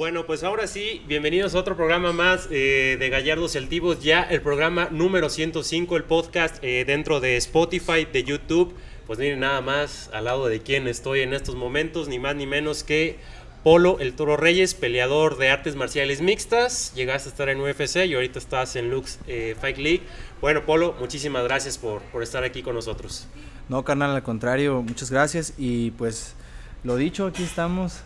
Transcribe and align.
Bueno, 0.00 0.24
pues 0.24 0.44
ahora 0.44 0.66
sí, 0.66 1.02
bienvenidos 1.06 1.54
a 1.54 1.58
otro 1.58 1.76
programa 1.76 2.14
más 2.14 2.48
eh, 2.50 2.96
de 2.98 3.10
Gallardos 3.10 3.54
y 3.54 3.98
ya 4.00 4.22
el 4.22 4.40
programa 4.40 4.88
número 4.90 5.28
105, 5.28 5.94
el 5.94 6.04
podcast 6.04 6.56
eh, 6.64 6.86
dentro 6.86 7.20
de 7.20 7.36
Spotify, 7.36 8.06
de 8.10 8.24
YouTube. 8.24 8.74
Pues 9.06 9.18
miren, 9.18 9.40
nada 9.40 9.60
más 9.60 10.08
al 10.14 10.24
lado 10.24 10.46
de 10.46 10.60
quien 10.62 10.88
estoy 10.88 11.20
en 11.20 11.34
estos 11.34 11.54
momentos, 11.54 12.08
ni 12.08 12.18
más 12.18 12.34
ni 12.34 12.46
menos 12.46 12.82
que 12.82 13.18
Polo, 13.62 13.98
el 14.00 14.14
Toro 14.14 14.38
Reyes, 14.38 14.72
peleador 14.72 15.36
de 15.36 15.50
artes 15.50 15.76
marciales 15.76 16.22
mixtas. 16.22 16.94
Llegaste 16.94 17.28
a 17.28 17.32
estar 17.32 17.50
en 17.50 17.60
UFC 17.60 18.06
y 18.06 18.14
ahorita 18.14 18.38
estás 18.38 18.76
en 18.76 18.90
Lux 18.90 19.18
eh, 19.26 19.54
Fight 19.60 19.76
League. 19.76 20.00
Bueno, 20.40 20.64
Polo, 20.64 20.94
muchísimas 20.98 21.44
gracias 21.44 21.76
por, 21.76 22.00
por 22.04 22.22
estar 22.22 22.42
aquí 22.42 22.62
con 22.62 22.74
nosotros. 22.74 23.28
No, 23.68 23.84
carnal, 23.84 24.12
al 24.16 24.22
contrario, 24.22 24.80
muchas 24.80 25.10
gracias 25.10 25.52
y 25.58 25.90
pues 25.90 26.36
lo 26.84 26.96
dicho, 26.96 27.26
aquí 27.26 27.42
estamos. 27.42 28.00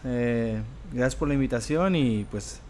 Gracias 0.94 1.16
por 1.16 1.26
la 1.26 1.34
invitación 1.34 1.96
y 1.96 2.24
pues 2.30 2.60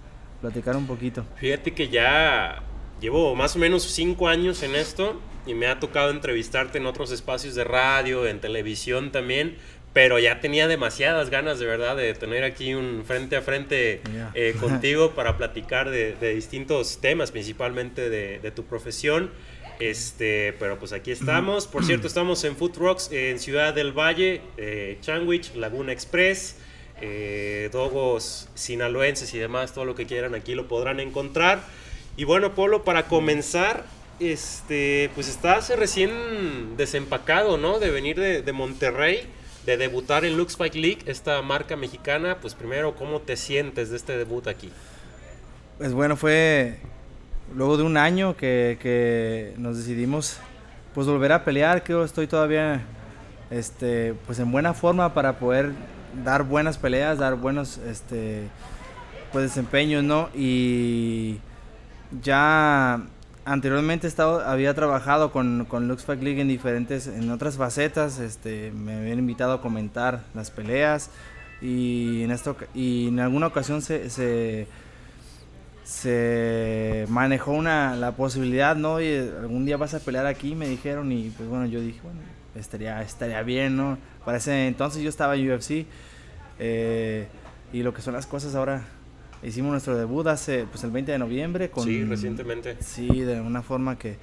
platicar 0.41 0.77
un 0.77 0.87
poquito. 0.87 1.27
Fíjate 1.37 1.75
que 1.75 1.91
ya 1.91 2.63
llevo 2.99 3.35
más 3.35 3.55
o 3.55 3.59
menos 3.59 3.83
cinco 3.83 4.29
años 4.29 4.63
en 4.63 4.75
esto 4.75 5.21
y 5.47 5.53
me 5.53 5.67
ha 5.67 5.79
tocado 5.79 6.11
entrevistarte 6.11 6.79
en 6.79 6.87
otros 6.87 7.13
espacios 7.13 7.55
de 7.55 7.65
radio, 7.65 8.27
en 8.27 8.41
televisión 8.41 9.13
también, 9.13 9.59
pero 9.93 10.19
ya 10.19 10.41
tenía 10.41 10.67
demasiadas 10.69 11.29
ganas 11.29 11.59
de 11.59 11.67
verdad 11.67 11.99
de 11.99 12.15
tener 12.15 12.45
aquí 12.45 12.73
un 12.73 13.05
frente 13.07 13.37
a 13.37 13.43
frente 13.43 14.01
eh, 14.35 14.57
contigo 14.61 15.11
para 15.11 15.37
platicar 15.37 15.91
de, 15.91 16.15
distintos 16.35 17.03
temas, 17.03 17.31
principalmente 17.31 18.09
de, 18.09 18.51
tu 18.53 18.65
profesión. 18.65 19.31
Este, 19.81 20.55
pero 20.59 20.79
pues 20.79 20.93
aquí 20.93 21.11
estamos. 21.11 21.67
Por 21.67 21.85
cierto, 21.85 22.07
estamos 22.07 22.43
en 22.45 22.57
Food 22.57 22.77
Rocks 22.79 23.11
en 23.13 23.39
Ciudad 23.39 23.75
del 23.75 23.93
Valle, 23.93 24.41
eh, 24.57 24.97
Chanwich, 25.03 25.55
Laguna 25.57 25.93
Express, 25.93 26.57
eh, 27.07 27.69
dogos 27.71 28.49
sinaloenses 28.55 29.35
y 29.35 29.39
demás, 29.39 29.75
todo 29.75 29.85
lo 29.85 29.95
que 29.95 30.07
quieran 30.07 30.35
aquí 30.35 30.55
lo 30.55 30.69
podrán 30.69 31.01
encontrar. 31.01 31.61
Y 32.17 32.25
bueno, 32.25 32.55
Polo, 32.55 32.83
para 32.83 33.09
comenzar, 33.09 33.85
este, 34.21 35.11
pues 35.15 35.29
estás 35.29 35.69
recién 35.77 36.79
desempacado, 36.79 37.59
¿no? 37.59 37.79
De 37.79 37.91
venir 37.91 38.19
de, 38.19 38.53
Monterrey, 38.55 39.27
de 39.67 39.77
debutar 39.77 40.25
en 40.25 40.39
Lux 40.39 40.57
Bike 40.57 40.77
League, 40.77 40.99
esta 41.05 41.43
marca 41.43 41.77
mexicana. 41.77 42.39
Pues 42.41 42.55
primero, 42.55 42.95
¿cómo 42.95 43.21
te 43.21 43.37
sientes 43.37 43.91
de 43.91 43.97
este 43.99 44.17
debut 44.17 44.47
aquí? 44.47 44.71
Pues 45.77 45.93
bueno, 45.93 46.17
fue 46.17 46.79
luego 47.55 47.77
de 47.77 47.83
un 47.83 47.99
año 47.99 48.35
que, 48.35 49.53
nos 49.59 49.77
decidimos 49.77 50.39
pues 50.95 51.07
volver 51.07 51.33
a 51.33 51.45
pelear, 51.45 51.85
creo 51.85 52.03
estoy 52.03 52.29
todavía 52.29 52.83
este, 53.51 54.15
pues 54.25 54.39
en 54.39 54.51
buena 54.51 54.73
forma 54.73 55.13
para 55.13 55.39
poder 55.39 55.73
dar 56.23 56.45
buenas 56.45 56.79
peleas, 56.79 57.19
dar 57.19 57.37
buenos 57.37 57.79
este, 57.79 58.49
pues 59.33 59.45
desempeños, 59.45 60.05
¿no? 60.05 60.29
Y 60.35 61.39
ya 62.23 63.03
anteriormente 63.45 64.09
había 64.47 64.75
trabajado 64.75 65.33
con, 65.33 65.67
con 65.67 65.89
League 65.89 66.41
en 66.41 66.49
diferentes, 66.49 67.07
en 67.07 67.31
otras 67.31 67.57
facetas, 67.57 68.19
este, 68.19 68.73
me 68.73 68.95
habían 68.95 69.19
invitado 69.19 69.53
a 69.55 69.61
comentar 69.61 70.23
las 70.35 70.51
peleas 70.51 71.11
y 71.61 72.23
en, 72.23 72.31
esto, 72.31 72.57
y 72.75 73.09
en 73.09 73.21
alguna 73.21 73.47
ocasión 73.47 73.83
se 73.83 74.09
se 75.85 77.05
manejó 77.09 77.53
una, 77.53 77.95
la 77.95 78.13
posibilidad, 78.13 78.75
¿no? 78.75 79.01
Y 79.01 79.15
algún 79.17 79.67
día 79.67 79.77
vas 79.77 79.95
a 79.95 80.01
pelear 80.01 80.27
aquí, 80.27 80.55
me 80.55 80.67
dijeron, 80.67 81.13
y 81.13 81.31
pues 81.31 81.49
bueno, 81.49 81.67
yo 81.67 81.81
dije, 81.81 82.01
bueno, 82.03 82.21
estaría, 82.55 83.03
estaría 83.03 83.43
bien, 83.43 83.77
¿no? 83.77 83.99
Para 84.25 84.39
ese 84.39 84.67
entonces 84.67 85.03
yo 85.03 85.09
estaba 85.09 85.37
en 85.37 85.51
UFC, 85.51 85.87
eh, 86.59 87.27
y 87.73 87.83
lo 87.83 87.93
que 87.93 88.03
son 88.03 88.15
las 88.15 88.27
cosas 88.27 88.55
ahora, 88.55 88.85
hicimos 89.43 89.73
nuestro 89.73 89.97
debut 89.97 90.27
hace, 90.27 90.67
pues 90.71 90.85
el 90.85 90.91
20 90.91 91.13
de 91.13 91.19
noviembre. 91.19 91.71
Con, 91.71 91.85
sí, 91.85 92.05
recientemente. 92.05 92.77
Sí, 92.81 93.09
de 93.21 93.41
una 93.41 93.63
forma 93.63 93.99
que, 93.99 94.17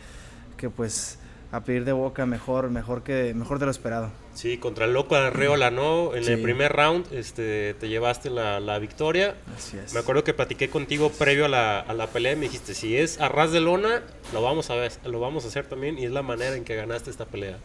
que 0.57 0.69
pues 0.69 1.19
a 1.51 1.65
pedir 1.65 1.83
de 1.83 1.91
boca 1.91 2.25
mejor, 2.25 2.69
mejor 2.69 3.03
que 3.03 3.33
mejor 3.33 3.59
de 3.59 3.65
lo 3.65 3.71
esperado. 3.71 4.09
Sí, 4.33 4.57
contra 4.57 4.85
el 4.85 4.93
loco 4.93 5.15
Arreola, 5.15 5.69
¿no? 5.69 6.15
En 6.15 6.25
el 6.25 6.41
primer 6.41 6.71
round 6.71 7.11
este, 7.11 7.73
te 7.73 7.89
llevaste 7.89 8.29
la, 8.29 8.79
victoria. 8.79 9.35
Así 9.57 9.77
es. 9.77 9.93
Me 9.93 9.99
acuerdo 9.99 10.23
que 10.23 10.33
platiqué 10.33 10.69
contigo 10.69 11.09
previo 11.11 11.45
a 11.45 11.49
la, 11.49 11.79
a 11.81 11.93
la, 11.93 12.07
pelea 12.07 12.33
y 12.33 12.35
me 12.37 12.43
dijiste, 12.43 12.73
si 12.73 12.95
es 12.95 13.19
a 13.19 13.27
ras 13.27 13.51
de 13.51 13.59
lona, 13.59 14.01
lo 14.31 14.41
vamos 14.41 14.69
a 14.69 14.75
ver, 14.75 14.93
lo 15.03 15.19
vamos 15.19 15.43
a 15.43 15.49
hacer 15.49 15.65
también 15.65 15.99
y 15.99 16.05
es 16.05 16.11
la 16.11 16.21
manera 16.21 16.55
en 16.55 16.63
que 16.63 16.75
ganaste 16.77 17.09
esta 17.09 17.25
pelea. 17.25 17.57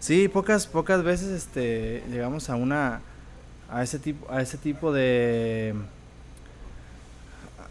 Sí, 0.00 0.28
pocas, 0.28 0.66
pocas 0.66 1.02
veces 1.02 1.28
este, 1.30 2.02
llegamos 2.10 2.50
a 2.50 2.56
una 2.56 3.00
a 3.70 3.82
ese 3.82 3.98
tipo, 3.98 4.30
a 4.30 4.40
ese 4.40 4.58
tipo 4.58 4.92
de 4.92 5.74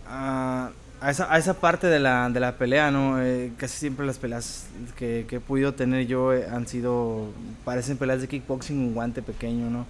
a 0.08 0.72
esa, 1.10 1.32
a 1.32 1.38
esa 1.38 1.54
parte 1.54 1.88
de 1.88 2.00
la, 2.00 2.30
de 2.30 2.40
la 2.40 2.58
pelea, 2.58 2.92
¿no? 2.92 3.22
Eh, 3.22 3.52
casi 3.58 3.78
siempre 3.78 4.06
las 4.06 4.18
peleas 4.18 4.66
que, 4.96 5.26
he 5.30 5.40
podido 5.40 5.74
tener 5.74 6.08
yo 6.08 6.34
eh, 6.34 6.48
han 6.52 6.68
sido, 6.68 7.28
parecen 7.64 7.98
peleas 7.98 8.22
de 8.22 8.28
kickboxing, 8.28 8.78
un 8.78 8.94
guante 8.94 9.22
pequeño, 9.22 9.70
¿no? 9.70 9.86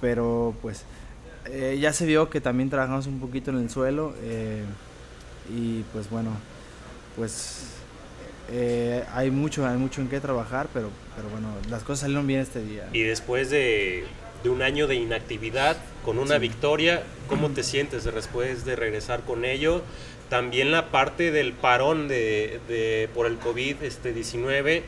Pero 0.00 0.54
pues 0.62 0.84
eh, 1.46 1.78
ya 1.80 1.92
se 1.92 2.06
vio 2.06 2.30
que 2.30 2.40
también 2.40 2.70
trabajamos 2.70 3.06
un 3.06 3.20
poquito 3.20 3.50
en 3.50 3.58
el 3.58 3.70
suelo 3.70 4.14
y 5.48 5.82
pues 5.92 6.10
bueno, 6.10 6.30
pues 7.16 7.75
hay 9.12 9.30
mucho, 9.30 9.66
hay 9.66 9.76
mucho 9.76 10.00
en 10.00 10.08
qué 10.08 10.20
trabajar, 10.20 10.68
pero, 10.72 10.90
pero 11.14 11.28
bueno, 11.28 11.48
las 11.70 11.82
cosas 11.82 12.00
salieron 12.00 12.26
bien 12.26 12.40
este 12.40 12.62
día. 12.62 12.88
Y 12.92 13.02
después 13.02 13.50
de, 13.50 14.04
de 14.42 14.50
un 14.50 14.62
año 14.62 14.86
de 14.86 14.94
inactividad, 14.94 15.76
con 16.04 16.18
una 16.18 16.38
victoria, 16.38 17.02
¿cómo 17.28 17.50
te 17.50 17.64
sientes 17.64 18.04
después 18.04 18.64
de 18.64 18.76
regresar 18.76 19.22
con 19.22 19.44
ello? 19.44 19.82
También 20.28 20.70
la 20.70 20.90
parte 20.90 21.32
del 21.32 21.52
parón 21.52 22.06
de, 22.06 23.08
por 23.12 23.26
el 23.26 23.40
COVID-19, 23.40 24.66
este, 24.66 24.84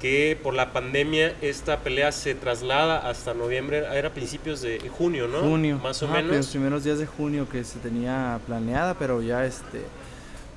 que 0.00 0.38
por 0.42 0.54
la 0.54 0.72
pandemia 0.72 1.34
esta 1.42 1.80
pelea 1.80 2.12
se 2.12 2.34
traslada 2.34 3.08
hasta 3.08 3.34
noviembre, 3.34 3.84
era 3.92 4.10
principios 4.14 4.62
de 4.62 4.78
junio, 4.88 5.28
¿no? 5.28 5.40
Junio. 5.40 5.80
Más 5.82 6.02
o 6.02 6.08
menos. 6.08 6.34
Los 6.34 6.48
primeros 6.48 6.84
días 6.84 6.98
de 6.98 7.06
junio 7.06 7.48
que 7.48 7.64
se 7.64 7.78
tenía 7.78 8.40
planeada, 8.46 8.94
pero 8.94 9.20
ya 9.20 9.44
este 9.44 9.82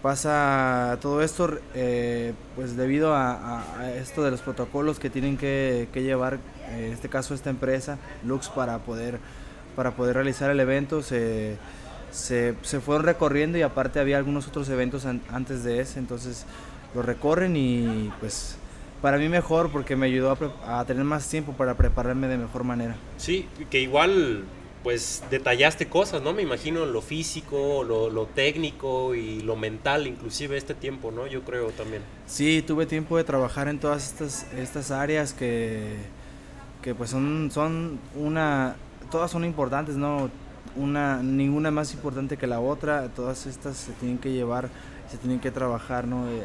pasa 0.02 0.98
todo 1.02 1.22
esto 1.22 1.60
eh, 1.76 2.34
pues 2.56 2.76
debido 2.76 3.14
a, 3.16 3.64
esto 3.96 4.24
de 4.24 4.32
los 4.32 4.42
protocolos 4.42 5.00
que 5.00 5.10
tienen 5.10 5.38
que, 5.38 5.88
llevar 5.94 6.40
eh, 6.70 6.88
en 6.88 6.94
este 6.94 7.10
caso 7.10 7.34
esta 7.34 7.50
empresa 7.50 7.98
Lux 8.26 8.50
para 8.50 8.80
poder 8.80 9.20
para 9.76 9.92
poder 9.92 10.16
realizar 10.16 10.50
el 10.50 10.60
evento 10.60 11.02
se 11.02 11.58
se, 12.12 12.56
se 12.62 12.80
fueron 12.80 13.06
recorriendo 13.06 13.58
y 13.58 13.62
aparte 13.62 14.00
había 14.00 14.18
algunos 14.18 14.48
otros 14.48 14.70
eventos 14.70 15.06
antes 15.06 15.64
de 15.64 15.80
ese, 15.80 16.00
entonces 16.00 16.46
lo 16.94 17.02
recorren 17.02 17.56
y 17.56 18.12
pues 18.20 18.58
para 19.02 19.18
mí 19.18 19.30
mejor 19.30 19.72
porque 19.72 19.96
me 19.96 20.06
ayudó 20.08 20.38
a, 20.66 20.86
tener 20.86 21.04
más 21.04 21.28
tiempo 21.28 21.54
para 21.54 21.76
prepararme 21.76 22.28
de 22.28 22.38
mejor 22.38 22.64
manera. 22.64 22.96
Sí, 23.18 23.48
que 23.70 23.82
igual 23.82 24.44
pues 24.84 25.24
detallaste 25.30 25.88
cosas, 25.88 26.22
¿no? 26.22 26.34
Me 26.34 26.42
imagino 26.42 26.86
lo 26.86 27.02
físico, 27.02 27.84
lo, 27.84 28.10
lo, 28.10 28.26
técnico 28.26 29.14
y 29.16 29.42
lo 29.42 29.56
mental, 29.56 30.08
inclusive 30.08 30.58
este 30.58 30.74
tiempo, 30.74 31.12
¿no? 31.12 31.28
Yo 31.28 31.44
creo 31.44 31.70
también. 31.70 32.02
Sí, 32.26 32.64
tuve 32.66 32.86
tiempo 32.86 33.18
de 33.18 33.24
trabajar 33.24 33.68
en 33.68 33.80
todas 33.80 34.12
estas, 34.12 34.52
estas 34.54 34.92
áreas 34.92 35.34
que, 35.34 35.98
que 36.82 36.96
pues 36.96 37.10
son, 37.12 37.52
son 37.52 38.00
una, 38.16 38.76
todas 39.12 39.30
son 39.30 39.46
importantes, 39.46 39.96
¿no? 39.96 40.30
una 40.76 41.22
ninguna 41.22 41.72
más 41.72 41.94
importante 41.94 42.38
que 42.38 42.48
la 42.48 42.60
otra, 42.60 43.10
todas 43.10 43.46
estas 43.46 43.78
se 43.78 43.92
tienen 43.94 44.18
que 44.18 44.32
llevar, 44.32 44.70
se 45.10 45.18
tienen 45.18 45.40
que 45.40 45.52
trabajar, 45.52 46.08
¿no? 46.08 46.26
De, 46.26 46.42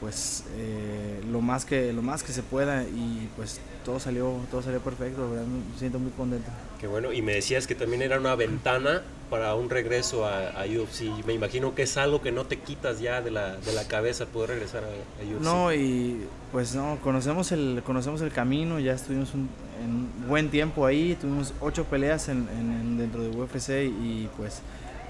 pues 0.00 0.44
eh, 0.56 1.22
lo 1.30 1.42
más 1.42 1.66
que 1.66 1.92
lo 1.92 2.00
más 2.00 2.22
que 2.22 2.32
se 2.32 2.42
pueda 2.42 2.84
y 2.84 3.28
pues 3.36 3.60
todo 3.84 4.00
salió 4.00 4.34
todo 4.50 4.62
salió 4.62 4.80
perfecto, 4.80 5.28
me 5.28 5.78
siento 5.78 5.98
muy 5.98 6.10
contento. 6.12 6.50
Qué 6.80 6.86
bueno, 6.86 7.12
y 7.12 7.22
me 7.22 7.34
decías 7.34 7.66
que 7.66 7.74
también 7.74 8.02
era 8.02 8.18
una 8.18 8.34
ventana 8.34 9.02
para 9.28 9.54
un 9.54 9.70
regreso 9.70 10.26
a, 10.26 10.50
a 10.50 10.64
UFC. 10.64 11.24
Me 11.26 11.34
imagino 11.34 11.74
que 11.74 11.82
es 11.82 11.96
algo 11.96 12.20
que 12.20 12.32
no 12.32 12.46
te 12.46 12.58
quitas 12.58 13.00
ya 13.00 13.20
de 13.22 13.30
la, 13.30 13.56
de 13.56 13.72
la 13.72 13.86
cabeza 13.86 14.26
poder 14.26 14.50
regresar 14.50 14.84
a, 14.84 14.86
a 14.86 15.26
UFC. 15.26 15.42
No, 15.42 15.72
y 15.72 16.26
pues 16.52 16.74
no, 16.74 16.98
conocemos 17.02 17.52
el 17.52 17.82
conocemos 17.84 18.20
el 18.22 18.32
camino, 18.32 18.80
ya 18.80 18.92
estuvimos 18.92 19.34
un, 19.34 19.48
en 19.82 20.28
buen 20.28 20.50
tiempo 20.50 20.86
ahí, 20.86 21.16
tuvimos 21.20 21.54
ocho 21.60 21.84
peleas 21.84 22.28
en, 22.28 22.98
dentro 22.98 23.22
de 23.22 23.28
UFC 23.30 23.84
y 23.84 24.28
pues 24.36 24.62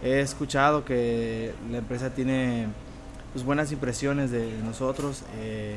he 0.03 0.21
escuchado 0.21 0.85
que 0.85 1.53
la 1.71 1.79
empresa 1.79 2.11
tiene 2.11 2.69
pues, 3.33 3.45
buenas 3.45 3.73
impresiones 3.73 4.31
de 4.31 4.51
nosotros. 4.65 5.23
Eh, 5.39 5.77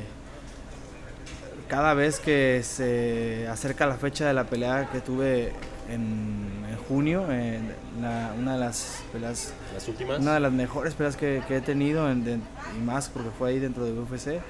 cada 1.68 1.94
vez 1.94 2.20
que 2.20 2.62
se 2.62 3.48
acerca 3.48 3.86
la 3.86 3.96
fecha 3.96 4.26
de 4.26 4.34
la 4.34 4.44
pelea 4.44 4.88
que 4.92 5.00
tuve 5.00 5.52
en, 5.88 6.52
junio, 6.88 7.30
en 7.30 7.72
una 7.96 8.54
de 8.54 8.58
las 8.58 9.02
peleas, 9.12 9.54
las 9.72 9.88
últimas, 9.88 10.20
una 10.20 10.34
de 10.34 10.40
las 10.40 10.52
mejores 10.52 10.94
peleas 10.94 11.16
que, 11.16 11.42
he 11.48 11.60
tenido 11.60 12.10
y 12.12 12.40
más 12.84 13.08
porque 13.08 13.30
fue 13.30 13.50
ahí 13.50 13.58
dentro 13.58 13.84
de 13.84 13.92
UFC. 13.92 14.40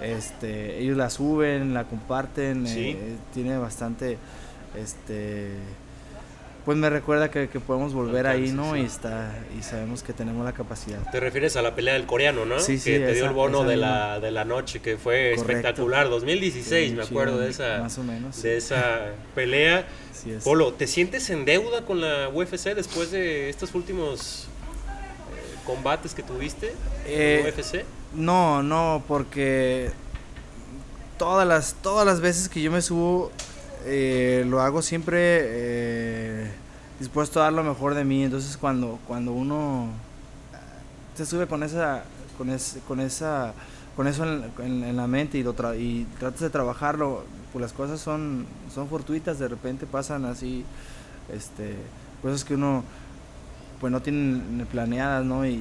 Este, 0.00 0.78
ellos 0.80 0.96
la 0.96 1.08
suben, 1.08 1.72
la 1.72 1.84
comparten, 1.84 2.66
eh, 2.66 3.16
tiene 3.32 3.56
bastante, 3.58 4.18
este, 4.76 5.52
pues 6.64 6.78
me 6.78 6.88
recuerda 6.88 7.30
que, 7.30 7.46
podemos 7.46 7.92
volver 7.92 8.26
ahí, 8.26 8.50
¿no? 8.50 8.76
Y 8.76 8.82
está 8.82 9.38
y 9.58 9.62
sabemos 9.62 10.02
que 10.02 10.12
tenemos 10.12 10.44
la 10.44 10.52
capacidad. 10.52 10.98
Te 11.10 11.20
refieres 11.20 11.56
a 11.56 11.62
la 11.62 11.74
pelea 11.74 11.94
del 11.94 12.06
coreano, 12.06 12.46
¿no? 12.46 12.58
Sí, 12.58 12.78
sí. 12.78 12.92
Que 12.92 13.00
te 13.00 13.12
dio 13.12 13.26
el 13.26 13.32
bono 13.32 13.64
de 13.64 13.76
la, 13.76 14.18
de 14.18 14.30
la 14.30 14.44
noche, 14.44 14.80
que 14.80 14.96
fue 14.96 15.34
espectacular. 15.34 16.08
2016, 16.08 16.94
me 16.94 17.02
acuerdo 17.02 17.38
de 17.38 17.50
esa, 17.50 17.78
más 17.80 17.98
o 17.98 18.02
menos, 18.02 18.40
de 18.42 18.56
esa 18.56 19.12
pelea. 19.34 19.86
Polo, 20.42 20.72
¿te 20.72 20.86
sientes 20.86 21.28
en 21.28 21.44
deuda 21.44 21.84
con 21.84 22.00
la 22.00 22.30
UFC 22.30 22.74
después 22.74 23.10
de 23.10 23.50
estos 23.50 23.74
últimos 23.74 24.44
eh, 24.44 25.56
combates 25.66 26.14
que 26.14 26.22
tuviste 26.22 26.68
en 27.06 27.46
eh, 27.46 27.52
UFC? 27.54 27.84
No, 28.14 28.62
no, 28.62 29.02
porque 29.06 29.90
todas 31.18 31.46
las, 31.46 31.74
todas 31.74 32.06
las 32.06 32.20
veces 32.20 32.48
que 32.48 32.62
yo 32.62 32.70
me 32.70 32.80
subo 32.80 33.30
eh, 33.84 34.44
lo 34.48 34.60
hago 34.60 34.82
siempre 34.82 35.18
eh, 35.20 36.50
dispuesto 36.98 37.40
a 37.40 37.44
dar 37.44 37.52
lo 37.52 37.62
mejor 37.62 37.94
de 37.94 38.04
mí. 38.04 38.24
Entonces 38.24 38.56
cuando, 38.56 38.98
cuando 39.06 39.32
uno 39.32 39.88
se 41.14 41.26
sube 41.26 41.46
con 41.46 41.62
esa, 41.62 42.04
con, 42.38 42.48
con 42.86 43.00
esa, 43.00 43.52
con 43.96 44.06
eso 44.06 44.24
en, 44.24 44.96
la 44.96 45.06
mente 45.06 45.38
y, 45.38 45.42
lo 45.42 45.54
y 45.74 46.06
tratas 46.18 46.40
de 46.40 46.50
trabajarlo, 46.50 47.24
pues 47.52 47.62
las 47.62 47.72
cosas 47.72 48.00
son, 48.00 48.46
son 48.72 48.88
fortuitas, 48.88 49.38
de 49.38 49.48
repente 49.48 49.86
pasan 49.86 50.24
así, 50.24 50.64
este, 51.32 51.76
cosas 52.22 52.44
que 52.44 52.54
uno 52.54 52.82
pues 53.80 53.92
no 53.92 54.00
tiene 54.00 54.64
planeadas, 54.66 55.24
¿no? 55.24 55.46
y 55.46 55.60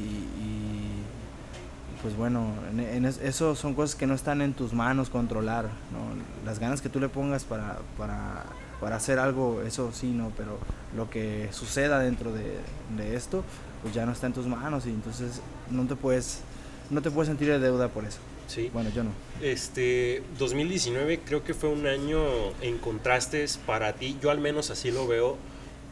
pues 2.03 2.17
bueno, 2.17 2.53
en, 2.77 3.05
eso 3.05 3.55
son 3.55 3.73
cosas 3.73 3.95
que 3.95 4.05
no 4.05 4.13
están 4.13 4.41
en 4.41 4.53
tus 4.53 4.73
manos 4.73 5.09
controlar, 5.09 5.63
¿no? 5.63 6.45
Las 6.45 6.59
ganas 6.59 6.81
que 6.81 6.89
tú 6.89 6.99
le 6.99 7.07
pongas 7.07 7.45
para, 7.45 7.79
para, 7.97 8.43
para 8.81 8.97
hacer 8.97 9.19
algo, 9.19 9.61
eso 9.65 9.91
sí, 9.93 10.07
¿no? 10.07 10.33
Pero 10.35 10.59
lo 10.97 11.09
que 11.09 11.47
suceda 11.53 11.99
dentro 11.99 12.33
de, 12.33 12.57
de, 12.97 13.15
esto, 13.15 13.45
pues 13.81 13.93
ya 13.93 14.05
no 14.05 14.11
está 14.11 14.27
en 14.27 14.33
tus 14.33 14.45
manos 14.45 14.85
y 14.85 14.89
entonces 14.89 15.39
no 15.71 15.87
te 15.87 15.95
puedes, 15.95 16.41
no 16.89 17.01
te 17.01 17.09
puedes 17.09 17.29
sentir 17.29 17.47
de 17.47 17.59
deuda 17.59 17.87
por 17.87 18.03
eso. 18.03 18.19
Sí. 18.47 18.69
Bueno, 18.73 18.89
yo 18.93 19.05
no. 19.05 19.11
Este, 19.41 20.21
2019 20.37 21.21
creo 21.25 21.45
que 21.45 21.53
fue 21.53 21.69
un 21.69 21.87
año 21.87 22.19
en 22.61 22.79
contrastes 22.79 23.57
para 23.65 23.93
ti, 23.93 24.17
yo 24.21 24.29
al 24.29 24.41
menos 24.41 24.71
así 24.71 24.91
lo 24.91 25.07
veo, 25.07 25.37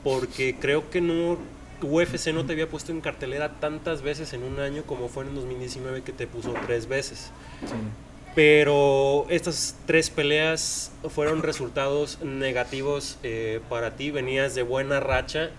porque 0.04 0.58
creo 0.60 0.90
que 0.90 1.00
no 1.00 1.38
UFC 1.82 2.34
no 2.34 2.46
te 2.46 2.54
había 2.54 2.70
puesto 2.70 2.92
en 2.92 3.02
cartelera 3.02 3.60
tantas 3.60 4.02
veces 4.02 4.34
en 4.34 4.44
un 4.44 4.60
año 4.60 4.84
como 4.84 5.08
fue 5.10 5.26
en 5.26 5.36
2019 5.36 6.02
que 6.02 6.12
te 6.12 6.28
puso 6.28 6.54
tres 6.66 6.88
veces. 6.88 7.32
Pero 8.34 9.26
estas 9.30 9.76
tres 9.86 10.10
peleas 10.10 10.92
fueron 11.10 11.44
resultados 11.44 12.20
negativos 12.22 13.18
eh, 13.24 13.60
para 13.68 13.96
ti, 13.96 14.12
venías 14.12 14.56
de 14.56 14.64
buena 14.64 15.02
racha 15.02 15.50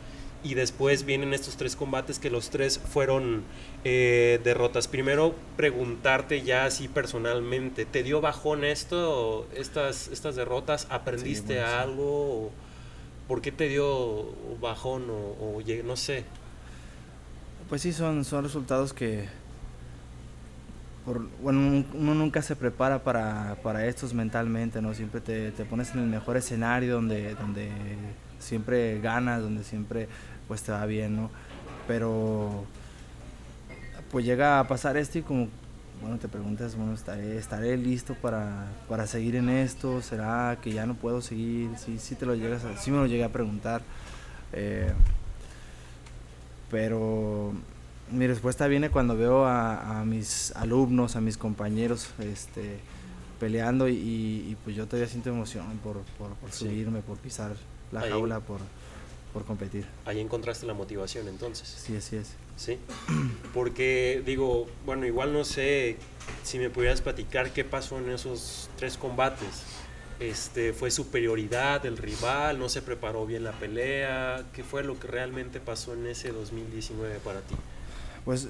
y 0.45 0.55
después 0.55 1.05
vienen 1.05 1.35
estos 1.35 1.57
tres 1.57 1.77
combates 1.77 2.19
que 2.19 2.31
los 2.31 2.51
tres 2.51 2.79
fueron 2.79 3.45
eh, 3.85 4.41
derrotas. 4.43 4.89
Primero 4.89 5.35
preguntarte 5.57 6.43
ya 6.43 6.65
así 6.65 6.89
personalmente, 6.89 7.85
¿te 7.85 8.03
dio 8.03 8.21
bajón 8.21 8.65
esto, 8.65 9.47
estas, 9.55 10.09
estas 10.09 10.35
derrotas? 10.35 10.87
¿Aprendiste 10.91 11.61
algo? 11.61 12.51
¿Por 13.29 13.41
qué 13.41 13.53
te 13.53 13.69
dio 13.69 14.27
bajón 14.61 15.05
o, 15.11 15.61
no 15.85 15.97
sé? 15.97 16.25
Pues 17.69 17.83
sí, 17.83 17.93
son, 17.93 18.25
son 18.25 18.45
resultados 18.45 18.93
que, 18.93 19.29
bueno, 21.41 21.85
uno 21.95 22.15
nunca 22.15 22.43
se 22.43 22.55
prepara 22.57 23.03
para, 23.03 23.57
para 23.63 23.87
estos 23.87 24.13
mentalmente, 24.15 24.83
¿no? 24.83 24.95
Siempre 24.95 25.21
te, 25.21 25.53
te, 25.53 25.65
pones 25.65 25.93
en 25.95 26.01
el 26.01 26.07
mejor 26.07 26.37
escenario 26.37 26.95
donde, 26.95 27.35
donde 27.35 27.71
siempre 28.39 29.01
ganas, 29.01 29.41
donde 29.41 29.65
siempre 29.65 30.09
pues 30.49 30.63
te 30.63 30.73
va 30.73 30.85
bien, 30.87 31.17
¿no? 31.17 31.31
Pero 31.89 32.65
pues 34.11 34.25
llega 34.25 34.61
a 34.61 34.69
pasar 34.69 34.97
esto 34.97 35.19
y 35.19 35.23
como 35.23 35.49
bueno, 36.03 36.19
te 36.19 36.29
preguntas, 36.29 36.77
bueno, 36.77 36.93
¿estaré, 36.93 37.39
estaré 37.39 37.77
listo 37.77 38.15
para, 38.15 38.67
para, 38.89 39.07
seguir 39.07 39.37
en 39.37 39.49
esto? 39.49 40.03
¿Será 40.03 40.59
que 40.61 40.73
ya 40.73 40.85
no 40.85 40.95
puedo 40.95 41.23
seguir? 41.23 41.71
Sí, 41.79 41.99
sí, 41.99 42.17
te 42.17 42.27
lo 42.27 42.35
llegas 42.35 42.63
sí 42.79 42.91
me 42.91 42.99
lo 42.99 43.07
llegué 43.07 43.25
a 43.25 43.31
preguntar. 43.31 43.83
Eh, 44.53 44.93
pero 46.71 47.53
mi 48.11 48.27
respuesta 48.27 48.67
viene 48.67 48.91
cuando 48.91 49.17
veo 49.17 49.47
a, 49.47 50.03
mis 50.05 50.53
alumnos, 50.57 51.17
a 51.17 51.21
mis 51.21 51.37
compañeros 51.37 52.11
este, 52.19 52.81
peleando 53.39 53.89
y, 53.89 54.57
pues 54.65 54.75
yo 54.75 54.87
todavía 54.87 55.09
siento 55.09 55.31
emoción 55.31 55.67
por, 55.85 56.01
por, 56.19 56.53
subirme, 56.53 57.01
por 57.01 57.19
pisar 57.19 57.53
la 57.93 58.01
jaula, 58.01 58.41
por, 58.41 58.59
por 59.33 59.45
competir. 59.45 59.87
Ahí 60.05 60.21
encontraste 60.21 60.67
la 60.67 60.75
motivación 60.75 61.29
entonces. 61.29 61.69
Sí, 61.69 61.97
así 61.97 62.17
es. 62.17 62.33
Sí, 62.57 62.79
porque 63.55 64.23
digo, 64.25 64.69
bueno, 64.85 65.07
igual 65.07 65.33
no 65.33 65.45
sé 65.45 65.97
si 66.43 66.59
me 66.59 66.71
pudieras 66.71 67.01
platicar 67.01 67.51
qué 67.51 67.65
pasó 67.65 67.99
en 67.99 68.11
esos 68.11 68.69
tres 68.77 68.97
combates. 68.97 69.63
Este, 70.21 70.73
¿Fue 70.73 70.91
superioridad 70.91 71.83
del 71.83 71.97
rival? 71.97 72.59
¿No 72.59 72.69
se 72.69 72.83
preparó 72.83 73.27
bien 73.27 73.43
la 73.43 73.53
pelea? 73.53 74.45
¿Qué 74.53 74.63
fue 74.63 74.85
lo 74.85 74.99
que 75.01 75.09
realmente 75.09 75.59
pasó 75.59 75.95
en 75.95 76.07
ese 76.07 76.31
2019 76.31 77.19
para 77.25 77.41
ti? 77.41 77.57
Pues 78.25 78.49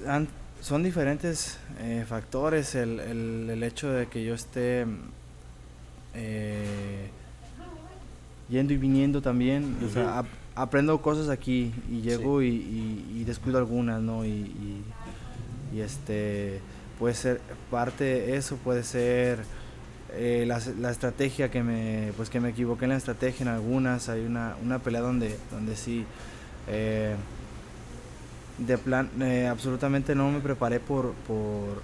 son 0.61 0.83
diferentes 0.83 1.57
eh, 1.79 2.05
factores. 2.07 2.75
El, 2.75 2.99
el, 2.99 3.63
hecho 3.63 3.89
de 3.89 4.05
que 4.07 4.23
yo 4.23 4.35
esté 4.35 4.85
eh, 6.13 7.09
yendo 8.49 8.73
y 8.73 8.77
viniendo 8.77 9.21
también. 9.21 9.75
o 9.83 9.89
sea, 9.89 10.23
aprendo 10.55 11.01
cosas 11.01 11.29
aquí 11.29 11.73
y 11.89 12.01
llego 12.01 12.41
y, 12.41 13.23
descuido 13.25 13.57
algunas, 13.57 14.01
¿no? 14.01 14.25
Y, 14.25 14.83
este 15.75 16.59
puede 16.99 17.15
ser 17.15 17.41
parte 17.71 18.03
de 18.03 18.37
eso, 18.37 18.57
puede 18.57 18.83
ser 18.83 19.43
eh, 20.13 20.45
la, 20.45 20.91
estrategia 20.91 21.49
que 21.49 21.63
me, 21.63 22.13
pues 22.15 22.29
que 22.29 22.39
me 22.39 22.49
equivoqué 22.49 22.85
en 22.85 22.91
la 22.91 22.97
estrategia 22.97 23.43
en 23.43 23.49
algunas. 23.49 24.07
Hay 24.09 24.21
una, 24.23 24.55
una 24.63 24.77
pelea 24.77 25.01
donde, 25.01 25.35
donde 25.51 25.75
sí, 25.75 26.05
eh, 26.67 27.15
de 28.59 28.77
plan, 28.77 29.09
eh, 29.19 29.47
absolutamente 29.47 30.13
no 30.13 30.29
me 30.29 30.39
preparé 30.39 30.79
por, 30.79 31.13
por 31.27 31.81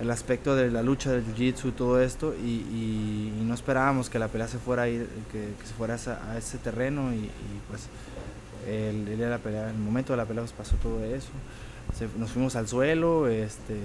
el 0.00 0.10
aspecto 0.10 0.56
de 0.56 0.70
la 0.70 0.82
lucha 0.82 1.12
del 1.12 1.24
jiu-jitsu 1.26 1.68
y 1.68 1.72
todo 1.72 2.00
esto 2.00 2.34
y, 2.34 3.32
no 3.44 3.54
esperábamos 3.54 4.08
que 4.08 4.18
la 4.18 4.28
pelea 4.28 4.46
se 4.46 4.58
fuera 4.58 4.82
a 4.82 4.88
ir, 4.88 5.08
que, 5.32 5.48
se 5.66 5.74
fuera 5.74 5.94
a, 5.94 6.38
ese 6.38 6.58
terreno 6.58 7.12
y, 7.12 7.30
pues 7.68 7.88
el, 8.66 9.08
el, 9.08 9.30
la 9.30 9.38
pelea, 9.38 9.70
el 9.70 9.78
momento 9.78 10.12
de 10.12 10.16
la 10.16 10.26
pelea 10.26 10.42
pues 10.42 10.52
pasó 10.52 10.76
todo 10.76 11.04
eso. 11.04 11.28
nos 12.18 12.30
fuimos 12.30 12.56
al 12.56 12.68
suelo 12.68 13.28
este, 13.28 13.76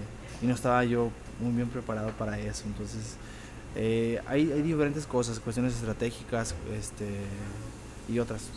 y 0.42 0.46
no 0.46 0.54
estaba 0.54 0.84
yo 0.84 1.12
muy 1.40 1.54
bien 1.54 1.70
preparado 1.70 2.10
para 2.12 2.40
eso. 2.40 2.64
Entonces 2.66 3.18
eh, 3.76 4.22
hay, 4.28 4.52
hay, 4.52 4.62
diferentes 4.62 5.06
cosas, 5.06 5.40
cuestiones 5.40 5.74
estratégicas 5.76 6.56
este, 6.78 7.06
y 8.08 8.20
otras. 8.20 8.50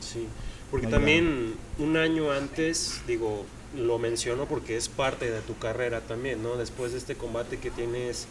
sí, 0.00 0.26
porque 0.70 0.86
también 0.86 1.54
un 1.78 1.96
año 1.96 2.30
antes, 2.30 3.00
digo, 3.06 3.46
lo 3.76 3.98
menciono 3.98 4.46
porque 4.46 4.76
es 4.76 4.88
parte 4.88 5.30
de 5.30 5.40
tu 5.40 5.56
carrera 5.58 6.00
también, 6.00 6.42
¿no? 6.42 6.56
Después 6.56 6.92
de 6.92 6.98
este 6.98 7.14
combate 7.14 7.58
que 7.58 7.70
tienes 7.70 8.26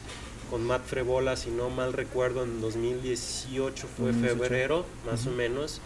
con 0.50 0.66
Matt 0.66 0.86
Frebola, 0.86 1.36
si 1.36 1.50
no 1.50 1.70
mal 1.70 1.94
recuerdo, 1.94 2.44
en 2.44 2.62
2018 2.62 3.88
fue 3.98 4.14
febrero, 4.14 4.86
más 5.06 5.26
o 5.28 5.32
menos, 5.32 5.82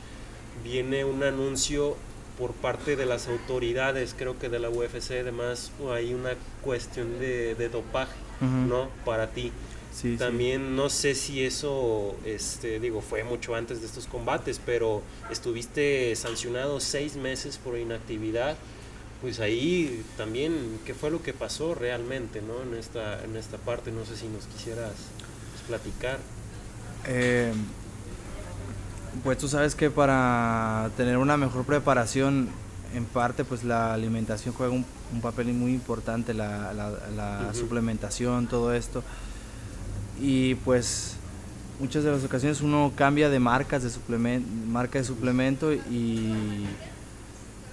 viene 0.63 1.05
un 1.05 1.23
anuncio 1.23 1.95
por 2.37 2.53
parte 2.53 2.95
de 2.95 3.05
las 3.05 3.27
autoridades, 3.27 4.15
creo 4.17 4.39
que 4.39 4.49
de 4.49 4.59
la 4.59 4.69
UFC, 4.69 5.11
además 5.21 5.71
hay 5.93 6.13
una 6.13 6.31
cuestión 6.63 7.19
de, 7.19 7.69
dopaje, 7.69 8.15
¿no? 8.41 8.89
Para 9.05 9.31
ti. 9.31 9.51
Sí, 9.93 10.15
También 10.15 10.77
no 10.77 10.89
sé 10.89 11.15
si 11.15 11.43
eso, 11.43 12.15
este, 12.25 12.79
digo, 12.79 13.01
fue 13.01 13.25
mucho 13.25 13.55
antes 13.55 13.81
de 13.81 13.87
estos 13.87 14.07
combates, 14.07 14.61
pero 14.65 15.01
estuviste 15.29 16.15
sancionado 16.15 16.79
seis 16.79 17.17
meses 17.17 17.57
por 17.57 17.77
inactividad 17.77 18.55
pues 19.21 19.39
ahí 19.39 20.03
también, 20.17 20.79
¿qué 20.83 20.95
fue 20.95 21.11
lo 21.11 21.21
que 21.21 21.31
pasó 21.31 21.75
realmente 21.75 22.41
¿no? 22.41 22.63
en, 22.63 22.77
esta, 22.77 23.23
en 23.23 23.37
esta 23.37 23.57
parte? 23.57 23.91
No 23.91 24.03
sé 24.03 24.17
si 24.17 24.27
nos 24.27 24.45
quisieras 24.47 24.93
pues, 25.51 25.63
platicar. 25.67 26.17
Eh, 27.07 27.53
pues 29.23 29.37
tú 29.37 29.47
sabes 29.47 29.75
que 29.75 29.89
para 29.89 30.89
tener 30.97 31.17
una 31.17 31.37
mejor 31.37 31.65
preparación 31.65 32.49
en 32.93 33.05
parte 33.05 33.43
pues 33.43 33.63
la 33.63 33.93
alimentación 33.93 34.53
juega 34.53 34.73
un, 34.73 34.85
papel 35.21 35.47
muy 35.53 35.73
importante, 35.73 36.33
la, 36.33 36.73
la, 36.73 37.53
suplementación, 37.53 38.47
todo 38.47 38.73
esto. 38.73 39.03
Y 40.21 40.55
pues 40.55 41.15
muchas 41.79 42.03
de 42.03 42.11
las 42.11 42.23
ocasiones 42.23 42.61
uno 42.61 42.93
cambia 42.95 43.29
de 43.29 43.39
marcas 43.39 43.83
de 43.83 43.89
suplemento, 43.89 44.47
marca 44.67 44.99
de 44.99 45.05
suplemento 45.05 45.73
y, 45.73 46.65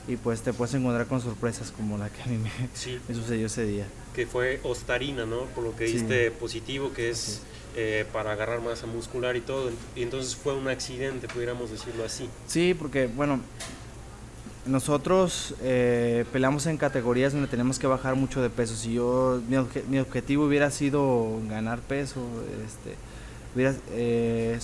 y 0.09 0.17
pues 0.17 0.41
te 0.43 0.53
puedes 0.53 0.75
encontrar 0.75 1.07
con 1.07 1.21
sorpresas 1.21 1.71
como 1.71 1.97
la 1.99 2.11
que 2.11 2.23
a 2.23 2.27
mí 2.27 2.39
me, 2.39 3.15
sucedió 3.15 3.47
ese 3.47 3.65
día. 3.65 3.87
Que 4.15 4.27
fue 4.27 4.61
Ostarina, 4.65 5.27
¿no? 5.27 5.43
Por 5.55 5.63
lo 5.63 5.77
que 5.77 5.85
diste 5.85 6.33
positivo, 6.33 6.93
que 6.93 7.11
es 7.11 7.43
eh, 7.81 8.05
para 8.13 8.33
agarrar 8.33 8.61
masa 8.61 8.89
muscular 8.89 9.37
y 9.37 9.41
todo. 9.41 9.71
Y 9.95 10.03
entonces 10.03 10.35
fue 10.35 10.53
un 10.53 10.67
accidente, 10.67 11.29
pudiéramos 11.29 11.71
decirlo 11.71 12.05
así. 12.05 12.29
Sí, 12.49 12.75
porque 12.75 13.07
bueno, 13.07 13.39
nosotros 14.67 15.55
eh, 15.63 16.25
peleamos 16.33 16.67
en 16.67 16.77
categorías 16.77 17.35
donde 17.35 17.47
tenemos 17.47 17.79
que 17.79 17.87
bajar 17.87 18.17
mucho 18.17 18.43
de 18.43 18.51
peso. 18.51 18.75
Si 18.75 18.95
yo, 18.95 19.41
mi, 19.49 19.99
objetivo 20.01 20.47
hubiera 20.47 20.73
sido 20.73 21.39
ganar 21.49 21.79
peso, 21.79 22.21
este, 22.67 22.97
hubiera, 23.55 23.77
eh, 23.93 24.59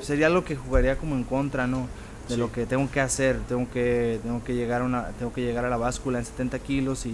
sería 0.00 0.30
lo 0.30 0.42
que 0.42 0.56
jugaría 0.56 0.96
como 0.96 1.16
en 1.16 1.24
contra, 1.24 1.66
¿no? 1.66 1.86
De 2.30 2.38
lo 2.38 2.50
que 2.50 2.64
tengo 2.64 2.90
que 2.90 3.02
hacer. 3.02 3.40
Tengo 3.46 3.68
que, 3.70 4.20
tengo 4.22 4.42
que 4.42 4.54
llegar 4.54 4.80
a 4.80 4.84
una, 4.86 5.08
tengo 5.18 5.34
que 5.34 5.42
llegar 5.42 5.66
a 5.66 5.68
la 5.68 5.76
báscula 5.76 6.18
en 6.18 6.24
70 6.24 6.58
kilos 6.60 7.04
y, 7.04 7.12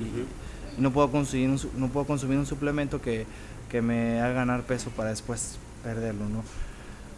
no 0.79 0.93
puedo 0.93 1.09
conseguir 1.11 1.51
no 1.77 1.89
puedo 1.89 2.05
consumir 2.05 2.37
un 2.37 2.47
suplemento 2.47 3.01
que, 3.01 3.27
que 3.69 3.83
me 3.83 4.21
haga 4.21 4.35
ganar 4.35 4.63
peso 4.63 4.91
para 4.91 5.11
después 5.11 5.59
perderlo, 5.83 6.29
¿no? 6.29 6.45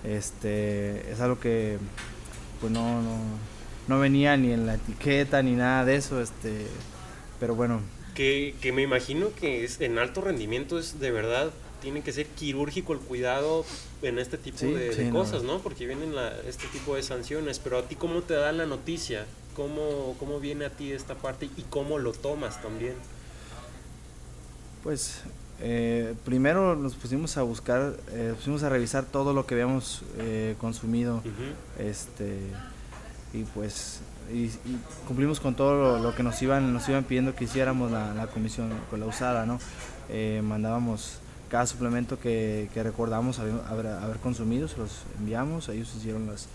Este, 0.04 1.10
es 1.10 1.20
algo 1.20 1.40
que, 1.40 1.78
pues 2.60 2.72
no, 2.72 3.02
no 3.02 3.18
no 3.88 4.00
venía 4.00 4.36
ni 4.36 4.52
en 4.52 4.66
la 4.66 4.74
etiqueta 4.74 5.42
ni 5.42 5.52
nada 5.52 5.84
de 5.84 5.96
eso, 5.96 6.20
este, 6.20 6.66
pero 7.38 7.54
bueno. 7.54 7.80
Que, 8.14 8.54
que 8.60 8.72
me 8.72 8.82
imagino 8.82 9.28
que 9.34 9.64
es, 9.64 9.80
en 9.80 9.98
alto 9.98 10.20
rendimiento 10.20 10.78
es 10.78 10.98
de 10.98 11.10
verdad, 11.10 11.50
tiene 11.82 12.02
que 12.02 12.12
ser 12.12 12.26
quirúrgico 12.26 12.94
el 12.94 12.98
cuidado 12.98 13.64
en 14.02 14.18
este 14.18 14.38
tipo 14.38 14.64
de, 14.66 15.10
cosas, 15.12 15.42
no. 15.42 15.60
Porque 15.60 15.86
vienen 15.86 16.14
este 16.48 16.66
tipo 16.68 16.96
de 16.96 17.02
sanciones, 17.02 17.58
pero 17.58 17.78
a 17.78 17.82
ti 17.82 17.94
cómo 17.94 18.22
te 18.22 18.34
da 18.34 18.52
la 18.52 18.66
noticia, 18.66 19.26
cómo, 19.54 20.16
cómo 20.18 20.40
viene 20.40 20.64
a 20.64 20.70
ti 20.70 20.92
esta 20.92 21.14
parte 21.14 21.48
y 21.56 21.62
cómo 21.68 21.98
lo 21.98 22.12
tomas 22.12 22.60
también. 22.62 22.94
Pues 24.82 25.20
eh, 25.60 26.14
primero 26.25 26.76
nos 26.76 26.94
pusimos 26.94 27.36
a 27.36 27.42
buscar, 27.42 27.94
eh, 28.10 28.34
pusimos 28.36 28.62
a 28.62 28.68
revisar 28.68 29.04
todo 29.04 29.32
lo 29.32 29.46
que 29.46 29.54
habíamos 29.54 30.02
eh, 30.18 30.54
consumido, 30.60 31.22
este 31.78 32.38
y 33.32 33.44
pues 33.44 34.00
y, 34.32 34.50
cumplimos 35.06 35.40
con 35.40 35.54
todo 35.54 35.98
lo, 35.98 36.14
que 36.14 36.22
nos 36.22 36.40
iban 36.42 36.72
nos 36.72 36.88
iban 36.88 37.04
pidiendo 37.04 37.34
que 37.34 37.44
hiciéramos 37.44 37.90
la, 37.90 38.26
comisión 38.32 38.70
con 38.90 39.00
la 39.00 39.06
usada 39.06 39.46
no 39.46 39.58
eh, 40.08 40.42
mandábamos 40.44 41.18
cada 41.50 41.66
suplemento 41.66 42.18
que, 42.18 42.68
que 42.75 42.82
recordamos 42.82 43.38
haber, 43.38 43.86
haber, 43.86 44.16
consumido 44.18 44.68
se 44.68 44.78
los 44.78 45.02
enviamos 45.18 45.68
ellos 45.68 45.94
hicieron 45.96 46.26
los, 46.26 46.46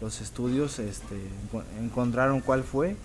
los 0.00 0.20
estudios 0.20 0.78
este, 0.78 1.16
encontraron 1.80 2.40
cuál 2.40 2.62
fue 2.62 2.96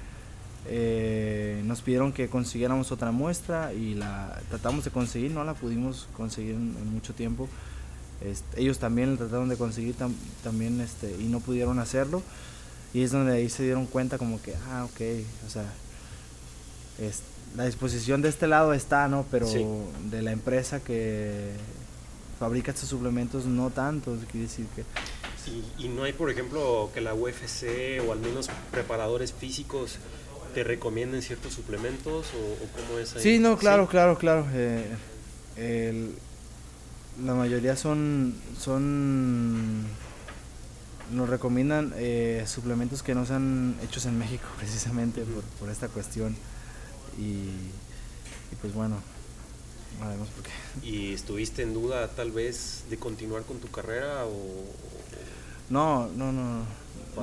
eh, 0.67 1.61
nos 1.65 1.81
pidieron 1.81 2.13
que 2.13 2.29
consiguiéramos 2.29 2.91
otra 2.91 3.11
muestra 3.11 3.73
y 3.73 3.95
la 3.95 4.39
tratamos 4.49 4.85
de 4.85 4.91
conseguir 4.91 5.31
no 5.31 5.43
la 5.43 5.55
pudimos 5.55 6.07
conseguir 6.15 6.53
en, 6.53 6.93
mucho 6.93 7.13
tiempo. 7.13 7.49
Este, 8.21 8.61
ellos 8.61 8.77
también 8.77 9.17
trataron 9.17 9.49
de 9.49 9.57
conseguir 9.57 9.95
también 10.43 10.79
este, 10.81 11.15
y 11.19 11.23
no 11.23 11.39
pudieron 11.39 11.79
hacerlo. 11.79 12.21
Y 12.93 13.03
es 13.03 13.11
donde 13.11 13.33
ahí 13.33 13.49
se 13.49 13.63
dieron 13.63 13.85
cuenta 13.85 14.17
como 14.17 14.41
que, 14.41 14.53
ah, 14.69 14.85
ok, 14.85 15.01
o 15.47 15.49
sea, 15.49 15.65
es, 16.99 17.21
la 17.55 17.65
disposición 17.65 18.21
de 18.21 18.29
este 18.29 18.47
lado 18.47 18.73
está, 18.73 19.07
¿no? 19.07 19.25
Pero 19.31 19.47
de 20.09 20.21
la 20.21 20.31
empresa 20.31 20.81
que 20.81 21.51
fabrica 22.37 22.71
estos 22.71 22.89
suplementos 22.89 23.45
no 23.45 23.69
tanto, 23.69 24.17
quiere 24.29 24.47
decir 24.47 24.65
que... 24.75 24.83
y 25.77 25.87
no 25.87 26.03
hay, 26.03 26.13
por 26.13 26.29
ejemplo, 26.29 26.89
que 26.93 26.99
la 26.99 27.13
UFC 27.13 28.01
o 28.05 28.11
al 28.11 28.19
menos 28.19 28.49
preparadores 28.71 29.31
físicos 29.31 29.97
te 30.53 30.63
recomienden 30.63 31.21
ciertos 31.21 31.53
suplementos 31.53 32.27
o, 32.27 32.85
cómo 32.87 32.99
es 32.99 33.15
ahí? 33.15 33.21
Sí, 33.21 33.39
no, 33.39 33.57
claro, 33.57 33.87
claro, 33.87 34.17
claro. 34.17 34.45
Eh, 34.53 36.09
la 37.23 37.35
mayoría 37.35 37.75
son, 37.75 38.33
son 38.57 39.85
nos 41.11 41.29
recomiendan 41.29 41.93
eh, 41.97 42.43
suplementos 42.47 43.03
que 43.03 43.13
no 43.13 43.25
sean 43.25 43.75
hechos 43.83 44.05
en 44.05 44.17
México 44.17 44.45
precisamente 44.57 45.23
por, 45.59 45.69
esta 45.69 45.87
cuestión 45.87 46.35
y, 47.17 47.49
pues 48.61 48.73
bueno 48.73 48.97
veremos 50.01 50.29
por 50.29 50.43
qué. 50.43 50.51
¿Y 50.87 51.13
estuviste 51.13 51.61
en 51.61 51.75
duda 51.75 52.07
tal 52.07 52.31
vez 52.31 52.85
de 52.89 52.97
continuar 52.97 53.43
con 53.43 53.59
tu 53.59 53.67
carrera 53.67 54.25
o...? 54.25 54.65
No, 55.69 56.07
no, 56.07 56.31
no, 56.31 56.65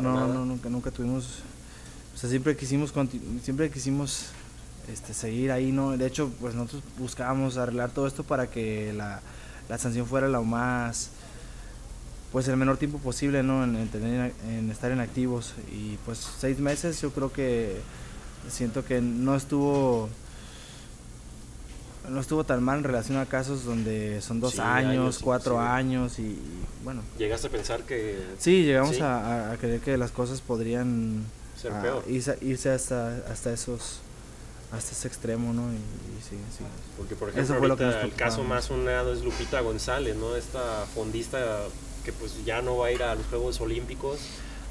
no, 0.01 0.29
no, 0.29 0.45
nunca, 0.45 0.69
nunca 0.69 0.91
tuvimos, 0.93 1.43
o 2.19 2.21
sea, 2.21 2.29
siempre 2.29 2.57
quisimos, 2.57 2.93
siempre 3.45 3.71
quisimos 3.71 4.31
este, 4.93 5.15
seguir 5.15 5.53
ahí, 5.53 5.71
¿no? 5.71 5.97
De 5.97 6.05
hecho, 6.05 6.33
pues 6.41 6.53
nosotros 6.57 6.83
buscábamos 6.99 7.57
arreglar 7.59 7.91
todo 7.91 8.09
esto 8.09 8.25
para 8.25 8.51
que 8.51 8.93
la, 8.93 9.21
la 9.69 9.79
sanción 9.79 10.05
fuera 10.05 10.27
lo 10.27 10.43
más 10.43 11.11
pues 12.33 12.49
el 12.49 12.57
menor 12.57 12.77
tiempo 12.77 12.99
posible 12.99 13.45
¿no? 13.45 13.63
en, 13.63 13.89
tener, 13.89 14.35
en 14.51 14.69
estar 14.69 14.91
en 14.91 14.99
activos 14.99 15.55
y 15.73 15.97
pues 16.05 16.19
seis 16.39 16.59
meses 16.59 17.01
yo 17.01 17.11
creo 17.13 17.33
que 17.33 17.77
siento 18.51 18.85
que 18.85 19.01
no 19.01 19.37
estuvo 19.37 20.09
no 22.11 22.21
estuvo 22.21 22.43
tan 22.43 22.63
mal 22.63 22.79
en 22.79 22.85
relación 22.85 23.19
a 23.19 23.27
casos 23.27 23.65
donde 23.65 24.21
son 24.23 24.41
dos 24.41 24.59
años, 24.59 25.21
cuatro 25.23 25.61
años 25.61 26.19
y, 26.19 26.39
bueno. 26.83 27.03
¿Llegaste 27.19 27.47
a 27.47 27.51
pensar 27.51 27.83
que...? 27.83 28.19
Sí, 28.39 28.65
llegamos 28.65 28.99
A, 29.03 29.55
creer 29.61 29.81
que 29.81 29.97
las 29.97 30.11
cosas 30.11 30.41
podrían... 30.41 31.25
Ser 31.61 31.73
peor. 31.81 32.05
Irse, 32.09 32.71
hasta, 32.71 33.17
hasta 33.31 33.53
esos... 33.53 34.01
Hasta 34.71 34.93
ese 34.93 35.09
extremo, 35.09 35.55
¿no? 35.55 35.73
Y, 35.73 35.77
sí, 36.23 36.37
sí. 36.57 36.63
Porque, 36.99 37.17
por 37.17 37.31
ejemplo, 37.31 37.75
el 38.03 38.15
caso 38.15 38.45
más 38.45 38.67
sonado 38.67 39.15
es 39.15 39.23
Lupita 39.23 39.63
González, 39.63 40.15
¿no? 40.15 40.37
Esta 40.37 40.85
fondista 40.95 41.39
que 42.09 42.13
pues 42.15 42.45
ya 42.47 42.63
no 42.63 42.79
va 42.79 42.87
a 42.87 42.93
ir 42.93 43.03
a 43.03 43.15
los 43.15 43.27
Juegos 43.27 43.61
Olímpicos, 43.61 44.19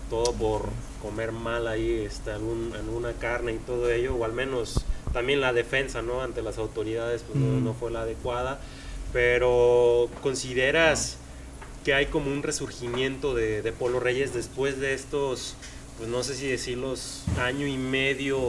todo 0.09 0.33
por 0.33 0.63
comer 1.03 1.31
mal 1.31 1.67
ahí 1.67 2.03
este, 2.05 2.31
alguna 2.31 3.13
carne 3.13 3.53
y 3.53 3.57
todo 3.57 3.91
ello, 3.91 4.15
o 4.15 4.25
al 4.25 4.33
menos 4.33 4.85
también 5.13 5.39
la 5.39 5.53
defensa 5.53 6.01
¿no? 6.01 6.21
ante 6.21 6.41
las 6.41 6.57
autoridades 6.57 7.23
pues, 7.27 7.37
no, 7.39 7.73
fue 7.75 7.91
la 7.91 8.01
adecuada, 8.01 8.59
pero 9.13 10.09
consideras 10.23 11.17
que 11.83 11.93
hay 11.93 12.07
como 12.07 12.31
un 12.31 12.41
resurgimiento 12.41 13.35
de, 13.35 13.61
de 13.61 13.71
Polo 13.71 13.99
Reyes 13.99 14.33
después 14.33 14.79
de 14.79 14.95
estos, 14.95 15.55
pues 15.97 16.09
no 16.09 16.23
sé 16.23 16.35
si 16.35 16.47
decirlos, 16.47 17.23
año 17.39 17.65
y 17.67 17.77
medio 17.77 18.39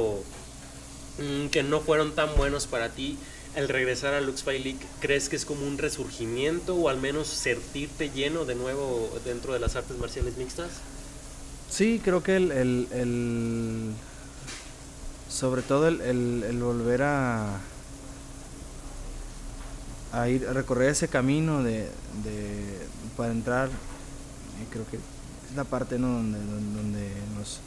mm, 1.18 1.48
que 1.48 1.62
no 1.62 1.80
fueron 1.80 2.14
tan 2.14 2.36
buenos 2.36 2.66
para 2.66 2.90
ti 2.90 3.18
el 3.54 3.68
regresar 3.68 4.14
a 4.14 4.20
Lux 4.20 4.46
League, 4.46 4.78
¿crees 5.00 5.28
que 5.28 5.36
es 5.36 5.44
como 5.44 5.66
un 5.66 5.78
resurgimiento 5.78 6.76
o 6.76 6.88
al 6.88 6.98
menos 6.98 7.26
sentirte 7.26 8.10
lleno 8.10 8.44
de 8.44 8.54
nuevo 8.54 9.10
dentro 9.24 9.52
de 9.52 9.58
las 9.58 9.74
artes 9.74 9.98
marciales 9.98 10.36
mixtas? 10.36 10.70
Sí, 11.68 12.00
creo 12.02 12.22
que 12.22 12.36
el, 12.36 13.94
sobre 15.28 15.62
todo 15.62 15.88
el, 15.88 16.58
volver 16.62 17.02
a, 17.02 17.58
a 20.12 20.28
ir 20.28 20.46
a 20.46 20.52
recorrer 20.52 20.90
ese 20.90 21.08
camino 21.08 21.62
de, 21.62 21.88
para 23.16 23.32
entrar, 23.32 23.70
creo 24.70 24.86
que 24.88 24.98
la 25.56 25.64
parte 25.64 25.98
¿no? 25.98 26.08
donde, 26.08 26.38
donde 26.38 27.10
nos, 27.36 27.60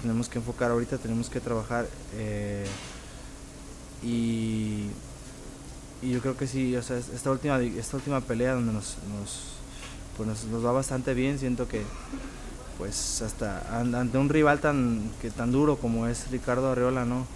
tenemos 0.00 0.28
que 0.28 0.38
enfocar 0.38 0.70
ahorita, 0.70 0.98
tenemos 0.98 1.28
que 1.28 1.40
trabajar. 1.40 1.86
Eh, 2.14 2.66
y, 4.02 4.88
y 6.02 6.10
yo 6.10 6.20
creo 6.20 6.36
que 6.36 6.46
sí, 6.46 6.76
o 6.76 6.82
sea, 6.82 6.98
esta 6.98 7.30
última, 7.30 7.60
esta 7.60 7.96
última 7.96 8.20
pelea 8.20 8.54
donde 8.54 8.72
nos, 8.72 8.96
nos, 9.18 9.54
pues 10.16 10.44
nos, 10.46 10.64
va 10.64 10.72
bastante 10.72 11.14
bien, 11.14 11.38
siento 11.38 11.66
que 11.66 11.82
pues 12.78 13.22
hasta 13.22 13.78
ante 13.78 14.18
un 14.18 14.28
rival 14.28 14.60
tan 14.60 15.10
que 15.20 15.30
tan 15.30 15.52
duro 15.52 15.76
como 15.76 16.06
es 16.06 16.30
Ricardo 16.30 16.70
Arriola, 16.70 17.04
¿no? 17.04 17.26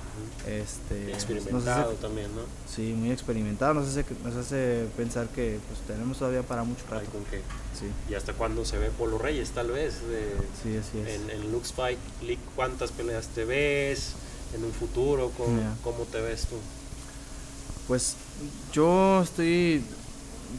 Este, 0.47 1.12
experimentado 1.12 1.92
también, 1.92 2.35
¿no? 2.35 2.42
Sí, 2.68 2.92
muy 2.95 3.12
experimentado, 3.12 3.75
nos 3.75 3.88
hace, 3.88 4.04
nos 4.25 4.35
hace 4.35 4.87
pensar 4.97 5.28
que 5.28 5.61
pues, 5.68 5.80
tenemos 5.87 6.18
todavía 6.18 6.42
para 6.42 6.64
mucho 6.64 6.83
rato. 6.90 7.09
¿Con 7.11 7.25
qué? 7.25 7.38
Sí. 7.78 7.87
¿Y 8.11 8.14
hasta 8.14 8.33
cuándo 8.33 8.64
se 8.64 8.78
ve 8.78 8.90
Polo 8.90 9.18
Reyes, 9.18 9.50
tal 9.50 9.71
vez? 9.71 10.00
sí, 10.62 10.76
así 10.76 10.99
es. 10.99 11.21
En, 11.21 11.30
en 11.30 11.52
Lux 11.52 11.73
Fight 11.73 11.99
League, 12.23 12.40
¿cuántas 12.57 12.90
peleas 12.90 13.28
te 13.28 13.45
ves? 13.45 14.14
en 14.54 14.64
un 14.64 14.73
futuro? 14.73 15.30
¿Cómo, 15.37 15.61
¿Cómo, 15.83 16.04
te 16.04 16.21
ves 16.21 16.47
tú? 16.47 16.57
Pues 17.87 18.16
yo 18.73 19.23
estoy 19.23 19.83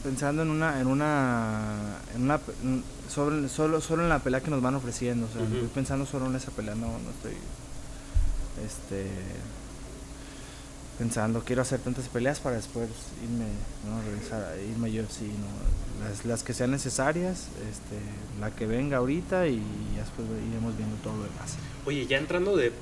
pensando 0.02 0.42
en 0.42 0.50
una 0.50 0.80
en 0.80 0.86
una 0.86 1.98
en 2.14 2.22
una 2.22 2.40
sobre 3.08 3.48
solo 3.48 3.80
solo 3.80 4.02
en 4.02 4.08
la 4.08 4.20
pelea 4.20 4.40
que 4.40 4.50
nos 4.50 4.62
van 4.62 4.74
ofreciendo 4.74 5.26
o 5.26 5.30
sea 5.30 5.42
estoy 5.42 5.68
pensando 5.74 6.06
solo 6.06 6.26
en 6.26 6.36
esa 6.36 6.50
pelea 6.52 6.74
no 6.74 6.86
no 6.86 7.10
estoy 7.10 7.36
este 8.64 9.10
pensando, 11.00 11.42
quiero 11.42 11.62
hacer 11.62 11.80
tantas 11.80 12.08
peleas 12.08 12.40
para 12.40 12.56
después 12.56 12.86
irme, 13.24 13.46
¿no? 13.86 14.02
Regresar, 14.02 14.54
irme 14.70 14.92
yo, 14.92 15.02
sí, 15.08 15.24
¿no? 15.24 16.06
Las, 16.06 16.26
las 16.26 16.42
que 16.42 16.52
sean 16.52 16.70
necesarias, 16.70 17.48
este, 17.70 17.96
la 18.38 18.50
que 18.50 18.66
venga 18.66 18.98
ahorita 18.98 19.46
y 19.46 19.62
después 19.96 20.28
iremos 20.50 20.76
viendo 20.76 20.96
todo 20.96 21.16
lo 21.16 21.22
demás. 21.22 21.56
Oye, 21.86 22.06
ya 22.06 22.18
entrando 22.18 22.54
de, 22.54 22.72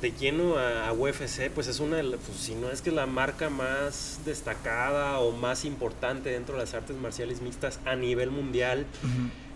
de 0.00 0.10
lleno 0.10 0.56
a, 0.56 0.88
a, 0.88 0.92
UFC, 0.92 1.50
pues 1.54 1.68
es 1.68 1.78
una, 1.78 1.98
pues, 2.00 2.36
si 2.36 2.56
no 2.56 2.68
es 2.68 2.82
que 2.82 2.90
la 2.90 3.06
marca 3.06 3.48
más 3.48 4.18
destacada 4.24 5.20
o 5.20 5.30
más 5.30 5.64
importante 5.64 6.30
dentro 6.30 6.56
de 6.56 6.62
las 6.62 6.74
artes 6.74 6.96
marciales 6.96 7.40
mixtas 7.42 7.78
a 7.84 7.94
nivel 7.94 8.32
mundial. 8.32 8.86
Uh 9.04 9.06
-huh 9.06 9.47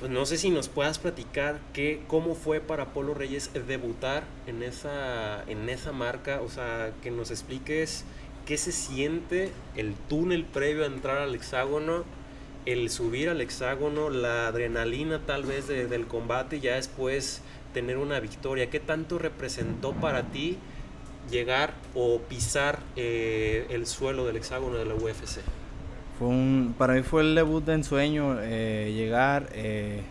pues 0.00 0.10
no 0.10 0.24
sé 0.24 0.38
si 0.38 0.48
nos 0.48 0.68
puedas 0.68 0.98
platicar 0.98 1.60
qué, 1.74 2.02
cómo 2.08 2.34
fue 2.34 2.60
para 2.60 2.86
Polo 2.94 3.12
Reyes 3.12 3.50
debutar 3.68 4.24
en 4.46 4.62
esa, 4.62 5.44
en 5.46 5.68
esa 5.68 5.92
marca, 5.92 6.40
o 6.40 6.48
sea, 6.48 6.92
que 7.02 7.10
nos 7.10 7.30
expliques 7.30 8.06
qué 8.46 8.56
se 8.56 8.72
siente 8.72 9.52
el 9.76 9.94
túnel 10.08 10.46
previo 10.46 10.84
a 10.84 10.86
entrar 10.86 11.18
al 11.18 11.34
hexágono, 11.34 12.04
el 12.64 12.88
subir 12.88 13.28
al 13.28 13.42
hexágono, 13.42 14.08
la 14.08 14.48
adrenalina 14.48 15.20
tal 15.26 15.44
vez 15.44 15.68
de, 15.68 15.86
del 15.86 16.06
combate 16.06 16.56
y 16.56 16.60
ya 16.60 16.76
después 16.76 17.42
tener 17.74 17.98
una 17.98 18.20
victoria, 18.20 18.70
qué 18.70 18.80
tanto 18.80 19.18
representó 19.18 19.92
para 19.92 20.22
ti 20.30 20.56
llegar 21.30 21.74
o 21.94 22.20
pisar 22.20 22.78
eh, 22.96 23.66
el 23.68 23.86
suelo 23.86 24.24
del 24.24 24.38
hexágono 24.38 24.78
de 24.78 24.86
la 24.86 24.94
UFC. 24.94 25.40
Fue 26.20 26.28
un, 26.28 26.74
para 26.76 26.92
mí 26.92 27.00
fue 27.00 27.22
el 27.22 27.34
debut 27.34 27.64
de 27.64 27.72
ensueño, 27.72 28.36
eh, 28.42 28.92
llegar, 28.94 29.48
eh, 29.54 30.02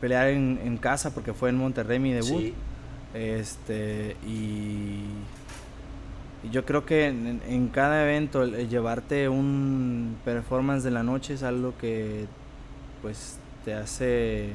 pelear 0.00 0.26
en, 0.26 0.58
en, 0.64 0.76
casa, 0.78 1.14
porque 1.14 1.32
fue 1.32 1.50
en 1.50 1.58
Monterrey 1.58 2.00
mi 2.00 2.12
debut. 2.12 2.40
Sí. 2.40 2.54
Este, 3.14 4.16
y, 4.26 5.04
yo 6.50 6.64
creo 6.64 6.84
que 6.84 7.06
en, 7.06 7.40
en 7.46 7.68
cada 7.68 8.02
evento 8.02 8.42
el, 8.42 8.56
el, 8.56 8.68
llevarte 8.68 9.28
un 9.28 10.16
performance 10.24 10.82
de 10.82 10.90
la 10.90 11.04
noche 11.04 11.34
es 11.34 11.44
algo 11.44 11.72
que 11.78 12.26
pues 13.00 13.38
te 13.64 13.74
hace 13.74 14.50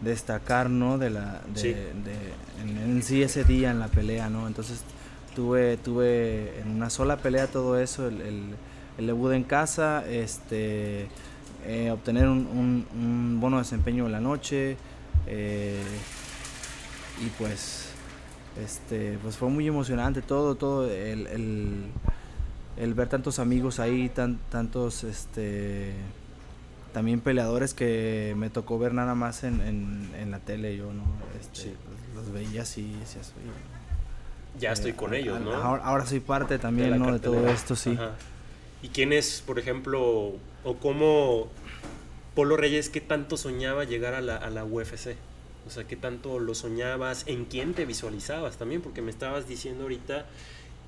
destacar, 0.00 0.68
¿no? 0.68 0.98
De 0.98 1.10
la, 1.10 1.42
de, 1.54 1.60
Sí. 1.60 1.68
de- 1.68 2.34
en, 2.60 2.76
en 2.90 3.02
sí 3.04 3.22
ese 3.22 3.44
día 3.44 3.70
en 3.70 3.78
la 3.78 3.86
pelea, 3.86 4.28
¿no? 4.30 4.48
Entonces 4.48 4.82
tuve, 5.36 5.76
tuve 5.76 6.58
en 6.60 6.72
una 6.72 6.90
sola 6.90 7.18
pelea 7.18 7.46
todo 7.46 7.78
eso, 7.78 8.08
el, 8.08 8.20
el, 8.20 8.42
el 8.98 9.06
debut 9.06 9.32
en 9.32 9.44
casa, 9.44 10.04
este, 10.08 11.06
eh, 11.66 11.90
obtener 11.90 12.28
un, 12.28 12.46
un, 12.46 12.86
un 12.98 13.40
bono 13.40 13.56
de 13.56 13.62
desempeño 13.62 14.06
en 14.06 14.12
la 14.12 14.20
noche, 14.20 14.76
eh, 15.26 15.82
y 17.24 17.28
pues, 17.38 17.88
este, 18.62 19.18
pues 19.22 19.36
fue 19.36 19.48
muy 19.48 19.66
emocionante 19.66 20.22
todo, 20.22 20.54
todo, 20.54 20.90
el, 20.90 21.26
el, 21.26 21.84
el 22.76 22.94
ver 22.94 23.08
tantos 23.08 23.38
amigos 23.38 23.80
ahí, 23.80 24.08
tan, 24.08 24.38
tantos, 24.50 25.04
este, 25.04 25.92
también 26.92 27.20
peleadores 27.20 27.74
que 27.74 28.34
me 28.36 28.48
tocó 28.50 28.78
ver 28.78 28.94
nada 28.94 29.14
más 29.14 29.44
en, 29.44 29.60
en, 29.60 30.10
en 30.18 30.30
la 30.30 30.38
tele 30.40 30.76
yo, 30.76 30.92
¿no? 30.92 31.02
Este, 31.40 31.60
Sí. 31.62 31.74
Los 32.14 32.32
veía 32.32 32.62
así, 32.62 32.80
y 32.96 32.98
decías, 33.00 33.34
"Oye, 33.36 33.50
Ya 34.58 34.70
eh, 34.70 34.72
estoy 34.72 34.94
con 34.94 35.12
a- 35.12 35.16
ellos, 35.18 35.36
a- 35.36 35.40
¿no? 35.40 35.52
Ahora, 35.54 35.84
ahora 35.84 36.06
soy 36.06 36.20
parte 36.20 36.58
también, 36.58 36.98
¿no? 36.98 37.12
De 37.12 37.18
todo 37.18 37.46
esto, 37.48 37.76
sí. 37.76 37.90
Ajá. 37.92 38.12
¿Y 38.82 38.88
quién 38.88 39.12
es, 39.12 39.42
por 39.44 39.58
ejemplo, 39.58 40.34
o 40.64 40.76
cómo 40.80 41.48
Polo 42.34 42.56
Reyes, 42.56 42.90
qué 42.90 43.00
tanto 43.00 43.36
soñaba 43.36 43.84
llegar 43.84 44.14
a 44.14 44.20
la, 44.20 44.64
UFC? 44.64 45.16
O 45.66 45.70
sea, 45.70 45.84
¿qué 45.84 45.96
tanto 45.96 46.38
lo 46.38 46.54
soñabas? 46.54 47.24
¿En 47.26 47.46
quién 47.46 47.74
te 47.74 47.86
visualizabas 47.86 48.56
también? 48.56 48.82
Porque 48.82 49.02
me 49.02 49.10
estabas 49.10 49.48
diciendo 49.48 49.84
ahorita 49.84 50.26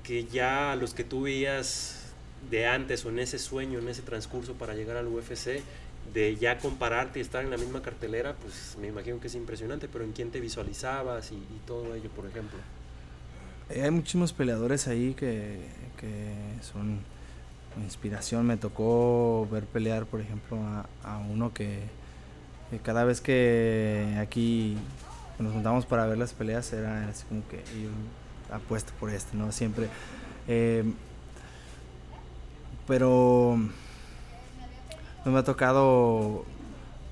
que 0.03 0.25
ya 0.25 0.75
los 0.75 0.93
que 0.93 1.03
tú 1.03 1.23
veías 1.23 2.13
de 2.49 2.65
antes 2.65 3.03
o 3.05 3.09
en 3.09 3.19
ese 3.19 3.39
sueño, 3.39 3.79
en 3.79 3.89
ese 3.89 4.01
transcurso 4.01 4.53
para 4.53 4.73
llegar 4.75 4.95
al 4.95 5.07
UFC, 5.07 5.61
de 6.13 6.35
ya 6.37 6.59
compararte 6.59 7.19
y 7.19 7.21
estar 7.21 7.43
en 7.43 7.51
la 7.51 7.57
misma 7.57 7.81
cartelera, 7.81 8.35
pues 8.35 8.77
me 8.79 8.87
imagino 8.87 9.19
que 9.19 9.27
es 9.27 9.35
impresionante, 9.35 9.87
pero 9.87 10.05
¿en 10.05 10.13
quién 10.13 10.31
te 10.31 10.39
visualizabas 10.39 11.31
y, 11.31 11.35
y 11.35 11.61
todo 11.67 11.93
ello, 11.95 12.09
por 12.11 12.25
ejemplo? 12.25 12.59
Eh, 13.69 13.83
Hay 13.83 13.91
muchísimos 13.91 14.33
peleadores 14.33 14.87
ahí 14.87 15.13
que, 15.13 15.59
que 15.97 16.33
son 16.61 17.01
inspiración. 17.77 18.45
Me 18.45 18.57
tocó 18.57 19.47
ver 19.51 19.65
pelear, 19.65 20.05
por 20.05 20.21
ejemplo, 20.21 20.57
a, 21.03 21.17
uno 21.29 21.53
que, 21.53 21.81
cada 22.83 23.03
vez 23.03 23.21
que 23.21 24.15
aquí 24.19 24.77
nos 25.39 25.53
juntamos 25.53 25.85
para 25.85 26.05
ver 26.05 26.17
las 26.17 26.33
peleas 26.33 26.71
era 26.73 27.07
así 27.07 27.25
como 27.25 27.47
que 27.47 27.57
yo 27.81 27.89
apuesto 28.55 28.91
por 28.99 29.09
este, 29.09 29.37
¿no? 29.37 29.51
Siempre. 29.51 29.87
Eh, 30.47 30.83
pero 32.87 33.57
no 35.25 35.31
me 35.31 35.39
ha 35.39 35.43
tocado 35.43 36.45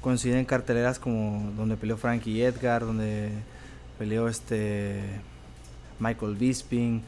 coincidir 0.02 0.38
en 0.38 0.46
carteleras 0.46 1.00
como 1.00 1.52
donde 1.56 1.78
peleó 1.78 1.98
Frankie 1.98 2.42
Edgar, 2.42 2.86
donde 2.86 3.32
peleó 3.98 4.28
este 4.28 5.02
Michael 6.00 6.36
Bisping. 6.36 7.04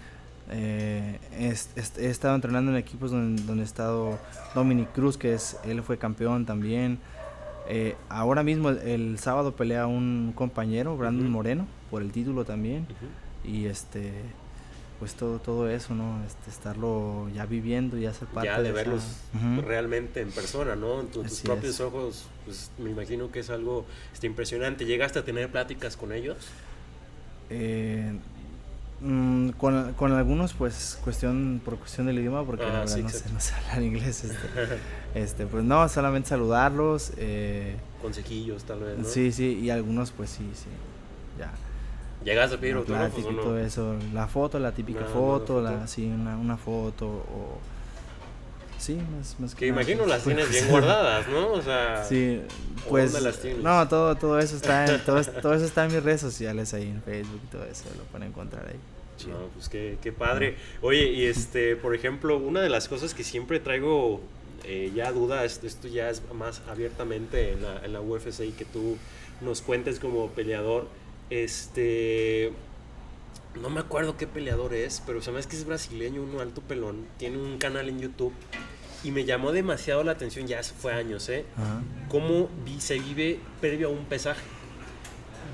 Eh, 0.52 1.20
es- 1.38 1.70
es- 1.76 1.98
he 1.98 2.10
estado 2.10 2.36
entrenando 2.36 2.72
en 2.72 2.78
equipos 2.78 3.12
donde, 3.12 3.42
donde 3.44 3.62
ha 3.64 3.66
estado 3.66 4.18
Dominic 4.56 4.92
Cruz, 4.94 5.18
que 5.18 5.34
es 5.34 5.58
él 5.64 5.82
fue 5.84 5.98
campeón 5.98 6.46
también. 6.46 6.98
Eh, 7.68 7.96
ahora 8.10 8.42
mismo 8.44 8.70
el, 8.70 8.78
el 8.80 9.20
sábado 9.20 9.56
pelea 9.56 9.86
un 9.86 10.34
compañero, 10.36 10.98
Brandon 10.98 11.26
Ujú. 11.26 11.32
Moreno, 11.34 11.68
por 11.92 12.02
el 12.02 12.12
título 12.12 12.46
también. 12.46 12.84
Ujú. 12.90 13.50
Y 13.52 13.66
este 13.68 14.12
pues 15.00 15.14
todo 15.14 15.40
todo 15.40 15.70
eso, 15.70 15.96
¿no? 15.96 16.22
Este, 16.26 16.50
estarlo 16.50 17.30
ya 17.34 17.46
viviendo, 17.46 17.98
ya 17.98 18.12
ser 18.14 18.28
parte 18.28 18.50
ya 18.50 18.62
de 18.62 18.68
esa- 18.70 18.76
verlos 18.76 19.04
Ujú. 19.34 19.62
realmente 19.62 20.20
en 20.20 20.30
persona, 20.32 20.76
¿no? 20.76 21.00
En 21.00 21.08
tu- 21.08 21.24
tus 21.24 21.40
propios 21.40 21.76
es. 21.76 21.80
ojos, 21.82 22.26
pues 22.44 22.70
me 22.80 22.90
imagino 22.90 23.32
que 23.32 23.40
es 23.40 23.50
algo 23.50 23.86
este, 24.12 24.28
impresionante. 24.28 24.84
¿Llegaste 24.86 25.20
a 25.20 25.24
tener 25.24 25.50
pláticas 25.50 25.96
con 25.96 26.12
ellos? 26.12 26.36
Eh, 27.50 28.12
mm, 29.02 29.39
con, 29.58 29.94
con 29.94 30.12
algunos, 30.14 30.54
pues, 30.54 31.00
cuestión 31.04 31.62
por 31.64 31.78
cuestión 31.78 32.08
del 32.08 32.20
idioma, 32.20 32.44
porque 32.46 32.64
Ah, 32.66 32.68
la 32.68 32.80
verdad 32.80 32.96
sí, 32.96 33.04
no, 33.04 33.10
sé, 33.10 33.24
no 33.34 33.40
sé 33.40 33.54
hablar 33.56 33.84
inglés. 33.84 34.24
Este, 34.24 34.38
este, 35.16 35.46
pues 35.46 35.64
no, 35.64 35.88
solamente 35.90 36.30
saludarlos. 36.30 37.12
eh, 37.18 37.76
Consejillos, 38.02 38.64
tal 38.64 38.80
vez, 38.80 38.98
¿no? 38.98 39.04
Sí, 39.06 39.32
sí, 39.32 39.60
y 39.62 39.70
algunos, 39.70 40.12
pues 40.12 40.30
sí, 40.30 40.50
sí. 40.54 40.68
Ya. 41.38 41.52
¿Llegaste 42.24 42.56
a 42.56 42.60
pedir 42.60 42.76
autógrafos 42.76 43.24
o 43.26 43.32
no? 43.32 43.42
todo 43.42 43.58
eso. 43.60 43.96
La 44.14 44.28
foto, 44.28 44.60
la 44.60 44.72
típica 44.74 45.00
una 45.02 45.08
foto, 45.10 45.40
foto. 45.56 45.62
la, 45.62 45.88
sí, 45.88 46.06
una, 46.06 46.36
una 46.38 46.58
foto. 46.58 47.08
O, 47.08 47.60
sí, 48.78 48.98
más, 49.18 49.40
más 49.40 49.56
Que 49.56 49.72
nada, 49.72 49.82
imagino 49.82 50.06
las 50.06 50.24
pues, 50.24 50.36
tienes 50.36 50.52
bien 50.52 50.68
guardadas, 50.70 51.28
¿no? 51.30 51.54
O 51.54 51.62
sea, 51.62 52.04
Sí, 52.04 52.42
¿o 52.86 52.90
pues 52.90 53.14
dónde 53.14 53.30
las 53.30 53.40
tienes? 53.40 53.64
no, 53.64 53.88
todo 53.88 54.16
todo 54.16 54.38
eso 54.40 54.58
está 54.58 54.86
en, 54.86 55.02
todo, 55.06 55.24
todo 55.24 55.54
eso 55.54 55.64
está 55.66 55.86
en 55.86 55.94
mis 55.94 56.04
redes 56.04 56.20
sociales 56.20 56.74
ahí 56.74 56.90
en 56.90 57.02
Facebook 57.02 57.40
y 57.44 57.48
todo 57.48 57.64
eso, 57.64 57.86
lo 57.98 58.04
pueden 58.04 58.28
encontrar 58.28 58.66
ahí. 58.68 58.80
Chido. 59.20 59.38
No, 59.40 59.46
pues 59.54 59.70
qué, 59.70 59.98
qué 60.02 60.12
padre. 60.12 60.56
Oye, 60.82 61.08
y 61.12 61.26
este, 61.26 61.76
por 61.76 61.94
ejemplo, 61.94 62.38
una 62.38 62.62
de 62.62 62.70
las 62.70 62.88
cosas 62.88 63.14
que 63.14 63.24
siempre 63.24 63.60
traigo 63.60 64.22
eh, 64.66 64.92
ya 64.96 65.12
duda, 65.12 65.46
esto, 65.46 65.68
esto 65.68 65.88
ya 65.88 66.10
es 66.10 66.22
más 66.34 66.62
abiertamente 66.68 67.52
en 67.54 67.62
la, 67.64 67.86
en 67.86 67.94
la 67.94 68.02
UFC 68.02 68.42
y 68.42 68.52
que 68.52 68.66
tú 68.66 68.98
nos 69.42 69.62
cuentes 69.62 70.00
como 70.00 70.28
peleador, 70.32 70.88
este, 71.30 72.52
no 73.62 73.70
me 73.70 73.80
acuerdo 73.80 74.18
qué 74.18 74.28
peleador 74.28 74.74
es, 74.74 75.02
pero 75.06 75.20
hace 75.20 75.32
que 75.50 75.56
es 75.56 75.66
brasileño, 75.66 76.22
uno 76.24 76.40
alto 76.42 76.62
pelón, 76.62 77.06
tiene 77.18 77.38
un 77.38 77.58
canal 77.58 77.88
en 77.90 78.00
YouTube 78.00 78.34
y 79.04 79.12
me 79.12 79.24
llamó 79.26 79.52
demasiado 79.54 80.04
la 80.04 80.12
atención, 80.12 80.46
ya 80.48 80.62
fue 80.64 80.92
años, 80.94 81.30
¿eh? 81.30 81.46
Ajá. 81.56 81.82
cómo 82.10 82.50
vi- 82.66 82.82
se 82.82 83.00
vive 83.00 83.40
previo 83.62 83.88
a 83.88 83.92
un 83.92 84.06
pesaje. 84.06 84.42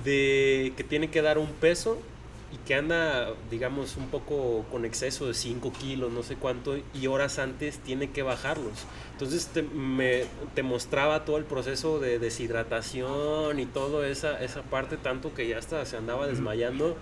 De 0.04 0.74
que 0.78 0.84
tiene 0.84 1.10
que 1.10 1.22
dar 1.22 1.38
un 1.40 1.52
peso 1.54 1.98
y 2.56 2.58
que 2.66 2.76
anda, 2.76 3.34
digamos, 3.52 3.98
un 3.98 4.08
poco 4.08 4.66
con 4.72 4.86
exceso 4.86 5.28
de 5.28 5.34
5 5.34 5.74
kilos, 5.74 6.12
no 6.12 6.24
sé 6.24 6.36
cuánto, 6.36 6.78
y 6.94 7.08
horas 7.08 7.38
antes 7.38 7.80
tiene 7.80 8.12
que 8.12 8.24
bajarlos. 8.24 8.86
Entonces 9.12 9.48
te, 9.48 9.62
me, 9.62 10.24
te 10.54 10.64
mostraba 10.64 11.26
todo 11.26 11.38
el 11.38 11.44
proceso 11.44 12.00
de 12.00 12.18
deshidratación 12.18 13.60
y 13.60 13.66
toda 13.66 14.08
esa, 14.08 14.42
esa 14.42 14.62
parte, 14.62 14.96
tanto 14.96 15.34
que 15.34 15.50
ya 15.50 15.58
hasta 15.58 15.86
se 15.86 15.98
andaba 15.98 16.28
desmayando. 16.28 16.96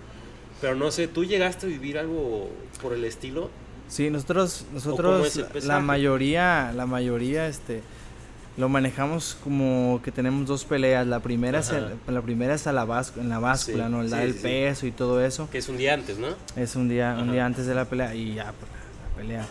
Pero 0.60 0.74
no 0.74 0.90
sé, 0.90 1.06
¿tú 1.06 1.24
llegaste 1.24 1.66
a 1.66 1.68
vivir 1.68 1.98
algo 1.98 2.50
por 2.82 2.92
el 2.92 3.04
estilo? 3.04 3.48
Sí, 3.86 4.10
nosotros, 4.10 4.64
nosotros 4.72 5.38
la 5.64 5.78
mayoría, 5.78 6.72
la 6.74 6.86
mayoría, 6.86 7.46
este, 7.46 7.82
lo 8.56 8.68
manejamos 8.68 9.36
como 9.42 10.00
que 10.04 10.12
tenemos 10.12 10.46
dos 10.46 10.64
peleas. 10.64 11.06
La 11.06 11.20
primera 11.20 11.58
es 11.58 11.70
el- 11.70 11.94
la 12.06 12.22
primera 12.22 12.54
es 12.54 12.66
a 12.66 12.72
la 12.72 12.82
en 13.16 13.28
la 13.28 13.38
báscula, 13.40 13.86
Sí, 13.86 13.90
¿no? 13.92 14.00
El 14.02 14.10
sí, 14.10 14.14
el 14.16 14.34
sí, 14.34 14.38
peso 14.42 14.86
y 14.86 14.92
todo 14.92 15.24
eso. 15.24 15.48
Que 15.50 15.58
es 15.58 15.68
un 15.68 15.76
día 15.76 15.94
antes, 15.94 16.18
¿no? 16.18 16.28
Es 16.56 16.76
un 16.76 16.88
día, 16.88 17.16
un 17.20 17.32
día 17.32 17.44
antes 17.46 17.66
de 17.66 17.74
la 17.74 17.84
pelea 17.86 18.14
y 18.14 18.34
ya, 18.34 18.52
pues, 18.52 18.70
la 19.10 19.16
pelea. 19.16 19.46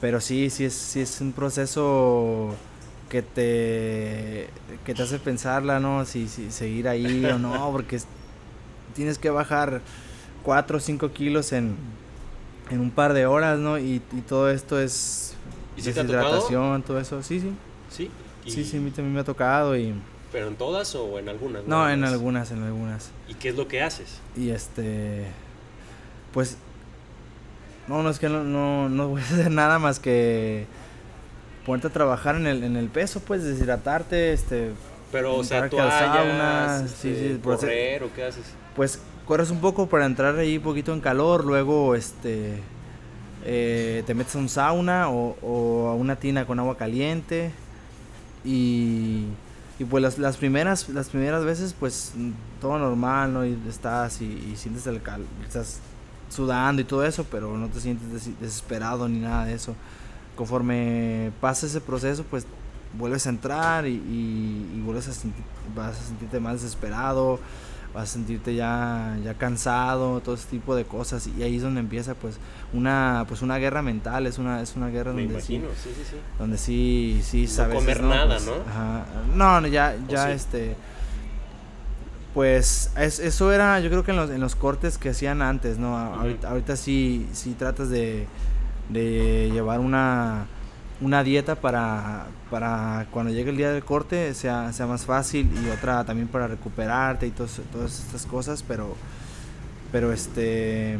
Pero 0.00 0.20
sí, 0.20 0.50
sí 0.50 0.64
es, 0.66 0.74
sí 0.74 1.00
es 1.00 1.20
un 1.20 1.32
proceso 1.32 2.54
que 3.08 3.22
te, 3.22 4.48
que 4.84 4.94
te 4.94 5.02
hace 5.02 5.18
pensarla, 5.18 5.80
¿no? 5.80 6.04
Si, 6.04 6.28
si 6.28 6.50
seguir 6.50 6.88
ahí 6.88 7.24
o 7.26 7.38
no, 7.38 7.70
porque 7.72 7.96
es- 7.96 8.06
tienes 8.94 9.18
que 9.18 9.30
bajar 9.30 9.80
4 10.42 10.76
o 10.76 10.80
5 10.80 11.10
kilos 11.10 11.52
en, 11.52 11.74
en 12.70 12.80
un 12.80 12.90
par 12.90 13.14
de 13.14 13.26
horas, 13.26 13.58
¿no? 13.58 13.78
Y, 13.78 14.02
y 14.12 14.20
todo 14.28 14.50
esto 14.50 14.78
es 14.80 15.34
¿Y 15.76 15.80
si 15.82 15.92
te 15.92 16.00
ha 16.00 16.02
deshidratación, 16.04 16.82
todo 16.82 17.00
eso. 17.00 17.22
Sí, 17.22 17.40
sí. 17.40 17.50
Sí. 17.90 18.10
Y- 18.44 18.50
Sí, 18.50 18.64
sí, 18.64 18.76
a 18.76 18.80
mí 18.80 18.90
también 18.90 19.14
me 19.14 19.20
ha 19.20 19.24
tocado 19.24 19.76
y... 19.76 19.94
¿Pero 20.32 20.48
en 20.48 20.56
todas 20.56 20.94
o 20.96 21.18
en 21.18 21.28
algunas? 21.28 21.64
No, 21.64 21.88
en 21.88 22.02
algunas, 22.04 22.50
en 22.50 22.62
algunas. 22.64 23.10
¿Y 23.28 23.34
qué 23.34 23.50
es 23.50 23.56
lo 23.56 23.68
que 23.68 23.82
haces? 23.82 24.18
Y 24.36 24.50
este... 24.50 25.26
Pues... 26.32 26.56
No, 27.86 28.02
no, 28.02 28.10
es 28.10 28.18
que 28.18 28.28
no, 28.28 28.42
no, 28.42 28.88
no 28.88 29.08
voy 29.08 29.20
a 29.20 29.24
hacer 29.24 29.50
nada 29.50 29.78
más 29.78 30.00
que... 30.00 30.66
Ponerte 31.66 31.86
a 31.88 31.90
trabajar 31.90 32.36
en 32.36 32.46
el, 32.46 32.62
en 32.64 32.76
el 32.76 32.88
peso, 32.88 33.20
pues, 33.20 33.42
deshidratarte, 33.44 34.32
este... 34.32 34.72
Pero, 35.12 35.36
o 35.36 35.44
sea, 35.44 35.68
toallas, 35.70 35.94
sauna, 35.98 36.78
sí, 36.88 37.08
este, 37.10 37.28
sí, 37.34 37.40
por 37.42 37.54
hacer- 37.54 37.68
correr 37.68 38.02
o 38.02 38.12
qué 38.12 38.24
haces? 38.24 38.42
pues 38.74 38.98
corres 39.26 39.50
un 39.50 39.60
poco 39.60 39.86
para 39.88 40.04
entrar 40.06 40.36
ahí 40.36 40.56
un 40.56 40.62
poquito 40.64 40.92
en 40.92 41.00
calor, 41.00 41.44
luego 41.44 41.94
este 41.94 42.58
eh, 43.44 44.02
te 44.06 44.12
metes 44.14 44.34
a 44.34 44.38
un 44.40 44.48
sauna 44.48 45.08
o, 45.10 45.36
o 45.40 45.88
a 45.88 45.94
una 45.94 46.16
tina 46.16 46.44
con 46.46 46.58
agua 46.58 46.76
caliente 46.76 47.52
y, 48.44 49.24
y 49.78 49.84
pues 49.84 50.02
las, 50.02 50.18
las 50.18 50.36
primeras 50.36 50.88
las 50.88 51.08
primeras 51.08 51.44
veces 51.44 51.74
pues 51.78 52.12
todo 52.60 52.78
normal, 52.78 53.32
¿no? 53.32 53.44
Y 53.46 53.58
estás 53.68 54.20
y, 54.20 54.54
sientes 54.56 54.86
el 54.86 55.02
cal, 55.02 55.24
estás 55.46 55.78
sudando 56.30 56.82
y 56.82 56.84
todo 56.84 57.04
eso, 57.04 57.24
pero 57.30 57.56
no 57.56 57.68
te 57.68 57.80
sientes 57.80 58.10
des- 58.12 58.40
desesperado 58.40 59.08
ni 59.08 59.18
nada 59.20 59.44
de 59.46 59.54
eso. 59.54 59.74
Conforme 60.36 61.30
pasa 61.40 61.66
ese 61.66 61.80
proceso, 61.80 62.24
pues 62.28 62.46
vuelves 62.98 63.26
a 63.26 63.30
entrar 63.30 63.86
y, 63.86 63.94
y- 63.94 64.70
vuelves 64.84 65.08
a 65.08 65.12
vas 65.74 65.98
a 66.00 66.04
sentirte 66.04 66.40
más 66.40 66.54
desesperado, 66.62 67.38
vas 67.94 68.10
a 68.10 68.12
sentirte 68.12 68.54
ya, 68.56 69.16
ya 69.24 69.34
cansado, 69.34 70.20
todo 70.20 70.34
ese 70.34 70.48
tipo 70.48 70.74
de 70.74 70.84
cosas 70.84 71.28
y 71.28 71.42
ahí 71.44 71.56
es 71.56 71.62
donde 71.62 71.80
empieza 71.80 72.14
pues 72.14 72.36
una 72.72 73.24
pues 73.28 73.40
una 73.40 73.56
guerra 73.58 73.82
mental, 73.82 74.26
es 74.26 74.38
una 74.38 74.60
es 74.60 74.74
una 74.76 74.88
guerra 74.88 75.12
Me 75.12 75.22
donde 75.22 75.40
sí, 75.40 75.54
imagino, 75.54 75.74
sí, 75.82 75.90
sí, 75.96 76.02
sí. 76.10 76.16
donde 76.38 76.58
sí 76.58 77.20
sí 77.22 77.42
No 77.42 77.48
sabes 77.48 77.76
comer 77.76 78.02
nada, 78.02 78.38
¿no? 78.40 79.36
no, 79.36 79.60
no, 79.60 79.66
ya 79.68 79.94
¿O 80.08 80.10
ya 80.10 80.26
sí? 80.26 80.32
este 80.32 80.76
pues 82.34 82.90
es- 82.96 83.20
eso 83.20 83.52
era 83.52 83.78
yo 83.80 83.88
creo 83.90 84.02
que 84.02 84.10
en 84.10 84.16
los, 84.16 84.30
en 84.30 84.40
los 84.40 84.56
cortes 84.56 84.98
que 84.98 85.10
hacían 85.10 85.40
antes, 85.40 85.78
¿no? 85.78 85.96
Ahorita, 85.96 86.50
ahorita 86.50 86.76
sí 86.76 87.28
sí 87.32 87.54
tratas 87.56 87.90
de 87.90 88.26
de 88.88 89.50
llevar 89.52 89.80
una 89.80 90.46
una 91.00 91.22
dieta 91.24 91.56
para, 91.56 92.26
para 92.50 93.06
cuando 93.10 93.32
llegue 93.32 93.50
el 93.50 93.56
día 93.56 93.72
del 93.72 93.84
corte 93.84 94.32
sea, 94.34 94.72
sea 94.72 94.86
más 94.86 95.04
fácil 95.04 95.50
y 95.64 95.68
otra 95.70 96.04
también 96.04 96.28
para 96.28 96.46
recuperarte 96.46 97.26
y 97.26 97.30
tos- 97.30 97.60
todas 97.72 97.98
estas 98.00 98.26
cosas, 98.26 98.62
pero, 98.66 98.94
pero 99.92 100.12
este, 100.12 100.98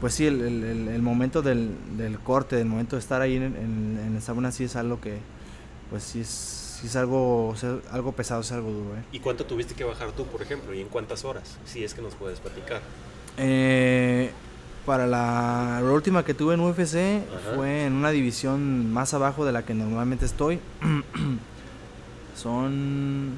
pues 0.00 0.14
sí, 0.14 0.26
el, 0.26 0.40
el- 0.42 1.02
momento 1.02 1.42
del, 1.42 1.70
del 1.96 2.18
corte, 2.18 2.60
el 2.60 2.66
momento 2.66 2.96
de 2.96 3.00
estar 3.00 3.20
ahí 3.20 3.36
en, 3.36 3.42
en, 3.44 4.00
en 4.06 4.16
el 4.16 4.22
sauna 4.22 4.52
sí 4.52 4.64
es 4.64 4.76
algo 4.76 5.00
que, 5.00 5.18
pues 5.90 6.02
sí 6.02 6.20
es, 6.20 6.28
sí 6.80 6.86
es 6.86 6.96
algo, 6.96 7.48
o 7.48 7.56
sea, 7.56 7.76
algo 7.92 8.12
pesado, 8.12 8.40
es 8.40 8.52
algo 8.52 8.70
duro, 8.70 8.96
¿eh? 8.96 9.02
¿Y 9.12 9.20
cuánto 9.20 9.44
tuviste 9.46 9.74
que 9.74 9.84
bajar 9.84 10.12
tú, 10.12 10.24
por 10.26 10.42
ejemplo? 10.42 10.74
¿Y 10.74 10.80
en 10.80 10.88
cuántas 10.88 11.24
horas? 11.24 11.58
Si 11.66 11.84
es 11.84 11.94
que 11.94 12.02
nos 12.02 12.14
puedes 12.14 12.40
platicar. 12.40 12.80
Eh, 13.36 14.30
para 14.86 15.06
la, 15.06 15.80
la 15.82 15.90
última 15.92 16.24
que 16.24 16.34
tuve 16.34 16.54
en 16.54 16.60
UFC 16.60 16.94
Ajá. 16.96 17.56
fue 17.56 17.84
en 17.86 17.94
una 17.94 18.10
división 18.10 18.92
más 18.92 19.14
abajo 19.14 19.44
de 19.44 19.52
la 19.52 19.64
que 19.64 19.74
normalmente 19.74 20.24
estoy. 20.24 20.60
Son 22.36 23.32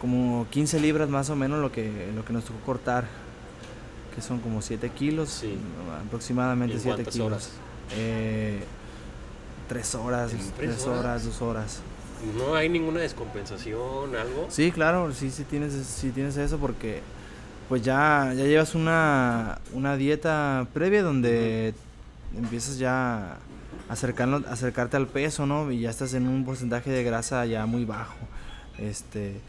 como 0.00 0.46
15 0.50 0.80
libras 0.80 1.08
más 1.08 1.30
o 1.30 1.36
menos 1.36 1.60
lo 1.60 1.72
que, 1.72 2.10
lo 2.14 2.24
que 2.24 2.32
nos 2.32 2.44
tocó 2.44 2.58
cortar. 2.60 3.06
Que 4.14 4.22
son 4.22 4.40
como 4.40 4.62
7 4.62 4.88
kilos. 4.90 5.28
Sí. 5.28 5.58
Aproximadamente 6.06 6.76
¿En 6.76 6.80
7 6.80 6.94
cuántas 6.96 7.12
kilos. 7.12 7.26
horas? 7.26 7.50
Eh, 7.96 8.64
tres 9.68 9.94
horas, 9.94 10.32
¿En 10.32 10.38
tres 10.38 10.52
3 10.56 10.86
horas? 10.86 10.98
horas, 11.00 11.24
2 11.24 11.42
horas. 11.42 11.80
¿No 12.38 12.54
hay 12.54 12.68
ninguna 12.70 13.00
descompensación, 13.00 14.16
algo? 14.16 14.46
Sí, 14.48 14.72
claro, 14.72 15.12
sí, 15.12 15.30
sí 15.30 15.44
tienes, 15.44 15.74
sí 15.74 16.10
tienes 16.12 16.36
eso 16.38 16.56
porque 16.56 17.02
pues 17.68 17.82
ya, 17.82 18.32
ya 18.36 18.44
llevas 18.44 18.74
una, 18.74 19.58
una 19.72 19.96
dieta 19.96 20.66
previa 20.72 21.02
donde 21.02 21.74
empiezas 22.36 22.78
ya 22.78 23.32
a 23.32 23.36
acercarlo, 23.88 24.42
acercarte 24.48 24.96
al 24.96 25.06
peso, 25.08 25.46
¿no? 25.46 25.70
Y 25.72 25.80
ya 25.80 25.90
estás 25.90 26.14
en 26.14 26.28
un 26.28 26.44
porcentaje 26.44 26.90
de 26.90 27.02
grasa 27.04 27.44
ya 27.46 27.66
muy 27.66 27.84
bajo. 27.84 28.16
Este, 28.78 29.40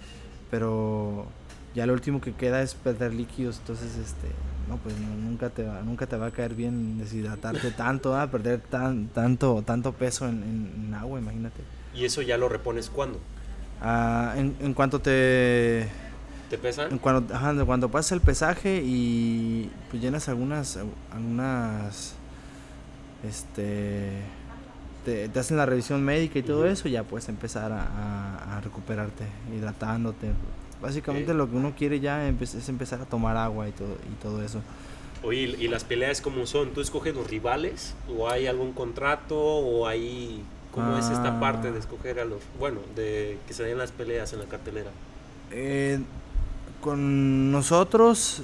pero 0.49 1.27
ya 1.75 1.85
lo 1.85 1.93
último 1.93 2.21
que 2.21 2.33
queda 2.33 2.61
es 2.61 2.73
perder 2.75 3.13
líquidos, 3.13 3.57
entonces 3.59 3.95
este, 3.97 4.27
no, 4.69 4.77
pues 4.77 4.95
no, 4.97 5.09
nunca 5.15 5.49
te 5.49 5.63
va, 5.63 5.81
nunca 5.81 6.07
te 6.07 6.15
va 6.17 6.27
a 6.27 6.31
caer 6.31 6.55
bien 6.55 6.97
deshidratarte 6.97 7.71
tanto, 7.77 8.15
¿ah? 8.15 8.27
perder 8.31 8.59
tan, 8.61 9.07
tanto, 9.07 9.61
tanto 9.65 9.91
peso 9.93 10.27
en, 10.27 10.41
en- 10.43 10.85
en 10.87 10.93
agua, 10.93 11.19
imagínate. 11.19 11.61
¿Y 11.93 12.05
eso 12.05 12.21
ya 12.21 12.37
lo 12.37 12.47
repones 12.49 12.89
cuándo? 12.89 13.19
Ah, 13.81 14.33
en, 14.37 14.55
en 14.59 14.73
cuanto 14.73 14.99
te 15.01 15.87
¿Te 16.49 16.57
pesan? 16.57 16.97
cuando, 16.99 17.33
ajá, 17.35 17.53
cuando 17.65 17.89
pasa 17.89 18.15
el 18.15 18.21
pesaje 18.21 18.81
y 18.83 19.69
pues 19.89 20.01
llenas 20.01 20.29
algunas, 20.29 20.79
algunas, 21.11 22.13
este, 23.27 24.11
te, 25.05 25.29
te 25.29 25.39
hacen 25.39 25.57
la 25.57 25.65
revisión 25.65 26.03
médica 26.03 26.39
y 26.39 26.43
todo 26.43 26.65
eso, 26.67 26.87
ya 26.87 27.03
puedes 27.03 27.27
empezar 27.29 27.71
a, 27.71 27.81
a- 27.83 28.57
a 28.57 28.61
recuperarte, 28.61 29.25
hidratándote. 29.55 30.31
Básicamente 30.81 31.33
lo 31.33 31.49
que 31.49 31.55
uno 31.55 31.73
quiere 31.75 31.99
ya 31.99 32.27
es 32.29 32.69
empezar 32.69 33.01
a 33.01 33.05
tomar 33.05 33.35
agua 33.35 33.67
y 33.67 33.71
todo, 33.71 33.95
y 34.11 34.21
todo 34.21 34.43
eso. 34.43 34.61
Oye, 35.23 35.55
¿y 35.59 35.65
y 35.65 35.67
las 35.67 35.83
peleas 35.83 36.21
cómo 36.21 36.45
son? 36.45 36.69
¿Tú 36.69 36.81
escoges 36.81 37.15
los 37.15 37.27
rivales? 37.29 37.95
¿O 38.15 38.29
hay 38.29 38.45
algún 38.47 38.73
contrato? 38.73 39.37
¿O 39.37 39.87
hay... 39.87 40.43
¿Cómo 40.71 40.95
es 40.95 41.05
esta 41.05 41.37
Ah. 41.37 41.39
parte 41.39 41.71
de 41.71 41.79
escoger 41.79 42.19
a 42.19 42.25
los... 42.25 42.39
Bueno, 42.59 42.81
de 42.95 43.39
que 43.47 43.53
se 43.55 43.63
den 43.63 43.79
las 43.79 43.91
peleas 43.91 44.31
en 44.33 44.39
la 44.39 44.45
cartelera? 44.45 44.91
Eh, 45.49 45.99
con 46.81 47.51
nosotros 47.51 48.43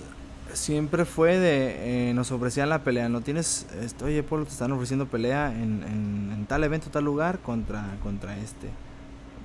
siempre 0.53 1.05
fue 1.05 1.37
de, 1.39 2.09
eh, 2.09 2.13
nos 2.13 2.31
ofrecían 2.31 2.69
la 2.69 2.83
pelea, 2.83 3.09
no 3.09 3.21
tienes, 3.21 3.65
este, 3.81 4.05
oye 4.05 4.21
Polo, 4.23 4.45
te 4.45 4.51
están 4.51 4.71
ofreciendo 4.71 5.07
pelea 5.07 5.51
en, 5.51 5.83
en- 5.83 6.31
en 6.33 6.45
tal 6.45 6.63
evento, 6.63 6.89
tal 6.91 7.05
lugar 7.05 7.39
contra, 7.39 7.85
contra 8.03 8.37
este. 8.37 8.67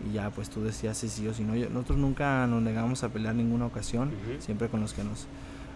Y 0.09 0.13
ya 0.15 0.31
pues 0.31 0.51
tú 0.51 0.63
decías 0.63 0.97
si 0.99 1.09
sí 1.09 1.27
o 1.27 1.35
si 1.35 1.45
no. 1.45 1.57
Yo- 1.57 1.71
nosotros 1.71 1.99
nunca 1.99 2.47
nos 2.47 2.63
negamos 2.63 3.03
a 3.05 3.09
pelear 3.09 3.35
ninguna 3.35 3.67
ocasión, 3.67 4.11
siempre 4.41 4.69
con 4.69 4.81
los 4.81 4.93
que 4.93 5.03
nos, 5.03 5.27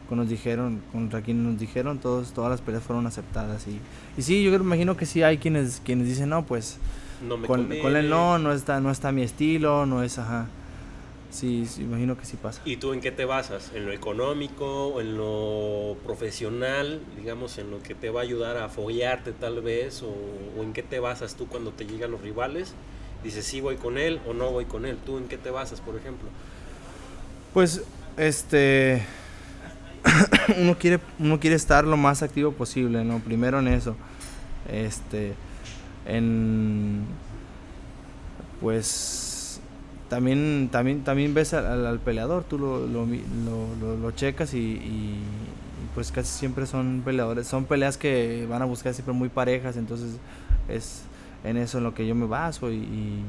con 0.08 0.18
nos 0.18 0.28
dijeron, 0.28 0.82
contra 0.92 1.22
quienes 1.22 1.44
nos 1.44 1.58
dijeron, 1.58 1.98
todos, 1.98 2.32
todas 2.32 2.50
las 2.50 2.60
peleas 2.60 2.82
fueron 2.84 3.06
aceptadas. 3.06 3.66
Y, 3.66 3.80
y 4.18 4.22
sí, 4.22 4.42
yo 4.42 4.54
imagino 4.54 4.96
que 4.96 5.06
sí 5.06 5.22
hay 5.22 5.38
quienes, 5.38 5.80
quienes 5.84 6.06
dicen, 6.08 6.28
no, 6.28 6.44
pues 6.44 6.76
No 7.26 7.36
me 7.38 7.46
con, 7.46 7.66
con 7.80 7.96
él 7.96 8.10
no, 8.10 8.38
no 8.38 8.52
está, 8.52 8.80
no 8.80 8.90
está 8.90 9.12
mi 9.12 9.22
estilo, 9.22 9.86
no 9.86 10.02
es, 10.02 10.18
ajá. 10.18 10.46
Sí, 11.32 11.66
sí, 11.66 11.82
imagino 11.82 12.16
que 12.18 12.26
sí 12.26 12.36
pasa. 12.36 12.60
¿Y 12.66 12.76
tú 12.76 12.92
en 12.92 13.00
qué 13.00 13.10
te 13.10 13.24
basas? 13.24 13.72
¿En 13.74 13.86
lo 13.86 13.92
económico? 13.92 15.00
¿En 15.00 15.16
lo 15.16 15.96
profesional? 16.04 17.00
Digamos, 17.16 17.56
en 17.56 17.70
lo 17.70 17.82
que 17.82 17.94
te 17.94 18.10
va 18.10 18.20
a 18.20 18.22
ayudar 18.22 18.58
a 18.58 18.68
foguearte 18.68 19.32
tal 19.32 19.62
vez. 19.62 20.02
¿O, 20.02 20.14
o 20.58 20.62
en 20.62 20.74
qué 20.74 20.82
te 20.82 21.00
basas 21.00 21.34
tú 21.34 21.48
cuando 21.48 21.70
te 21.72 21.86
llegan 21.86 22.10
los 22.10 22.20
rivales? 22.20 22.74
Dices, 23.24 23.46
sí 23.46 23.62
voy 23.62 23.76
con 23.76 23.96
él 23.96 24.20
o 24.28 24.34
no 24.34 24.50
voy 24.50 24.66
con 24.66 24.84
él. 24.84 24.98
¿Tú 25.06 25.16
en 25.16 25.26
qué 25.26 25.38
te 25.38 25.50
basas, 25.50 25.80
por 25.80 25.96
ejemplo? 25.96 26.28
Pues, 27.54 27.82
este, 28.18 29.02
uno 30.58 30.76
quiere, 30.76 31.00
uno 31.18 31.40
quiere 31.40 31.56
estar 31.56 31.84
lo 31.84 31.96
más 31.96 32.22
activo 32.22 32.52
posible, 32.52 33.04
¿no? 33.04 33.20
Primero 33.20 33.58
en 33.60 33.68
eso, 33.68 33.96
este, 34.70 35.34
en, 36.06 37.04
pues, 38.60 39.31
también, 40.12 40.68
también, 40.70 41.04
también 41.04 41.32
ves 41.32 41.54
al, 41.54 41.64
al- 41.64 41.86
al 41.86 41.98
peleador, 41.98 42.44
tú 42.44 42.58
lo, 42.58 42.86
lo, 42.86 43.06
lo- 43.06 43.96
lo- 43.96 44.10
checas 44.10 44.52
y, 44.52 45.16
pues 45.94 46.12
casi 46.12 46.28
siempre 46.38 46.66
son 46.66 47.00
peleadores, 47.02 47.46
son 47.46 47.64
peleas 47.64 47.96
que 47.96 48.46
van 48.46 48.60
a 48.60 48.66
buscar 48.66 48.92
siempre 48.92 49.14
muy 49.14 49.30
parejas, 49.30 49.78
entonces 49.78 50.18
es 50.68 51.04
en 51.44 51.56
eso 51.56 51.78
en 51.78 51.84
lo 51.84 51.94
que 51.94 52.06
yo 52.06 52.14
me 52.14 52.26
baso 52.26 52.70
y, 52.70 52.74
y, 52.76 53.22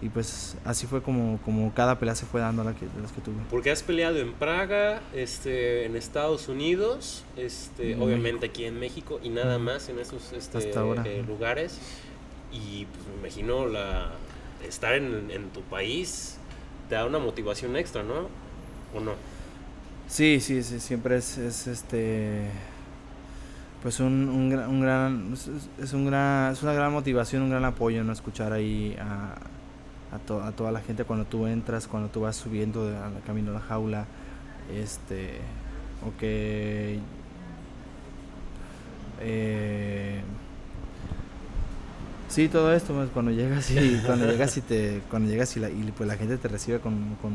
y, 0.00 0.08
pues 0.08 0.56
así 0.64 0.86
fue 0.86 1.02
como, 1.02 1.38
como 1.44 1.74
cada 1.74 1.98
pelea 1.98 2.14
se 2.14 2.24
fue 2.24 2.40
dando 2.40 2.64
la 2.64 2.72
que, 2.72 2.86
las 3.02 3.12
que 3.12 3.20
tuve. 3.20 3.36
Porque 3.50 3.70
has 3.70 3.82
peleado 3.82 4.16
en 4.18 4.32
Praga, 4.32 5.02
este, 5.14 5.84
en 5.84 5.94
Estados 5.94 6.48
Unidos, 6.48 7.22
este, 7.36 7.92
En 7.92 8.00
obviamente 8.02 8.46
aquí 8.46 8.64
en 8.64 8.80
México 8.80 9.20
y 9.22 9.28
nada 9.28 9.58
más 9.58 9.90
en 9.90 9.98
esos 9.98 10.32
este, 10.32 10.56
Hasta 10.56 10.80
ahora. 10.80 11.02
eh, 11.06 11.22
lugares. 11.26 11.78
Y 12.52 12.86
pues 12.86 13.06
me 13.08 13.18
imagino 13.28 13.66
la 13.66 14.12
estar 14.64 14.94
en, 14.94 15.30
tu 15.50 15.60
país 15.62 16.38
te 16.88 16.94
da 16.94 17.06
una 17.06 17.18
motivación 17.18 17.76
extra, 17.76 18.02
¿no? 18.02 18.28
¿O 18.94 19.00
no? 19.00 19.12
Sí, 20.08 20.40
sí, 20.40 20.62
sí, 20.62 20.78
siempre 20.80 21.16
es, 21.16 21.36
es 21.38 21.66
este 21.66 22.48
pues 23.82 24.00
un, 24.00 24.28
gran- 24.82 25.32
es, 25.80 25.92
gran 26.06 26.52
es 26.52 26.62
una 26.62 26.72
gran 26.72 26.92
motivación, 26.92 27.42
un 27.42 27.50
gran 27.50 27.64
apoyo 27.64 28.02
no 28.04 28.12
escuchar 28.12 28.52
ahí 28.52 28.96
a, 29.00 29.34
a, 30.14 30.18
to- 30.26 30.42
a 30.42 30.52
toda 30.52 30.72
la 30.72 30.80
gente 30.80 31.04
cuando 31.04 31.24
tú 31.24 31.46
entras, 31.46 31.86
cuando 31.86 32.08
tú 32.08 32.20
vas 32.22 32.36
subiendo 32.36 32.82
al 32.88 33.20
camino 33.24 33.50
a 33.50 33.54
la 33.54 33.60
jaula, 33.60 34.06
este 34.74 35.38
o 36.06 36.18
que 36.18 36.98
eh, 39.20 40.20
sí 42.28 42.48
todo 42.48 42.72
esto 42.72 42.94
pues, 42.94 43.08
cuando 43.10 43.30
llegas 43.30 43.70
y 43.70 44.00
cuando 44.04 44.26
llegas 44.30 44.56
y 44.56 44.60
te 44.60 45.00
cuando 45.10 45.28
llegas 45.30 45.56
y, 45.56 45.60
la, 45.60 45.70
y 45.70 45.92
pues 45.96 46.06
la 46.08 46.16
gente 46.16 46.36
te 46.38 46.48
recibe 46.48 46.80
con, 46.80 47.16
con 47.22 47.32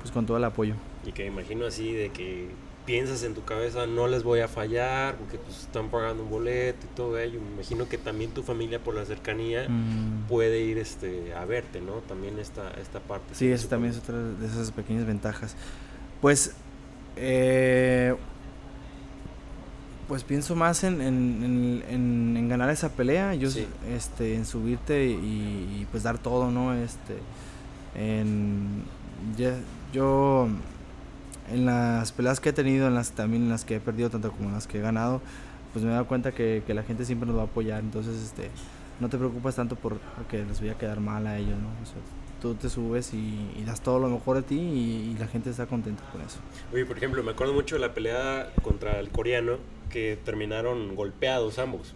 pues 0.00 0.10
con 0.12 0.26
todo 0.26 0.36
el 0.36 0.44
apoyo 0.44 0.74
y 1.06 1.12
que 1.12 1.26
imagino 1.26 1.66
así 1.66 1.92
de 1.92 2.10
que 2.10 2.48
piensas 2.84 3.24
en 3.24 3.34
tu 3.34 3.42
cabeza 3.44 3.86
no 3.86 4.06
les 4.06 4.22
voy 4.22 4.38
a 4.40 4.46
fallar 4.48 5.16
porque 5.16 5.38
pues 5.38 5.62
están 5.62 5.88
pagando 5.88 6.22
un 6.22 6.30
boleto 6.30 6.86
y 6.86 6.94
todo 6.94 7.18
ello 7.18 7.40
me 7.40 7.54
imagino 7.54 7.88
que 7.88 7.98
también 7.98 8.30
tu 8.30 8.42
familia 8.44 8.78
por 8.78 8.94
la 8.94 9.04
cercanía 9.04 9.66
Mm. 9.68 10.28
puede 10.28 10.60
ir 10.60 10.78
este 10.78 11.34
a 11.34 11.44
verte 11.44 11.80
no 11.80 11.94
también 12.06 12.38
esta 12.38 12.70
esta 12.80 13.00
parte 13.00 13.34
Sí, 13.34 13.50
eso 13.50 13.66
también 13.68 13.92
es 13.94 13.98
otra 13.98 14.16
de 14.16 14.46
esas 14.46 14.70
pequeñas 14.70 15.04
ventajas. 15.06 15.56
Pues, 16.20 16.54
eh, 17.16 18.14
pues 20.08 20.22
pienso 20.24 20.54
más 20.54 20.84
en, 20.84 21.00
en, 21.00 21.82
en- 21.88 22.48
ganar 22.48 22.70
esa 22.70 22.90
pelea, 22.90 23.34
yo, 23.34 23.50
Sí. 23.50 23.66
este, 23.92 24.36
en 24.36 24.46
subirte 24.46 25.06
y, 25.06 25.10
y, 25.12 25.86
pues 25.90 26.04
dar 26.04 26.16
todo, 26.18 26.50
¿no? 26.50 26.72
Este, 26.74 27.16
en, 27.96 28.82
ya- 29.36 29.58
yo, 29.92 30.48
en 31.50 31.66
las 31.66 32.12
peleas 32.12 32.38
que 32.40 32.50
he 32.50 32.52
tenido, 32.52 32.86
en 32.86 32.94
las 32.94 33.10
también 33.12 33.42
en 33.44 33.48
las 33.50 33.64
que 33.64 33.76
he 33.76 33.80
perdido, 33.80 34.10
tanto 34.10 34.30
como 34.30 34.48
en 34.48 34.54
las 34.54 34.66
que 34.66 34.78
he 34.78 34.80
ganado, 34.80 35.20
pues 35.72 35.84
me 35.84 35.90
he 35.90 35.94
dado 35.94 36.06
cuenta 36.06 36.32
que, 36.32 36.62
que 36.66 36.72
la 36.74 36.82
gente 36.84 37.04
siempre 37.04 37.26
nos 37.26 37.36
va 37.36 37.42
a 37.42 37.46
apoyar, 37.46 37.80
entonces, 37.80 38.16
este, 38.22 38.50
no 39.00 39.08
te 39.08 39.18
preocupas 39.18 39.56
tanto 39.56 39.76
por 39.76 39.98
que 40.30 40.44
les 40.44 40.60
voy 40.60 40.70
a 40.70 40.74
quedar 40.78 41.00
mal 41.00 41.26
a 41.26 41.36
ellos, 41.38 41.58
¿no? 41.60 41.68
O 41.68 41.86
sea, 41.86 41.96
tú 42.40 42.54
te 42.54 42.68
subes 42.68 43.12
y, 43.14 43.16
y 43.56 43.64
das 43.64 43.80
todo 43.82 43.98
lo 43.98 44.08
mejor 44.08 44.36
de 44.36 44.42
ti 44.42 44.56
y, 44.58 45.12
y 45.14 45.18
la 45.18 45.26
gente 45.26 45.50
está 45.50 45.66
contenta 45.66 46.02
con 46.12 46.20
eso. 46.20 46.38
Oye, 46.72 46.84
por 46.86 46.96
ejemplo, 46.96 47.22
me 47.22 47.32
acuerdo 47.32 47.52
mucho 47.54 47.76
de 47.76 47.80
la 47.80 47.94
pelea 47.94 48.52
contra 48.62 48.98
el 49.00 49.08
coreano 49.10 49.58
que 49.90 50.18
terminaron 50.24 50.94
golpeados 50.96 51.58
ambos. 51.58 51.94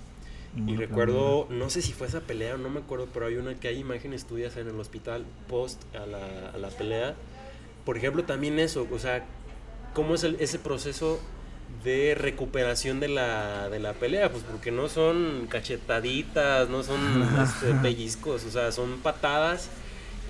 Y 0.67 0.75
recuerdo, 0.77 1.47
no 1.49 1.71
sé 1.71 1.81
si 1.81 1.93
fue 1.93 2.09
esa 2.09 2.21
pelea 2.23 2.55
o 2.57 2.59
no 2.59 2.69
me 2.71 2.81
acuerdo, 2.81 3.07
pero 3.15 3.27
hay 3.27 3.37
una 3.37 3.55
que 3.55 3.69
hay 3.69 3.79
imágenes 3.79 4.25
tuyas 4.25 4.57
en 4.57 4.67
el 4.69 4.81
hospital 4.81 5.25
post 5.49 5.81
a 5.95 6.07
la, 6.07 6.51
a 6.53 6.59
la 6.59 6.69
pelea. 6.71 7.15
Por 7.85 7.97
ejemplo, 7.97 8.25
también 8.25 8.59
eso, 8.59 8.85
o 8.91 8.99
sea, 8.99 9.25
¿cómo 9.95 10.17
es 10.17 10.25
el- 10.25 10.37
ese 10.41 10.59
proceso 10.59 11.21
de 11.85 12.17
recuperación 12.17 12.99
de 12.99 13.07
la, 13.09 13.69
de 13.69 13.79
la 13.79 13.93
pelea? 13.93 14.33
Pues 14.33 14.43
porque 14.43 14.73
no 14.73 14.89
son 14.89 15.47
cachetaditas, 15.49 16.69
no 16.69 16.83
son 16.83 16.99
este, 17.43 17.73
pellizcos, 17.75 18.45
o 18.45 18.51
sea, 18.51 18.73
son 18.73 18.99
patadas 18.99 19.69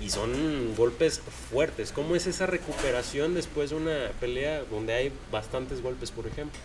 y 0.01 0.09
son 0.09 0.75
golpes 0.75 1.21
fuertes. 1.51 1.91
¿Cómo 1.91 2.15
es 2.15 2.27
esa 2.27 2.45
recuperación 2.47 3.33
después 3.35 3.69
de 3.69 3.75
una 3.77 3.97
pelea 4.19 4.63
donde 4.69 4.93
hay 4.93 5.11
bastantes 5.31 5.81
golpes, 5.81 6.11
por 6.11 6.27
ejemplo? 6.27 6.59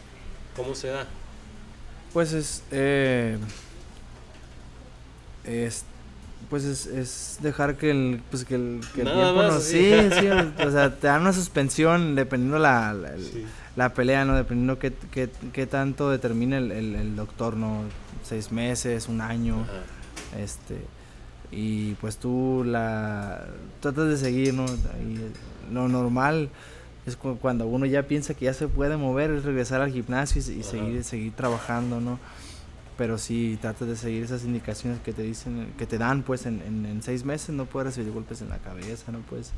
¿Cómo 0.57 0.75
se 0.75 0.89
da? 0.89 1.07
Pues 2.13 2.33
es, 2.33 2.63
eh, 2.71 3.37
es 5.45 5.85
pues 6.51 6.63
es, 6.65 6.87
es 6.87 7.39
dejar 7.43 7.77
que 7.77 7.91
el, 7.91 8.23
pues 8.31 8.45
que 8.45 8.55
el, 8.55 8.81
que 8.95 9.01
el 9.03 9.07
tiempo 9.13 9.35
más, 9.35 9.63
sí, 9.65 9.91
sí, 10.21 10.29
o 10.65 10.71
sea, 10.71 10.95
te 10.95 11.09
dan 11.09 11.23
una 11.23 11.33
suspensión 11.33 12.15
dependiendo 12.15 12.59
la, 12.59 12.93
la, 12.95 13.15
el- 13.15 13.25
Sí. 13.25 13.45
la 13.75 13.93
pelea, 13.95 14.25
¿no? 14.25 14.37
Dependiendo 14.37 14.79
qué, 14.79 14.93
qué, 15.11 15.29
qué 15.53 15.67
tanto 15.67 16.09
determine 16.11 16.59
el, 16.59 16.71
el, 16.71 16.95
el 16.95 17.17
doctor, 17.17 17.57
¿no? 17.57 17.83
Seis 18.23 18.53
meses, 18.53 19.09
un 19.09 19.21
año, 19.21 19.63
Ajá. 19.65 20.41
este, 20.41 20.77
y 21.51 21.95
pues 21.95 22.17
tú 22.19 22.63
la 22.67 23.47
tratas 23.81 24.09
de 24.09 24.17
seguir, 24.17 24.55
¿no? 24.55 24.65
Y 24.67 25.73
lo 25.73 25.89
normal 25.89 26.51
es 27.07 27.17
cu- 27.17 27.39
cuando 27.39 27.67
uno 27.67 27.87
ya 27.87 28.03
piensa 28.05 28.35
que 28.35 28.47
ya 28.47 28.55
se 28.55 28.69
puede 28.69 28.97
mover, 28.97 29.31
es 29.31 29.45
regresar 29.45 29.81
al 29.81 29.93
gimnasio 29.93 30.43
y, 30.53 30.59
y 30.59 30.63
seguir, 30.63 31.05
seguir 31.05 31.33
trabajando, 31.33 32.01
¿no? 32.01 32.19
Pero 32.99 33.19
sí 33.19 33.59
tratas 33.61 33.89
de 33.89 33.97
seguir 33.97 34.25
esas 34.25 34.45
indicaciones 34.45 34.99
que 35.01 35.13
te 35.13 35.23
dicen, 35.23 35.73
que 35.79 35.87
te 35.87 35.99
dan, 35.99 36.23
pues 36.23 36.47
en, 36.47 36.63
en, 36.63 36.87
en 36.87 37.03
seis 37.03 37.25
meses 37.25 37.51
no 37.51 37.67
puedes 37.67 37.89
recibir 37.95 38.13
golpes 38.13 38.41
en 38.41 38.49
la 38.49 38.59
cabeza, 38.59 39.13
no 39.13 39.19
puedes, 39.21 39.53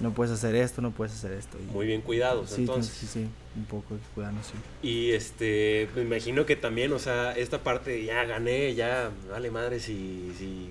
no 0.00 0.12
puedes 0.12 0.32
hacer 0.34 0.54
esto, 0.54 0.82
no 0.82 0.90
puedes 0.90 1.14
hacer 1.14 1.32
esto. 1.32 1.56
Muy 1.72 1.86
bien 1.86 2.02
cuidados, 2.02 2.50
Sí, 2.50 2.60
entonces. 2.62 2.94
sí, 2.94 3.06
sí, 3.06 3.26
un 3.56 3.64
poco 3.64 3.96
cuidarnos, 4.14 4.46
sí. 4.46 4.52
Y 4.86 5.12
este, 5.12 5.88
me 5.96 6.02
imagino 6.02 6.44
que 6.44 6.56
también, 6.56 6.92
o 6.92 6.98
sea, 6.98 7.32
esta 7.32 7.62
parte 7.62 8.04
ya 8.04 8.22
gané, 8.24 8.74
ya 8.74 9.10
vale 9.30 9.50
madre 9.50 9.80
si, 9.80 10.30
si 10.38 10.68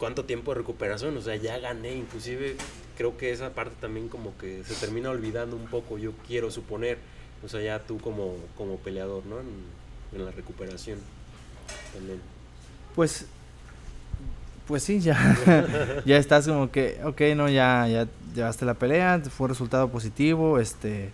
cuánto 0.00 0.24
tiempo 0.24 0.52
de 0.52 0.58
recuperación, 0.58 1.16
o 1.16 1.20
sea, 1.20 1.36
ya 1.36 1.58
gané, 1.58 1.94
inclusive 1.94 2.56
creo 2.96 3.16
que 3.18 3.30
esa 3.30 3.50
parte 3.50 3.76
también 3.80 4.08
como 4.08 4.36
que 4.38 4.64
se 4.64 4.74
termina 4.74 5.10
olvidando 5.10 5.54
un 5.54 5.66
poco, 5.66 5.98
yo 5.98 6.12
quiero 6.26 6.50
suponer, 6.50 6.98
o 7.44 7.48
sea, 7.48 7.60
ya 7.60 7.78
tú 7.80 7.98
como, 7.98 8.34
como 8.56 8.78
peleador, 8.78 9.24
¿no? 9.26 9.40
En, 9.40 9.48
en 10.12 10.24
la 10.24 10.32
recuperación 10.32 10.98
también. 11.94 12.20
Pues, 12.94 13.26
pues 14.66 14.82
sí, 14.82 15.00
ya, 15.00 16.02
ya 16.06 16.16
estás 16.16 16.48
como 16.48 16.70
que, 16.70 16.98
ok, 17.04 17.20
no, 17.36 17.48
ya, 17.50 17.86
ya 17.86 18.08
llevaste 18.34 18.64
la 18.64 18.74
pelea, 18.74 19.20
fue 19.30 19.44
un 19.44 19.50
resultado 19.50 19.90
positivo, 19.90 20.58
este, 20.58 21.10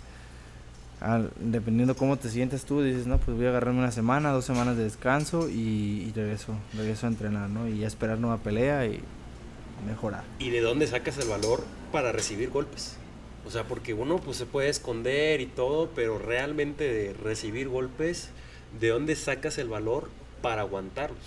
al- 1.14 1.30
dependiendo 1.38 1.94
cómo 1.96 2.16
te 2.16 2.28
sientes 2.28 2.64
tú, 2.64 2.82
dices, 2.82 3.06
no, 3.06 3.18
pues 3.18 3.36
voy 3.36 3.46
a 3.46 3.50
agarrarme 3.50 3.78
una 3.80 3.92
semana, 3.92 4.30
dos 4.32 4.44
semanas 4.44 4.76
de 4.76 4.84
descanso 4.84 5.48
y, 5.48 6.04
y 6.08 6.12
regreso, 6.14 6.54
regreso 6.76 7.06
a 7.06 7.10
entrenar, 7.10 7.48
¿no? 7.48 7.68
Y 7.68 7.84
a 7.84 7.86
esperar 7.86 8.18
nueva 8.18 8.38
pelea 8.38 8.86
y 8.86 9.00
mejorar. 9.86 10.24
¿Y 10.38 10.50
de 10.50 10.60
dónde 10.60 10.86
sacas 10.86 11.18
el 11.18 11.28
valor 11.28 11.64
para 11.92 12.12
recibir 12.12 12.50
golpes? 12.50 12.96
O 13.46 13.50
sea, 13.50 13.64
porque 13.64 13.94
uno 13.94 14.18
pues 14.18 14.36
se 14.36 14.46
puede 14.46 14.68
esconder 14.68 15.40
y 15.40 15.46
todo, 15.46 15.90
pero 15.94 16.18
realmente 16.18 16.84
de 16.92 17.12
recibir 17.14 17.68
golpes, 17.68 18.30
¿de 18.80 18.88
dónde 18.88 19.14
sacas 19.14 19.58
el 19.58 19.68
valor 19.68 20.10
para 20.42 20.62
aguantarlos? 20.62 21.18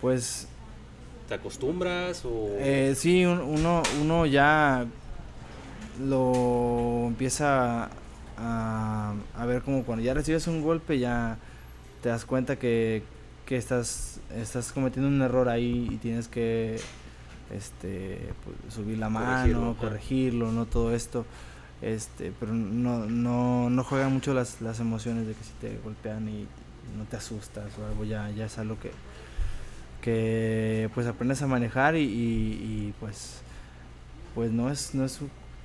Pues 0.00 0.46
¿Te 1.28 1.34
acostumbras 1.34 2.24
o...? 2.24 2.48
Eh, 2.58 2.94
sí, 2.96 3.26
un- 3.26 3.40
uno, 3.40 3.82
uno 4.00 4.24
ya 4.26 4.86
lo 6.00 7.04
empieza 7.08 7.90
a, 8.38 9.14
a 9.36 9.46
ver 9.46 9.62
como 9.62 9.82
cuando 9.84 10.04
ya 10.04 10.14
recibes 10.14 10.46
un 10.46 10.62
golpe 10.62 10.98
ya 10.98 11.36
te 12.02 12.08
das 12.08 12.24
cuenta 12.24 12.56
que, 12.56 13.02
que 13.46 13.56
estás, 13.56 14.20
estás 14.34 14.72
cometiendo 14.72 15.08
un 15.08 15.20
error 15.20 15.48
ahí 15.48 15.88
y 15.90 15.96
tienes 15.96 16.28
que 16.28 16.80
este, 17.54 18.32
pues, 18.44 18.74
subir 18.74 18.98
la 18.98 19.08
mano, 19.08 19.74
corregirlo, 19.78 20.52
no 20.52 20.66
todo 20.66 20.94
esto. 20.94 21.24
Este, 21.82 22.32
pero 22.38 22.52
no, 22.52 23.06
no, 23.06 23.70
no 23.70 23.84
juegan 23.84 24.12
mucho 24.12 24.34
las, 24.34 24.60
las 24.60 24.80
emociones 24.80 25.26
de 25.26 25.34
que 25.34 25.44
si 25.44 25.52
te 25.60 25.78
golpean 25.84 26.28
y 26.28 26.46
no 26.96 27.04
te 27.10 27.16
asustas 27.16 27.66
o 27.78 27.86
algo, 27.86 28.04
ya, 28.04 28.30
ya 28.30 28.46
es 28.46 28.58
algo 28.58 28.78
que, 28.80 28.90
que 30.02 30.90
pues 30.94 31.06
aprendes 31.06 31.42
a 31.42 31.46
manejar 31.46 31.96
y, 31.96 32.00
y- 32.00 32.04
y, 32.88 32.94
pues 33.00 33.40
pues 34.34 34.52
no 34.52 34.70
es 34.70 34.94
no 34.94 35.04
es 35.04 35.18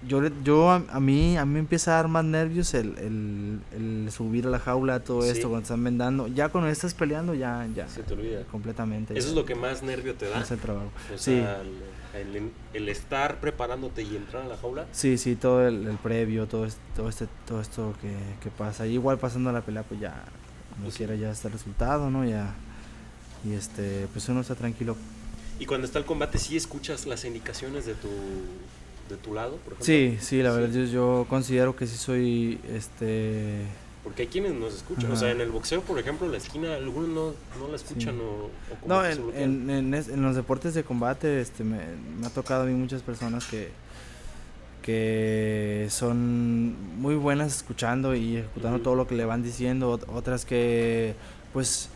yo 0.08 0.22
yo 0.44 0.70
a, 0.72 0.84
a 0.90 1.00
mí 1.00 1.38
a 1.38 1.46
mí 1.46 1.54
me 1.54 1.60
empieza 1.60 1.92
a 1.92 1.96
dar 1.96 2.08
más 2.08 2.26
nervios 2.26 2.74
el, 2.74 2.98
el, 2.98 3.60
el 3.72 4.12
subir 4.12 4.48
a 4.48 4.50
la 4.50 4.60
jaula 4.60 5.00
todo 5.02 5.22
Sí. 5.22 5.30
esto 5.30 5.50
cuando 5.50 5.64
están 5.64 5.84
vendando 5.84 6.28
ya 6.28 6.50
cuando 6.50 6.70
estás 6.70 6.94
peleando 6.94 7.34
ya 7.34 7.68
ya 7.76 7.88
Se 7.88 8.04
te 8.04 8.14
olvida. 8.14 8.44
completamente 8.46 9.14
Eso 9.18 9.28
ya 9.28 9.30
es 9.32 9.36
lo 9.36 9.46
que 9.46 9.56
más 9.56 9.84
nervio 9.84 10.16
te 10.16 10.28
da. 10.30 10.42
es 10.42 10.52
el 10.52 10.60
trabajo 10.60 10.92
O 11.14 11.18
sí 11.18 11.36
sea, 11.36 11.62
el, 12.74 12.90
estar 12.90 13.40
preparándote 13.40 14.04
y 14.04 14.16
entrar 14.16 14.44
a 14.44 14.48
la 14.48 14.58
jaula. 14.58 14.86
sí 14.92 15.18
sí 15.18 15.36
todo 15.36 15.68
el, 15.68 15.88
el 15.88 15.98
previo 15.98 16.48
todo 16.48 16.66
es- 16.66 16.78
todo 16.96 17.10
este 17.10 17.28
todo 17.48 17.62
esto 17.62 17.94
que, 18.02 18.14
que 18.42 18.50
pasa 18.50 18.86
y 18.88 18.94
igual 18.94 19.18
pasando 19.20 19.52
la 19.52 19.62
pelea 19.62 19.84
pues 19.84 20.00
ya 20.00 20.24
como 20.72 20.84
Pues 20.84 20.94
sí. 20.96 20.98
quiera 21.00 21.16
ya 21.16 21.32
está 21.32 21.48
el 21.48 21.54
resultado 21.54 22.10
no 22.10 22.26
ya 22.26 22.54
y 23.46 23.54
este 23.54 24.08
pues 24.14 24.28
uno 24.30 24.42
está 24.42 24.56
tranquilo 24.56 24.96
Y 25.60 25.66
cuando 25.66 25.86
está 25.86 26.00
el 26.00 26.06
combate, 26.06 26.38
¿sí 26.40 26.58
escuchas 26.58 27.06
las 27.06 27.24
indicaciones 27.26 27.86
de 27.86 27.94
tu, 27.94 28.10
de 29.14 29.18
tu 29.24 29.34
lado, 29.34 29.52
por 29.58 29.74
ejemplo? 29.74 29.86
sí 29.86 30.18
sí 30.20 30.42
la 30.42 30.54
Sí. 30.54 30.60
verdad 30.62 30.76
yo, 30.76 30.84
yo 30.86 31.26
considero 31.30 31.76
que 31.76 31.88
sí 31.88 31.98
soy 31.98 32.60
este 32.74 33.62
Porque 34.04 34.24
hay 34.24 34.28
quienes 34.28 34.54
nos 34.54 34.74
escuchan. 34.76 35.10
O 35.12 35.16
sea, 35.16 35.32
en 35.32 35.40
el 35.40 35.50
boxeo, 35.50 35.80
por 35.82 35.98
ejemplo, 35.98 36.28
la 36.28 36.36
esquina, 36.38 36.76
algunos 36.76 37.08
no, 37.10 37.34
no 37.60 37.70
la 37.70 37.76
escuchan 37.78 38.16
Sí. 38.16 38.22
o, 38.22 38.86
o 38.86 38.88
No, 38.88 39.06
en, 39.06 39.20
en, 39.36 39.70
en 39.70 39.94
es- 39.94 40.10
en 40.10 40.22
los 40.22 40.36
deportes 40.36 40.74
de 40.74 40.84
combate 40.84 41.40
este, 41.40 41.64
me, 41.64 41.78
me 42.20 42.28
ha 42.28 42.30
tocado 42.30 42.64
a 42.64 42.66
mí 42.66 42.74
muchas 42.74 43.02
personas 43.02 43.46
que, 43.46 43.70
que 44.82 45.88
son 45.90 46.76
muy 47.00 47.16
buenas 47.16 47.56
escuchando 47.56 48.14
y 48.16 48.38
ejecutando 48.38 48.80
todo 48.82 48.96
lo 48.96 49.08
que 49.08 49.16
le 49.16 49.24
van 49.26 49.42
diciendo, 49.42 49.98
ot- 49.98 50.06
otras 50.14 50.44
que 50.46 51.16
pues 51.54 51.90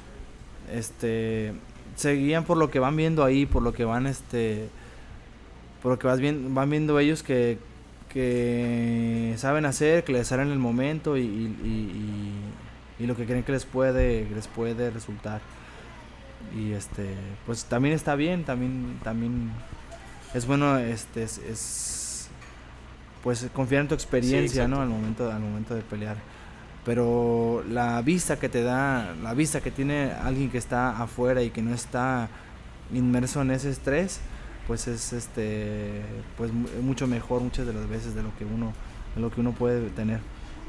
este 0.74 1.54
se 1.96 2.14
guían 2.14 2.44
por 2.46 2.58
lo 2.58 2.70
que 2.70 2.80
van 2.80 2.96
viendo 2.96 3.24
ahí, 3.26 3.46
por 3.46 3.62
lo 3.64 3.74
que 3.74 3.84
van 3.84 4.08
este 4.08 4.70
por 5.82 5.92
lo 5.94 6.00
que 6.00 6.08
vas 6.08 6.20
bien, 6.20 6.54
van 6.56 6.70
viendo 6.70 6.98
ellos 7.00 7.24
que, 7.24 7.58
que 8.10 9.36
saben 9.38 9.66
hacer, 9.66 10.04
que 10.04 10.14
les 10.14 10.28
sale 10.28 10.44
en 10.44 10.52
el 10.52 10.60
momento 10.60 11.18
y, 11.18 11.22
y- 11.22 11.58
y- 11.64 11.68
y- 13.00 13.04
y 13.04 13.08
lo 13.08 13.16
que 13.16 13.26
creen 13.26 13.44
que 13.44 13.52
les 13.52 13.66
puede, 13.66 14.28
les 14.34 14.48
puede 14.48 14.90
resultar 14.90 15.40
y 16.58 16.72
este 16.74 17.14
pues 17.46 17.66
también 17.66 17.94
está 17.94 18.16
bien 18.16 18.44
también 18.46 19.00
también 19.04 19.52
es 20.34 20.46
bueno 20.48 20.78
este 20.78 21.24
es, 21.24 21.38
es, 21.40 22.30
pues 23.24 23.48
confiar 23.54 23.82
en 23.82 23.88
tu 23.90 23.96
experiencia. 23.96 24.68
¿no? 24.68 24.82
Al 24.82 24.88
momento, 24.90 25.30
al 25.32 25.42
momento 25.42 25.76
de 25.76 25.82
pelear. 25.82 26.16
Pero 26.86 27.64
la 27.70 28.02
vista 28.02 28.38
que 28.40 28.48
te 28.48 28.62
da, 28.64 29.14
la 29.22 29.34
vista 29.34 29.60
que 29.60 29.72
tiene 29.72 30.12
alguien 30.12 30.50
que 30.50 30.58
está 30.58 31.02
afuera 31.02 31.42
y 31.44 31.50
que 31.50 31.62
no 31.62 31.74
está 31.74 32.30
inmerso 32.94 33.42
en 33.42 33.52
ese 33.52 33.70
estrés, 33.70 34.22
pues 34.68 34.88
es 34.88 35.14
este 35.14 36.02
pues 36.38 36.52
mu- 36.52 36.68
mucho 36.82 37.08
mejor 37.08 37.42
muchas 37.42 37.66
de 37.66 37.74
las 37.74 37.88
veces 37.90 38.14
de 38.16 38.24
lo 38.24 38.36
que 38.38 38.46
uno 38.46 38.74
de 39.16 39.22
lo 39.22 39.32
que 39.32 39.42
uno 39.42 39.54
puede 39.54 39.90
tener. 39.92 40.20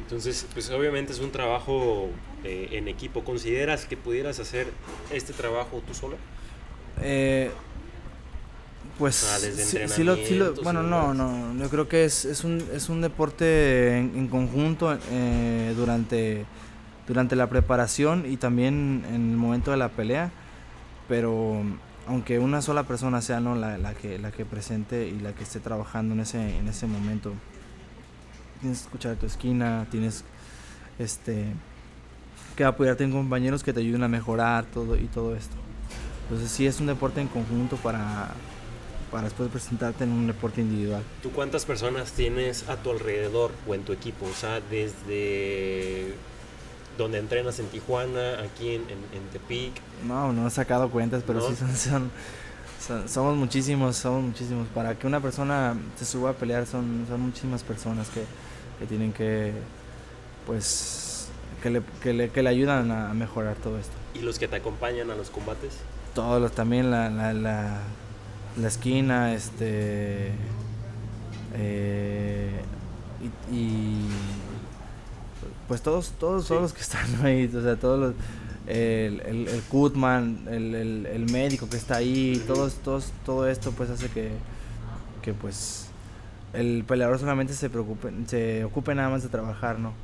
Entonces, 0.03 0.47
pues 0.55 0.71
obviamente 0.71 1.13
es 1.13 1.19
un 1.19 1.31
trabajo 1.31 2.09
eh, 2.45 2.69
en 2.73 2.89
equipo. 2.89 3.25
¿Consideras 3.25 3.85
que 3.85 3.97
pudieras 3.97 4.39
hacer 4.39 4.69
este 5.13 5.33
trabajo 5.35 5.83
tú 5.87 5.93
solo? 5.93 6.17
Eh, 7.03 7.51
pues 8.99 9.23
Ah, 9.31 9.39
desde 9.41 9.65
sí, 9.65 9.79
sí 9.89 10.05
lo, 10.05 10.17
sí 10.17 10.35
lo- 10.35 10.55
bueno, 10.55 10.83
no, 10.83 11.15
no, 11.15 11.55
yo 11.63 11.69
creo 11.69 11.89
que 11.89 12.05
es, 12.05 12.25
es, 12.25 12.43
un, 12.45 12.63
es 12.73 12.89
un 12.89 13.01
deporte 13.01 13.97
en, 13.99 14.13
en 14.17 14.29
conjunto 14.29 14.97
eh, 15.13 15.73
durante, 15.77 16.45
durante 17.07 17.37
la 17.37 17.49
preparación 17.49 18.25
y 18.29 18.37
también 18.39 19.05
en 19.09 19.31
el 19.33 19.37
momento 19.37 19.71
de 19.71 19.77
la 19.77 19.89
pelea, 19.91 20.31
pero 21.09 21.63
aunque 22.09 22.38
una 22.38 22.62
sola 22.62 22.85
persona 22.85 23.21
sea 23.21 23.38
¿no? 23.38 23.55
la, 23.55 23.77
la 23.77 23.94
que, 23.94 24.18
la 24.18 24.33
que 24.33 24.44
presente 24.44 25.07
y 25.07 25.21
la 25.21 25.35
que 25.35 25.44
esté 25.44 25.61
trabajando 25.61 26.14
en 26.14 26.21
ese, 26.21 26.59
en 26.59 26.66
ese 26.66 26.87
momento, 26.87 27.35
tienes 28.61 28.79
que 28.79 28.85
escuchar 28.85 29.12
a 29.12 29.14
tu 29.16 29.27
esquina, 29.27 29.87
tienes 29.90 30.25
este, 30.99 31.44
que 32.57 32.64
apoyarte 32.64 33.05
en 33.05 33.12
compañeros 33.12 33.62
que 33.62 33.75
te 33.75 33.81
ayuden 33.81 34.03
a 34.03 34.09
mejorar 34.09 34.64
todo 34.64 34.97
y 34.97 35.05
todo 35.05 35.37
esto. 35.37 35.55
Entonces 36.23 36.51
sí 36.51 36.66
es 36.66 36.81
un 36.81 36.87
deporte 36.87 37.21
en 37.21 37.29
conjunto 37.29 37.77
para, 37.77 38.31
para 39.11 39.25
después 39.25 39.51
presentarte 39.51 40.05
en 40.05 40.12
un 40.12 40.27
deporte 40.27 40.62
individual. 40.62 41.03
¿Tú 41.23 41.31
cuántas 41.31 41.66
personas 41.66 42.12
tienes 42.12 42.68
a 42.71 42.77
tu 42.77 42.90
alrededor 42.90 43.53
o 43.66 43.75
en 43.75 43.83
tu 43.83 43.92
equipo? 43.92 44.27
O 44.27 44.35
sea, 44.35 44.61
desde 44.61 45.98
donde 46.99 47.19
entrenas 47.19 47.59
en 47.61 47.67
Tijuana, 47.69 48.41
aquí 48.43 48.75
en, 48.75 48.83
en- 48.83 49.17
en 49.17 49.23
Tepic. 49.33 49.73
No, 50.07 50.33
no 50.35 50.47
he 50.47 50.51
sacado 50.51 50.91
cuentas, 50.91 51.23
pero 51.27 51.39
¿No? 51.39 51.49
sí 51.49 51.57
son, 51.57 51.75
son- 51.75 52.11
son- 52.87 53.09
somos 53.09 53.37
muchísimos, 53.37 53.97
somos 53.97 54.23
muchísimos. 54.23 54.69
Para 54.75 54.99
que 54.99 55.07
una 55.07 55.21
persona 55.21 55.75
se 55.97 56.05
suba 56.05 56.31
a 56.31 56.33
pelear 56.35 56.67
son, 56.67 57.07
son 57.09 57.21
muchísimas 57.23 57.63
personas 57.63 58.09
que, 58.11 58.25
que 58.79 58.87
tienen 58.87 59.13
que, 59.15 59.53
pues, 60.47 61.29
que 61.63 61.71
le, 61.71 61.83
que 62.03 62.13
le, 62.13 62.31
que 62.31 62.43
le 62.43 62.49
ayudan 62.51 62.91
a 62.91 63.15
mejorar 63.15 63.57
todo 63.57 63.79
esto. 63.79 63.93
¿Y 64.15 64.21
los 64.21 64.39
que 64.39 64.49
te 64.49 64.57
acompañan 64.57 65.11
a 65.11 65.15
los 65.15 65.31
combates? 65.31 65.73
todos 66.15 66.41
los 66.43 66.51
también 66.53 66.91
la, 66.91 67.09
la, 67.11 67.33
la, 67.33 67.79
la 68.57 68.67
esquina 68.69 69.35
este 69.35 70.33
eh, 71.55 72.61
y, 73.51 73.55
y, 73.55 74.09
pues 75.69 75.83
todos 75.83 76.13
todos 76.19 76.47
Sí. 76.47 76.49
todos 76.49 76.63
los 76.63 76.73
que 76.73 76.81
están 76.81 77.07
ahí 77.25 77.51
o 77.55 77.63
sea 77.63 77.77
todos 77.77 77.99
los 78.01 78.15
el, 78.67 79.21
el, 79.23 79.49
el 79.49 79.63
Kutman, 79.63 80.47
el, 80.51 80.75
el, 80.75 81.07
el 81.07 81.31
médico 81.33 81.71
que 81.71 81.79
está 81.79 81.97
ahí, 81.97 82.43
todos, 82.47 82.75
todos, 82.75 83.13
todo 83.25 83.49
esto 83.49 83.73
pues 83.73 83.89
hace 83.89 84.11
que, 84.11 84.29
que 85.23 85.33
pues 85.33 85.87
el 86.53 86.85
peleador 86.87 87.19
solamente 87.19 87.55
se 87.55 87.71
preocupe, 87.71 88.11
se 88.27 88.65
ocupe 88.65 88.95
nada 88.95 89.09
más 89.09 89.23
de 89.23 89.31
trabajar, 89.31 89.79
¿no? 89.79 89.95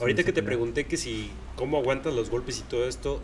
Ahorita 0.00 0.22
Sí, 0.22 0.26
que 0.26 0.32
te 0.32 0.42
pregunté 0.42 0.86
que 0.86 0.96
si 0.96 1.30
cómo 1.54 1.76
aguantas 1.78 2.12
los 2.12 2.28
golpes 2.28 2.58
y 2.58 2.62
todo 2.62 2.88
esto, 2.88 3.20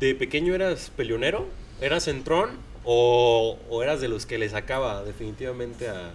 ¿de 0.00 0.14
pequeño 0.14 0.54
eras 0.54 0.90
peleonero? 0.94 1.46
¿Eras 1.80 2.04
centrón? 2.04 2.50
¿O, 2.84 3.58
o 3.70 3.82
eras 3.82 4.02
de 4.02 4.08
los 4.08 4.26
que 4.26 4.36
le 4.36 4.50
sacaba 4.50 5.02
definitivamente 5.04 5.88
a, 5.88 6.12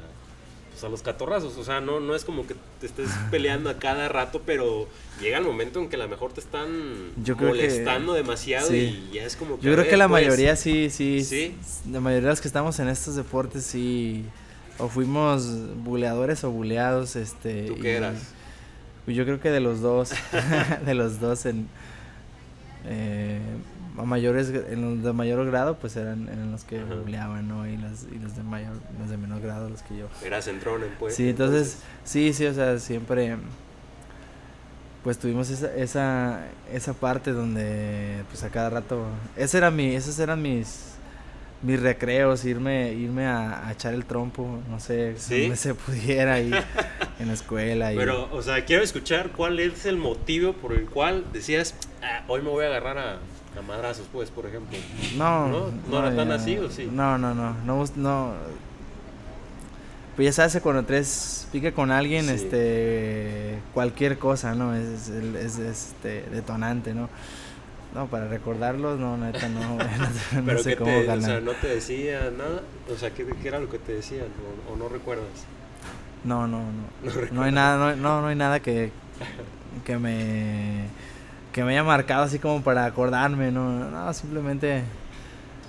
pues, 0.80 0.84
a 0.84 0.90
los 0.90 1.02
catorrazos? 1.02 1.58
O 1.58 1.64
sea, 1.64 1.82
no, 1.82 2.00
no 2.00 2.16
es 2.16 2.24
como 2.26 2.48
que 2.48 2.56
te 2.80 2.86
estés 2.88 3.10
peleando 3.32 3.70
a 3.70 3.78
cada 3.80 4.08
rato, 4.10 4.42
pero 4.46 4.88
llega 5.22 5.38
el 5.38 5.44
momento 5.44 5.80
en 5.80 5.90
que 5.90 5.96
a 5.96 6.00
lo 6.00 6.08
mejor 6.08 6.32
te 6.34 6.40
están 6.40 6.68
Yo 7.24 7.36
creo 7.36 7.52
que- 7.54 7.58
molestando 7.58 8.14
demasiado 8.14 8.68
sí. 8.70 9.08
y 9.12 9.16
ya 9.16 9.24
es 9.26 9.36
como 9.36 9.58
que... 9.60 9.66
Yo 9.66 9.72
creo 9.74 9.84
ver, 9.84 9.90
que 9.90 9.98
la 9.98 10.08
pues, 10.08 10.24
mayoría 10.24 10.56
sí, 10.56 10.90
sí, 10.90 11.24
¿Sí? 11.24 11.56
La 11.92 12.00
mayoría 12.00 12.28
de 12.28 12.32
los 12.34 12.42
que 12.42 12.48
estamos 12.48 12.80
en 12.80 12.88
estos 12.90 13.16
deportes 13.16 13.64
sí, 13.66 14.26
o 14.78 14.88
fuimos 14.88 15.46
buleadores 15.84 16.44
o 16.46 16.52
buleados, 16.52 17.16
este. 17.18 17.64
¿Tú 17.68 17.74
y- 17.78 17.82
qué 17.82 17.96
eras? 17.98 18.16
pues 19.06 19.18
yo 19.18 19.26
creo 19.26 19.40
que 19.40 19.50
de 19.50 19.60
los 19.60 19.82
dos, 19.82 20.12
de 20.86 20.94
los 20.94 21.20
dos 21.20 21.46
en 21.48 21.68
eh, 22.86 23.40
a 23.98 24.04
mayores, 24.04 24.50
en 24.50 24.82
los 24.98 25.04
de 25.04 25.14
mayor 25.14 25.46
grado, 25.46 25.78
pues 25.78 25.96
eran, 25.96 26.28
eran 26.30 26.52
los 26.52 26.64
que 26.64 26.80
Ajá. 26.80 26.96
buleaban, 26.96 27.48
¿no? 27.48 27.68
Y 27.68 27.78
los, 27.78 28.04
y 28.12 28.20
los 28.20 28.36
de 28.36 28.44
mayor, 28.44 28.74
los 29.00 29.10
de 29.10 29.18
menor 29.18 29.42
grado, 29.42 29.70
los 29.70 29.82
que 29.82 29.98
yo. 29.98 30.08
Eras 30.26 30.46
centrón, 30.46 30.82
pues. 31.00 31.16
Sí, 31.16 31.30
entonces, 31.30 31.80
sí, 32.04 32.34
sí, 32.34 32.46
o 32.46 32.54
sea, 32.54 32.80
siempre 32.80 33.38
pues 35.04 35.18
tuvimos 35.18 35.50
esa, 35.50 35.74
esa, 35.76 36.42
esa 36.74 36.94
parte 36.94 37.32
donde 37.32 38.24
pues 38.30 38.44
a 38.44 38.50
cada 38.50 38.70
rato, 38.70 39.06
ese 39.38 39.58
era 39.58 39.72
mi, 39.72 39.96
esos 39.96 40.20
eran 40.20 40.42
mis 40.42 40.86
mis 41.62 41.78
recreos, 41.82 42.46
irme, 42.46 42.94
irme 42.94 43.26
a, 43.26 43.68
a 43.68 43.74
echar 43.74 43.94
el 43.94 44.06
trompo, 44.06 44.60
no 44.70 44.80
sé, 44.80 45.16
¿Sí? 45.18 45.42
donde 45.42 45.58
se 45.58 45.74
pudiera 45.76 46.36
ahí 46.36 46.54
en 47.20 47.28
la 47.28 47.34
escuela 47.34 47.92
y 47.92 47.98
Pero, 47.98 48.30
o 48.34 48.42
sea, 48.42 48.64
quiero 48.64 48.82
escuchar 48.82 49.32
cuál 49.32 49.60
es 49.60 49.86
el 49.86 49.98
motivo 49.98 50.54
por 50.54 50.72
el 50.74 50.86
cual 50.86 51.26
decías, 51.34 51.76
"Ah, 52.02 52.24
hoy 52.30 52.42
me 52.42 52.50
voy 52.50 52.64
a 52.64 52.68
agarrar 52.68 52.98
a, 52.98 53.18
a 53.58 53.62
madrazos, 53.62 54.08
pues, 54.12 54.30
por 54.30 54.46
ejemplo. 54.46 54.78
no, 55.18 55.48
¿No? 55.48 55.66
¿No 55.90 56.00
era 56.00 56.16
tan 56.16 56.30
ya- 56.30 56.36
así 56.36 56.58
o 56.58 56.70
sí? 56.70 56.90
No, 56.92 57.18
no, 57.18 57.34
no, 57.34 57.54
no, 57.66 57.84
no. 57.96 58.34
Pues 60.16 60.26
ya 60.26 60.34
sabes 60.34 60.62
cuando 60.62 60.84
tres 60.84 61.48
pique 61.52 61.72
con 61.74 61.92
alguien, 61.92 62.26
Sí. 62.26 62.32
este, 62.34 63.60
cualquier 63.74 64.18
cosa, 64.18 64.54
¿no? 64.54 64.76
Es, 64.76 65.08
es, 65.10 65.36
es, 65.36 65.60
este, 65.60 66.24
detonante, 66.30 66.94
¿no? 66.94 67.10
No, 67.96 68.06
para 68.08 68.28
recordarlos, 68.28 69.00
no, 69.00 69.18
neta, 69.18 69.48
no, 69.50 69.60
no, 69.78 69.78
no 69.78 70.46
Pero 70.46 70.60
sé 70.62 70.72
que 70.72 70.76
cómo 70.76 70.92
te, 70.92 71.10
o 71.10 71.22
sea, 71.22 71.40
no 71.40 71.54
te 71.54 71.68
decía 71.68 72.32
nada, 72.38 72.62
o 72.94 72.98
sea, 72.98 73.12
¿qué, 73.12 73.26
qué 73.42 73.48
era 73.48 73.60
lo 73.60 73.70
que 73.70 73.80
te 73.80 73.94
decían 73.94 74.28
o, 74.70 74.74
o 74.74 74.76
no 74.76 74.90
recuerdas? 74.90 75.26
No, 76.24 76.48
no, 76.48 76.60
No 76.60 76.66
no. 77.04 77.32
No 77.32 77.44
hay 77.44 77.52
nada, 77.52 77.78
no, 77.78 77.96
no, 77.96 78.22
no 78.22 78.28
hay 78.28 78.36
nada 78.36 78.60
que, 78.60 78.92
que 79.86 79.98
me 79.98 80.84
que 81.54 81.64
me 81.64 81.72
haya 81.74 81.84
marcado 81.84 82.24
así 82.24 82.40
como 82.40 82.62
para 82.64 82.86
acordarme, 82.86 83.52
no, 83.52 83.90
no, 83.90 84.14
simplemente 84.14 84.84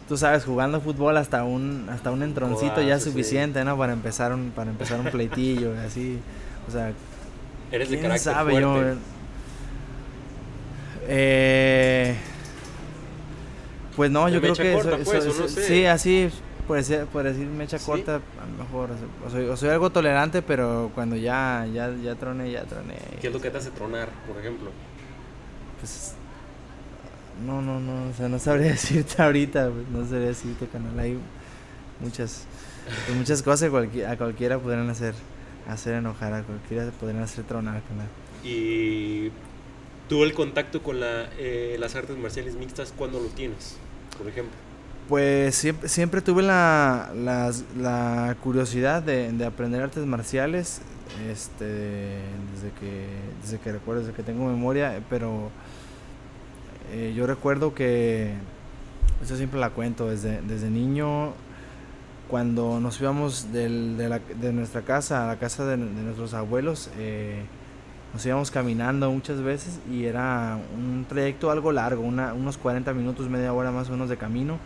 tú 0.09 0.17
sabes, 0.17 0.45
jugando 0.45 0.81
fútbol 0.81 1.17
hasta 1.17 1.45
un 1.45 1.89
hasta 1.91 2.11
un 2.11 2.23
entroncito 2.23 2.83
ya 2.83 2.97
es 2.97 3.05
sí. 3.05 3.11
suficiente, 3.11 3.65
¿no? 3.65 3.79
Para 3.79 3.93
empezar 3.93 4.33
un 4.33 4.51
para 4.53 4.71
empezar 4.71 5.01
un 5.01 5.11
pleitillo, 5.11 5.73
así, 5.87 6.23
o 6.69 6.71
sea, 6.71 6.93
Eres 7.71 7.91
de 7.91 7.99
quién 7.99 8.01
carácter 8.01 8.35
sabe 8.35 8.51
fuerte. 8.51 8.59
yo. 8.59 8.99
eh, 11.01 12.17
pues 13.97 14.11
no, 14.11 14.31
De 14.31 14.33
yo 14.33 14.41
creo 14.41 14.57
que 14.59 14.73
corta, 14.73 14.99
pues, 15.05 15.27
no 15.27 15.49
sé. 15.49 15.63
sí, 15.67 15.87
así 15.87 16.31
por 16.67 16.77
decir, 16.77 17.07
por 17.07 17.25
decir 17.25 17.47
mecha 17.49 17.79
¿Sí? 17.79 17.85
corta, 17.85 18.17
a 18.17 18.47
lo 18.47 18.53
mejor 18.65 18.91
o 19.27 19.31
soy, 19.31 19.47
o 19.47 19.57
soy 19.57 19.71
algo 19.71 19.91
tolerante, 19.91 20.43
pero 20.43 20.91
cuando 20.95 21.17
ya 21.17 21.67
ya 21.73 21.91
ya 21.91 22.15
troné, 22.17 22.51
ya 22.51 22.65
troné. 22.65 22.97
¿Qué 23.21 23.29
es 23.29 23.33
lo 23.33 23.41
que 23.41 23.51
te 23.51 23.59
hace 23.59 23.71
tronar, 23.73 24.09
por 24.27 24.39
ejemplo? 24.39 24.73
Pues 25.81 26.15
no, 27.47 27.63
no, 27.63 27.81
no, 27.81 28.11
o 28.11 28.15
sea, 28.15 28.29
no 28.29 28.39
sabría 28.39 28.71
decirte 28.73 29.23
ahorita, 29.23 29.71
pues, 29.71 29.89
no 29.89 30.05
sabría 30.07 30.29
decirte, 30.29 30.67
canal, 30.69 30.99
hay 30.99 31.19
muchas 32.01 32.47
pues, 33.07 33.17
muchas 33.19 33.43
cosas 33.43 33.71
que 33.93 34.07
a 34.07 34.17
cualquiera 34.19 34.59
podrían 34.59 34.91
hacer 34.91 35.15
hacer 35.69 35.95
enojar, 35.95 36.35
a 36.35 36.43
cualquiera 36.45 36.91
podrían 36.93 37.23
hacer 37.23 37.45
tronar, 37.45 37.83
canal. 37.85 38.09
Y 38.43 39.31
tú 40.09 40.25
el 40.25 40.35
contacto 40.35 40.83
con 40.83 41.01
la, 41.01 41.31
eh, 41.39 41.77
las 41.79 41.95
artes 41.97 42.17
marciales 42.19 42.57
mixtas, 42.57 42.93
¿cuándo 42.93 43.21
lo 43.21 43.29
tienes, 43.29 43.81
por 44.19 44.29
ejemplo? 44.29 44.59
Pues 45.09 45.57
siempre, 45.57 45.89
siempre 45.89 46.23
tuve 46.23 46.43
la, 46.43 47.11
las- 47.15 47.65
la 47.77 48.37
curiosidad 48.41 49.03
de, 49.03 49.33
de 49.33 49.45
aprender 49.45 49.83
artes 49.83 50.07
marciales, 50.07 50.83
este, 51.29 51.65
desde 52.53 52.73
que, 52.79 53.07
desde 53.43 53.59
que 53.59 53.73
recuerdo, 53.73 54.03
desde 54.03 54.15
que 54.15 54.23
tengo 54.23 54.45
memoria, 54.47 55.03
pero 55.11 55.51
eh, 56.93 57.13
yo 57.17 57.27
recuerdo 57.27 57.75
que, 57.75 58.33
eso 59.23 59.37
siempre 59.37 59.59
la 59.61 59.71
cuento, 59.71 60.09
desde, 60.09 60.41
desde 60.43 60.71
niño, 60.71 61.33
cuando 62.29 62.79
nos 62.81 63.01
íbamos 63.01 63.53
del- 63.53 63.97
de, 63.97 64.09
la- 64.09 64.19
de 64.21 64.53
nuestra 64.53 64.83
casa 64.83 65.25
a 65.25 65.27
la 65.27 65.37
casa 65.39 65.65
de, 65.67 65.77
de 65.77 66.03
nuestros 66.03 66.33
abuelos, 66.35 66.91
eh, 66.99 67.43
nos 68.15 68.25
íbamos 68.27 68.51
caminando 68.51 69.11
muchas 69.11 69.41
veces 69.41 69.79
y 69.91 70.05
era 70.05 70.59
un 70.77 71.05
trayecto 71.09 71.51
algo 71.51 71.73
largo, 71.73 72.03
una- 72.03 72.33
unos 72.35 72.57
40 72.57 72.93
minutos, 72.95 73.29
media 73.29 73.53
hora 73.53 73.71
más 73.73 73.89
o 73.89 73.93
menos 73.93 74.09
de 74.09 74.17
camino 74.17 74.59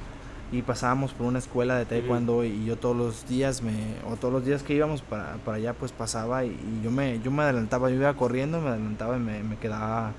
y 0.53 0.63
pasábamos 0.63 1.13
por 1.13 1.27
una 1.27 1.39
escuela 1.39 1.77
de 1.77 1.85
taekwondo 1.87 2.45
y 2.45 2.65
yo 2.67 2.77
todos 2.77 2.95
los 2.97 3.27
días 3.29 3.63
me 3.63 3.73
o 4.11 4.17
todos 4.17 4.33
los 4.33 4.45
días 4.45 4.63
que 4.63 4.75
íbamos 4.75 5.01
para, 5.03 5.35
para 5.45 5.57
allá 5.57 5.73
pues 5.73 5.91
pasaba 5.91 6.45
y, 6.45 6.51
y 6.51 6.81
yo 6.85 6.91
me 6.91 7.19
yo 7.21 7.31
me 7.31 7.43
adelantaba 7.43 7.89
yo 7.89 7.97
iba 7.97 8.13
corriendo 8.15 8.61
me 8.61 8.69
adelantaba 8.69 9.17
y 9.17 9.21
me, 9.21 9.43
me 9.43 9.57
quedaba 9.57 10.13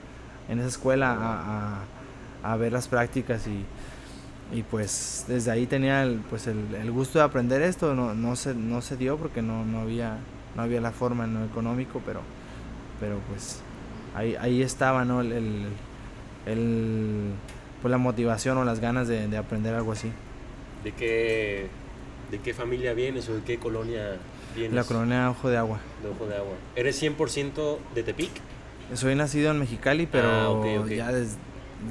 en 0.49 0.59
esa 0.59 0.67
escuela 0.67 1.11
a, 1.11 1.15
a- 1.15 1.81
a 2.51 2.55
ver 2.57 2.71
las 2.73 2.87
prácticas 2.87 3.47
y, 3.47 3.65
y 4.57 4.63
pues 4.63 5.25
desde 5.27 5.51
ahí 5.51 5.65
tenía 5.65 6.03
el, 6.03 6.19
pues 6.29 6.47
el, 6.47 6.75
el 6.75 6.91
gusto 6.91 7.19
de 7.19 7.25
aprender 7.25 7.61
esto 7.61 7.93
no, 7.95 8.13
no 8.13 8.35
se 8.35 8.53
no 8.53 8.81
se 8.81 8.97
dio 8.97 9.17
porque 9.17 9.41
no, 9.41 9.65
no 9.65 9.79
había 9.79 10.17
no 10.55 10.61
había 10.63 10.79
la 10.81 10.91
forma 10.91 11.25
en 11.25 11.33
lo 11.33 11.43
económico, 11.45 12.01
pero, 12.05 12.21
pero 12.99 13.17
pues 13.29 13.59
ahí, 14.15 14.35
ahí 14.39 14.61
estaba, 14.61 15.03
¿no? 15.03 15.19
El, 15.21 15.31
el, 15.33 15.65
el- 16.45 17.31
pues 17.81 17.91
la 17.91 17.97
motivación 17.97 18.57
o 18.57 18.63
las 18.63 18.79
ganas 18.79 19.07
de, 19.07 19.27
de 19.27 19.37
aprender 19.37 19.75
algo 19.75 19.91
así. 19.91 20.11
¿De 20.83 20.91
qué, 20.93 21.67
¿De 22.31 22.39
qué 22.39 22.53
familia 22.53 22.93
vienes 22.93 23.27
o 23.29 23.35
de 23.35 23.41
qué 23.41 23.57
colonia 23.57 24.17
vienes? 24.55 24.73
La 24.73 24.83
colonia 24.83 25.29
Ojo 25.29 25.49
de 25.49 25.57
Agua. 25.57 25.79
De 26.01 26.09
Ojo 26.09 26.25
de 26.25 26.35
Agua. 26.37 26.53
¿Eres 26.75 27.01
100% 27.03 27.77
de 27.93 28.03
Tepic? 28.03 28.31
Soy 28.93 29.13
nacido 29.15 29.51
en 29.51 29.59
Mexicali, 29.59 30.07
pero 30.07 30.29
Ah, 30.29 30.49
ok, 30.51 30.65
ok. 30.85 30.87
ya 30.91 31.11
des- 31.11 31.37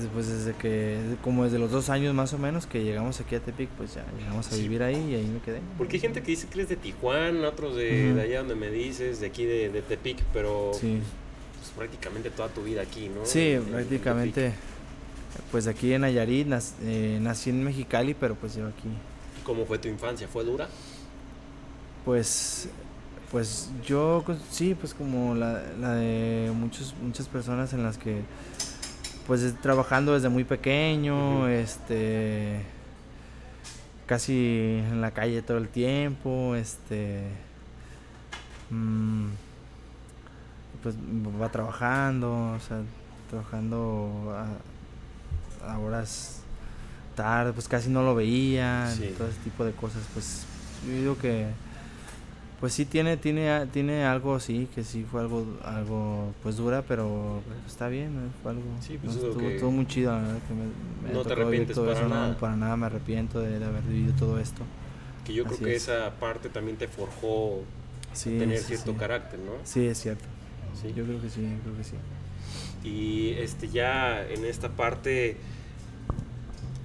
después 0.00 0.26
desde 0.28 0.54
que, 0.54 0.98
como 1.22 1.44
desde 1.44 1.58
los 1.58 1.70
dos 1.70 1.88
años 1.90 2.14
más 2.14 2.32
o 2.32 2.38
menos 2.38 2.66
que 2.66 2.82
llegamos 2.82 3.20
aquí 3.20 3.34
a 3.34 3.40
Tepic, 3.40 3.68
pues 3.70 3.94
ya 3.94 4.04
llegamos 4.18 4.50
a 4.52 4.56
vivir 4.56 4.82
ahí 4.82 4.96
y 5.10 5.14
ahí 5.14 5.26
me 5.26 5.40
quedé. 5.40 5.60
Porque 5.78 5.96
hay 5.96 6.00
gente 6.00 6.20
que 6.22 6.30
dice 6.32 6.46
que 6.48 6.54
eres 6.58 6.68
de 6.68 6.76
Tijuana, 6.76 7.48
otros 7.48 7.76
de, 7.76 8.14
de 8.14 8.20
allá 8.22 8.38
donde 8.38 8.54
me 8.54 8.70
dices, 8.70 9.20
de 9.20 9.26
aquí 9.26 9.44
de, 9.44 9.68
de 9.68 9.82
Tepic, 9.82 10.22
pero 10.32 10.72
Sí, 10.74 11.00
pues, 11.58 11.70
prácticamente 11.76 12.30
toda 12.30 12.48
tu 12.48 12.62
vida 12.62 12.82
aquí, 12.82 13.08
¿no? 13.08 13.24
sí, 13.24 13.50
En- 13.50 13.62
en 13.62 13.64
prácticamente, 13.66 14.52
pues 15.50 15.66
aquí 15.66 15.92
en 15.92 16.00
Nayarit, 16.02 16.48
nac- 16.48 16.72
eh, 16.82 17.18
nací 17.20 17.50
en 17.50 17.62
Mexicali, 17.62 18.14
pero 18.14 18.34
pues 18.34 18.54
yo 18.56 18.66
aquí. 18.66 18.88
¿Cómo 19.44 19.66
fue 19.66 19.78
tu 19.78 19.88
infancia? 19.88 20.26
¿Fue 20.28 20.44
dura? 20.44 20.68
pues, 22.04 22.68
pues 23.30 23.70
yo, 23.86 24.22
pues, 24.26 24.38
sí, 24.50 24.74
pues 24.78 24.94
como 24.94 25.34
la, 25.34 25.62
la 25.80 25.94
de 25.94 26.52
muchos, 26.54 26.94
muchas 27.02 27.26
personas 27.28 27.72
en 27.72 27.82
las 27.82 27.98
que, 27.98 28.20
pues 29.26 29.42
es- 29.42 29.60
trabajando 29.60 30.12
desde 30.14 30.28
muy 30.28 30.44
pequeño, 30.44 31.48
este, 31.48 32.60
casi 34.06 34.80
en 34.90 35.00
la 35.00 35.10
calle 35.12 35.40
todo 35.42 35.58
el 35.58 35.68
tiempo, 35.68 36.54
este, 36.54 37.22
mm, 38.70 39.26
pues 40.82 40.94
papá 41.32 41.48
trabajando, 41.50 42.52
o 42.52 42.60
sea, 42.60 42.82
trabajando 43.30 44.36
a, 45.64 45.72
a 45.72 45.78
horas 45.78 46.40
tarde, 47.16 47.52
pues 47.52 47.68
casi 47.68 47.88
no 47.88 48.02
lo 48.02 48.14
veía, 48.14 48.90
Sí. 48.94 49.14
todo 49.16 49.28
ese 49.28 49.38
tipo 49.38 49.64
de 49.64 49.72
cosas, 49.72 50.02
pues 50.12 50.44
yo 50.86 50.92
digo 50.92 51.16
que 51.18 51.46
pues 52.60 52.72
sí 52.72 52.84
tiene 52.86 53.16
tiene 53.16 53.66
tiene 53.72 54.04
algo 54.04 54.40
sí 54.40 54.68
que 54.74 54.84
sí 54.84 55.04
fue 55.10 55.20
algo 55.20 55.44
algo 55.64 56.32
pues 56.42 56.56
dura 56.56 56.82
pero 56.82 57.40
está 57.66 57.88
bien 57.88 58.32
fue 58.42 58.52
algo 58.52 58.62
Sí, 58.80 58.98
pues 59.02 59.16
no, 59.16 59.20
es 59.22 59.24
estuvo, 59.28 59.40
estuvo 59.50 59.70
muy 59.70 59.86
chido 59.86 60.12
la 60.12 60.18
verdad 60.22 60.38
que 60.48 60.54
me, 60.54 60.64
me 61.08 61.12
No 61.14 61.22
te 61.24 61.32
arrepientes 61.32 61.74
todo 61.74 61.86
para 61.86 61.98
eso, 62.00 62.08
no, 62.08 62.14
nada. 62.14 62.38
para 62.38 62.56
nada 62.56 62.76
me 62.76 62.86
arrepiento 62.86 63.40
de, 63.40 63.58
de 63.58 63.64
haber 63.64 63.82
vivido 63.82 64.14
todo 64.14 64.38
esto 64.40 64.62
Que 65.24 65.34
yo 65.34 65.44
creo 65.44 65.58
que 65.58 65.76
es. 65.76 65.82
esa 65.88 66.10
parte 66.20 66.48
también 66.48 66.76
te 66.76 66.88
forjó 66.88 67.62
sí 68.12 68.38
tener 68.38 68.58
sí, 68.58 68.64
cierto 68.68 68.96
carácter, 68.96 69.40
¿no? 69.40 69.52
sí 69.64 69.86
es 69.86 69.98
cierto 69.98 70.24
Sí. 70.80 70.92
yo 70.96 71.04
creo 71.04 71.20
que 71.20 71.30
sí 71.30 71.42
yo 71.42 71.62
creo 71.62 71.76
que 71.76 71.84
sí 71.84 71.94
Y 72.82 73.30
este 73.38 73.68
ya 73.68 74.26
en 74.28 74.44
esta 74.44 74.68
parte 74.70 75.36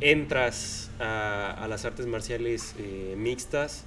entras 0.01 0.89
a, 0.99 1.51
a 1.51 1.67
las 1.67 1.85
artes 1.85 2.05
marciales 2.07 2.73
eh, 2.77 3.15
mixtas 3.17 3.83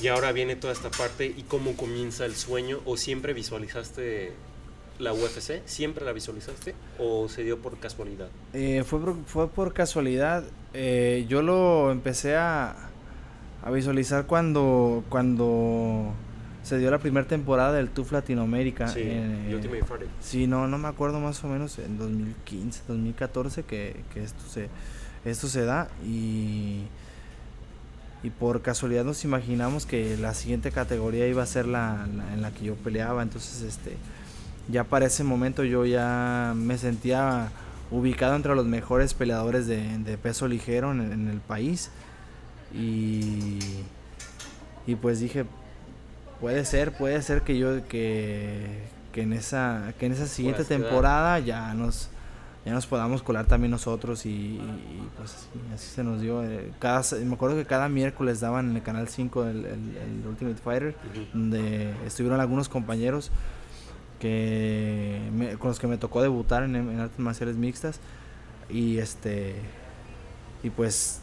y 0.00 0.08
ahora 0.08 0.32
viene 0.32 0.56
toda 0.56 0.72
esta 0.72 0.90
parte 0.90 1.26
y 1.26 1.42
cómo 1.42 1.76
comienza 1.76 2.24
el 2.24 2.34
sueño 2.34 2.80
o 2.84 2.96
siempre 2.96 3.32
visualizaste 3.32 4.32
la 4.98 5.12
UFC, 5.12 5.62
siempre 5.64 6.04
la 6.04 6.12
visualizaste 6.12 6.74
o 6.98 7.28
se 7.28 7.42
dio 7.42 7.58
por 7.58 7.78
casualidad. 7.78 8.28
Eh, 8.52 8.84
fue, 8.86 9.00
por, 9.00 9.16
fue 9.26 9.48
por 9.48 9.72
casualidad. 9.72 10.44
Eh, 10.74 11.26
yo 11.28 11.42
lo 11.42 11.90
empecé 11.90 12.36
a, 12.36 12.90
a 13.62 13.70
visualizar 13.70 14.26
cuando, 14.26 15.04
cuando 15.08 16.12
se 16.62 16.78
dio 16.78 16.90
la 16.90 16.98
primera 16.98 17.26
temporada 17.26 17.72
del 17.72 17.90
TUF 17.90 18.12
Latinoamérica. 18.12 18.88
Sí, 18.88 19.00
eh, 19.02 19.46
The 19.48 19.56
Ultimate. 19.56 20.06
Sí, 20.20 20.46
no, 20.46 20.68
no 20.68 20.78
me 20.78 20.88
acuerdo 20.88 21.20
más 21.20 21.42
o 21.44 21.48
menos 21.48 21.78
en 21.78 21.98
2015, 21.98 22.82
2014 22.88 23.64
que, 23.64 23.96
que 24.12 24.22
esto 24.22 24.42
se 24.48 24.68
esto 25.24 25.48
se 25.48 25.64
da 25.64 25.88
y 26.04 26.82
y 28.22 28.30
por 28.30 28.62
casualidad 28.62 29.04
nos 29.04 29.24
imaginamos 29.24 29.84
que 29.86 30.16
la 30.16 30.32
siguiente 30.34 30.70
categoría 30.70 31.26
iba 31.26 31.42
a 31.42 31.46
ser 31.46 31.66
la, 31.66 32.06
la 32.16 32.32
en 32.34 32.42
la 32.42 32.50
que 32.52 32.64
yo 32.66 32.74
peleaba, 32.76 33.22
entonces 33.22 33.62
este 33.62 33.96
ya 34.68 34.84
para 34.84 35.06
ese 35.06 35.24
momento 35.24 35.64
yo 35.64 35.84
ya 35.86 36.52
me 36.56 36.78
sentía 36.78 37.50
ubicado 37.90 38.36
entre 38.36 38.54
los 38.54 38.64
mejores 38.66 39.12
peleadores 39.12 39.66
de, 39.66 39.98
de 39.98 40.16
peso 40.18 40.46
ligero 40.48 40.92
en, 40.92 41.00
el- 41.00 41.12
en 41.12 41.28
el 41.28 41.40
país. 41.40 41.90
Y 42.74 43.58
y 44.86 44.94
pues 44.96 45.20
dije 45.20 45.44
puede 46.40 46.64
ser 46.64 46.92
puede 46.92 47.20
ser 47.22 47.42
que 47.42 47.58
yo 47.58 47.86
que, 47.88 48.82
que 49.12 49.22
en 49.22 49.32
esa 49.32 49.92
que 49.98 50.06
en 50.06 50.12
esa 50.12 50.26
siguiente 50.26 50.62
temporada 50.68 51.38
ya 51.38 51.74
nos 51.74 52.08
ya 52.64 52.72
nos 52.72 52.86
podamos 52.86 53.22
colar 53.22 53.46
también 53.46 53.70
nosotros 53.72 54.24
y, 54.24 54.30
y, 54.30 55.08
pues 55.16 55.48
así, 55.74 55.88
se 55.88 56.04
nos 56.04 56.20
dio 56.20 56.44
eh, 56.44 56.70
cada 56.78 57.02
me 57.24 57.34
acuerdo 57.34 57.56
que 57.56 57.64
cada 57.66 57.88
miércoles 57.88 58.38
daban 58.40 58.70
en 58.70 58.76
el 58.76 58.82
canal 58.82 59.08
5 59.08 59.44
el, 59.46 59.64
el- 59.66 59.96
el 59.96 60.26
Ultimate 60.28 60.60
Fighter 60.62 60.94
donde 61.34 61.92
estuvieron 62.06 62.40
algunos 62.40 62.68
compañeros 62.68 63.30
que 64.20 65.20
me- 65.32 65.56
con 65.56 65.68
los 65.68 65.78
que 65.80 65.86
me 65.86 65.96
tocó 65.98 66.22
debutar 66.22 66.62
en, 66.62 66.76
en 66.76 67.00
artes 67.00 67.18
marciales 67.18 67.56
mixtas 67.56 67.98
y 68.68 68.98
este 68.98 69.56
y 70.62 70.70
pues 70.70 71.20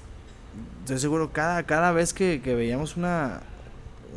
estoy 0.81 0.99
seguro 0.99 1.31
cada 1.31 1.63
cada 1.63 1.91
vez 1.91 2.13
que, 2.13 2.41
que 2.43 2.55
veíamos 2.55 2.97
una 2.97 3.41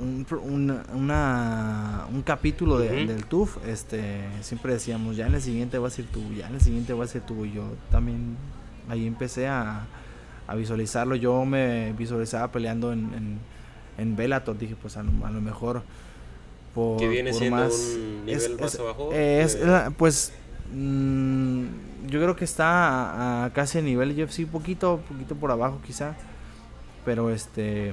un, 0.00 0.24
pro- 0.28 0.40
una- 0.42 2.06
un 2.12 2.22
capítulo 2.22 2.78
de- 2.78 3.06
del 3.06 3.24
TUF 3.26 3.58
este 3.66 4.20
siempre 4.40 4.72
decíamos 4.72 5.16
ya 5.16 5.26
en 5.26 5.34
el 5.34 5.42
siguiente 5.42 5.78
va 5.78 5.88
a 5.88 5.90
ser 5.90 6.06
tú 6.06 6.20
ya 6.32 6.48
en 6.48 6.54
el 6.54 6.60
siguiente 6.60 6.92
va 6.94 7.04
a 7.04 7.08
ser 7.08 7.22
tú 7.22 7.44
y 7.44 7.52
yo 7.52 7.64
también 7.90 8.36
ahí 8.88 9.06
empecé 9.06 9.46
a, 9.48 9.86
a 10.46 10.54
visualizarlo. 10.56 11.14
Yo 11.16 11.44
me 11.44 11.92
visualizaba 11.92 12.50
peleando 12.50 12.92
en, 12.92 13.10
en, 13.14 13.38
en 13.98 14.16
Bellator. 14.16 14.58
Dije 14.58 14.74
pues 14.80 14.96
a 14.96 15.02
lo, 15.02 15.10
a 15.24 15.30
lo 15.30 15.40
mejor 15.40 15.82
por, 16.74 16.98
Que 16.98 17.08
viene 17.08 17.30
por 17.30 17.38
siendo 17.38 17.56
más 17.58 17.72
un 17.96 18.24
nivel 18.26 18.58
más 18.60 18.78
abajo, 18.78 19.10
es- 19.12 19.54
eh. 19.60 19.90
pues 19.96 20.32
mm, 20.74 21.62
yo 22.08 22.20
creo 22.20 22.34
que 22.36 22.44
está 22.44 22.66
a, 22.66 23.44
a 23.44 23.52
casi 23.52 23.78
a 23.78 23.82
nivel 23.82 24.10
UFC 24.20 24.46
poquito 24.46 25.00
poquito 25.08 25.34
por 25.36 25.50
abajo 25.52 25.80
quizá 25.86 26.14
pero 27.04 27.30
este 27.30 27.92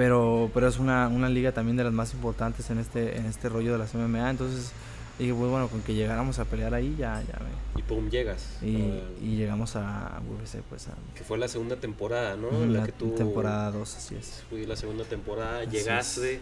pero 0.00 0.50
pero 0.54 0.66
es 0.66 0.78
una, 0.78 1.08
una 1.08 1.28
liga 1.28 1.52
también 1.52 1.76
de 1.76 1.84
las 1.84 1.92
más 1.92 2.14
importantes 2.14 2.70
en 2.70 2.78
este 2.78 3.18
en 3.18 3.26
este 3.26 3.50
rollo 3.50 3.72
de 3.72 3.78
las 3.78 3.92
MMA 3.94 4.30
entonces 4.30 4.72
dije 5.18 5.34
pues 5.34 5.50
bueno 5.50 5.68
con 5.68 5.82
que 5.82 5.92
llegáramos 5.92 6.38
a 6.38 6.46
pelear 6.46 6.72
ahí 6.72 6.96
ya 6.98 7.22
ya 7.28 7.38
me- 7.40 7.78
Y 7.78 7.82
pum, 7.82 8.08
llegas. 8.08 8.56
y, 8.62 9.02
y 9.22 9.36
llegamos 9.36 9.76
a 9.76 10.22
UFC 10.30 10.62
pues 10.70 10.88
a 10.88 10.94
que 11.14 11.22
fue 11.22 11.36
la 11.36 11.48
segunda 11.48 11.76
temporada, 11.76 12.34
¿no? 12.36 12.50
La 12.66 12.78
la 12.80 12.86
que 12.86 12.92
tú 12.92 13.14
temporada 13.14 13.70
2 13.70 13.96
así 13.96 14.14
es 14.14 14.42
fui 14.48 14.64
la 14.64 14.76
segunda 14.76 15.04
temporada, 15.04 15.60
Así 15.60 15.70
llegaste. 15.70 16.40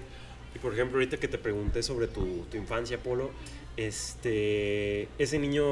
Y 0.54 0.58
por 0.60 0.72
ejemplo, 0.72 0.96
ahorita 0.98 1.16
que 1.18 1.26
te 1.28 1.36
pregunté 1.38 1.82
sobre 1.82 2.06
tu, 2.06 2.44
tu 2.50 2.56
infancia, 2.56 2.96
Polo, 3.02 3.30
este, 3.76 5.08
ese 5.18 5.38
niño, 5.38 5.64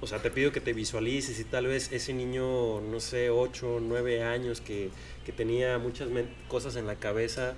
o 0.00 0.06
sea, 0.06 0.20
te 0.20 0.30
pido 0.30 0.50
que 0.52 0.60
te 0.60 0.72
visualices 0.72 1.38
y 1.40 1.44
tal 1.44 1.66
vez 1.66 1.92
ese 1.92 2.12
niño, 2.14 2.80
no 2.80 3.00
sé, 3.00 3.30
8, 3.30 3.80
9 3.82 4.22
años 4.22 4.60
que, 4.60 4.90
que 5.26 5.32
tenía 5.32 5.78
muchas 5.78 6.08
cosas 6.48 6.76
en 6.76 6.86
la 6.86 6.94
cabeza, 6.96 7.54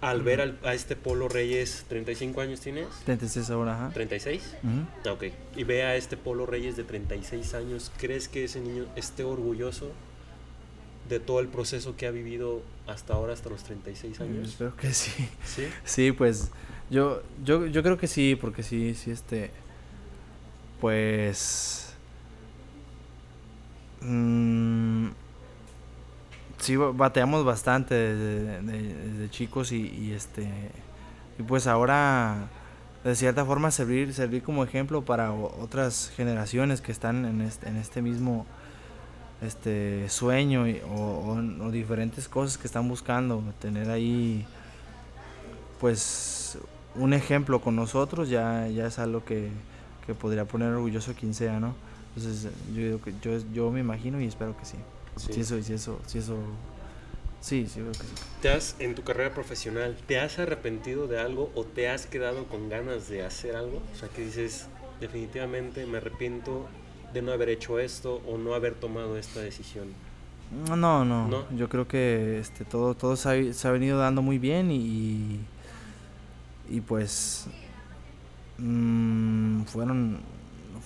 al 0.00 0.22
ver 0.22 0.40
al- 0.42 0.58
a 0.62 0.74
este 0.74 0.94
Polo 0.94 1.28
Reyes, 1.28 1.84
¿35 1.90 2.40
años 2.42 2.60
tienes? 2.60 2.86
36 3.06 3.48
ahora 3.50 3.74
ajá 3.74 3.94
¿36? 3.98 4.36
Ujú. 4.62 4.86
Ah, 5.06 5.12
Ok. 5.12 5.24
Y 5.56 5.64
ve 5.64 5.82
a 5.84 5.96
este 5.96 6.16
Polo 6.16 6.46
Reyes 6.46 6.76
de 6.76 6.84
36 6.84 7.54
años, 7.54 7.90
¿crees 7.98 8.28
que 8.28 8.44
ese 8.44 8.60
niño 8.60 8.84
esté 8.94 9.24
orgulloso 9.24 9.90
de 11.08 11.18
todo 11.20 11.40
el 11.40 11.48
proceso 11.48 11.96
que 11.96 12.06
ha 12.06 12.10
vivido 12.10 12.62
hasta 12.86 13.14
ahora, 13.14 13.32
hasta 13.32 13.48
los 13.48 13.64
36 13.64 14.20
años? 14.20 14.48
espero 14.50 14.76
que 14.76 14.92
sí 14.92 15.10
Sí. 15.44 15.66
Sí, 15.84 16.12
pues 16.12 16.50
yo, 16.90 17.22
yo, 17.44 17.66
yo 17.66 17.82
creo 17.82 17.96
que 17.96 18.06
sí, 18.06 18.36
porque 18.36 18.62
sí, 18.62 18.94
sí, 18.94 19.10
este, 19.10 19.50
pues, 20.80 21.94
mm, 24.00 25.08
sí, 26.58 26.76
ba- 26.76 26.92
bateamos 26.92 27.44
bastante 27.44 27.94
desde, 27.94 28.62
de- 28.62 28.94
desde 28.94 29.30
chicos 29.30 29.72
y, 29.72 30.12
este, 30.12 30.48
y 31.38 31.42
pues 31.42 31.66
ahora, 31.66 32.48
de 33.04 33.14
cierta 33.14 33.44
forma, 33.44 33.70
servir, 33.70 34.12
servir 34.14 34.42
como 34.42 34.64
ejemplo 34.64 35.04
para 35.04 35.32
otras 35.32 36.12
generaciones 36.16 36.80
que 36.80 36.92
están 36.92 37.24
en 37.24 37.40
este, 37.40 37.68
en 37.68 37.76
este 37.76 38.02
mismo 38.02 38.46
este 39.42 40.08
sueño 40.08 40.66
y- 40.66 40.80
o, 40.88 40.94
o- 40.94 41.64
o 41.66 41.70
diferentes 41.70 42.26
cosas 42.28 42.56
que 42.58 42.66
están 42.66 42.88
buscando. 42.88 43.42
Tener 43.60 43.90
ahí 43.90 44.46
pues 45.80 46.58
un 46.94 47.12
ejemplo 47.12 47.60
con 47.60 47.76
nosotros 47.76 48.28
ya, 48.30 48.66
ya 48.68 48.86
es 48.86 48.98
algo 48.98 49.24
que, 49.24 49.50
que 50.06 50.14
podría 50.14 50.44
poner 50.44 50.68
orgulloso 50.68 51.14
quien 51.14 51.34
sea, 51.34 51.60
¿no? 51.60 51.74
Entonces 52.14 52.50
yo 52.74 52.98
yo, 53.22 53.38
yo 53.52 53.70
me 53.70 53.80
imagino 53.80 54.20
y 54.20 54.26
espero 54.26 54.56
que 54.56 54.64
sí. 54.64 54.76
Sí. 55.16 55.32
Si 55.32 55.40
eso, 55.40 55.62
si 55.62 55.72
eso, 55.72 55.98
si 56.06 56.18
eso 56.18 56.36
Sí, 57.46 57.66
sí, 57.68 57.78
creo 57.78 57.92
que 57.92 57.98
sí. 57.98 58.04
¿Te 58.42 58.48
has, 58.48 58.74
en 58.80 58.96
tu 58.96 59.02
carrera 59.02 59.32
profesional, 59.32 59.96
te 60.08 60.18
has 60.18 60.38
arrepentido 60.40 61.06
de 61.06 61.20
algo 61.20 61.52
o 61.54 61.62
te 61.62 61.88
has 61.88 62.06
quedado 62.06 62.46
con 62.46 62.68
ganas 62.68 63.08
de 63.08 63.24
hacer 63.24 63.54
algo? 63.54 63.80
O 63.94 63.96
sea, 63.96 64.08
que 64.08 64.24
dices, 64.24 64.66
definitivamente 65.00 65.86
me 65.86 65.98
arrepiento 65.98 66.66
de 67.12 67.22
no 67.22 67.30
haber 67.30 67.50
hecho 67.50 67.78
esto 67.78 68.20
o 68.26 68.36
no 68.36 68.54
haber 68.54 68.74
tomado 68.74 69.16
esta 69.16 69.40
decisión. 69.40 69.88
No, 70.68 70.76
no, 70.76 71.04
no. 71.04 71.28
¿No? 71.28 71.44
Yo 71.56 71.68
creo 71.68 71.86
que 71.86 72.40
este, 72.40 72.64
todo, 72.64 72.94
todo 72.94 73.14
se, 73.14 73.28
ha, 73.28 73.52
se 73.52 73.68
ha 73.68 73.70
venido 73.70 73.98
dando 73.98 74.22
muy 74.22 74.38
bien 74.38 74.70
y, 74.72 75.40
y 76.68 76.80
pues 76.80 77.46
mm, 78.58 79.62
fueron, 79.64 80.18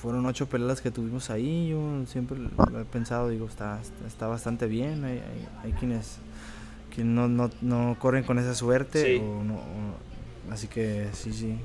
fueron 0.01 0.27
ocho 0.27 0.47
peleas 0.49 0.81
que 0.81 0.91
tuvimos 0.91 1.31
ahí. 1.31 1.68
Yo 1.68 2.05
siempre 2.07 2.39
lo 2.39 2.81
he 2.81 2.85
pensado, 2.85 3.29
digo, 3.29 3.47
está, 3.47 3.81
está, 3.81 4.07
está 4.07 4.27
bastante 4.27 4.66
bien. 4.66 5.05
Hay, 5.05 5.18
hay, 5.18 5.49
hay 5.64 5.73
quienes, 5.73 6.16
quienes 6.95 7.14
no, 7.14 7.29
no, 7.29 7.51
no 7.61 7.97
corren 7.99 8.25
con 8.25 8.39
esa 8.39 8.55
suerte. 8.55 9.16
Sí. 9.16 9.23
o 9.23 9.45
no- 9.45 9.55
o- 9.57 10.53
así 10.53 10.66
que 10.68 11.09
sí, 11.12 11.33
sí. 11.33 11.57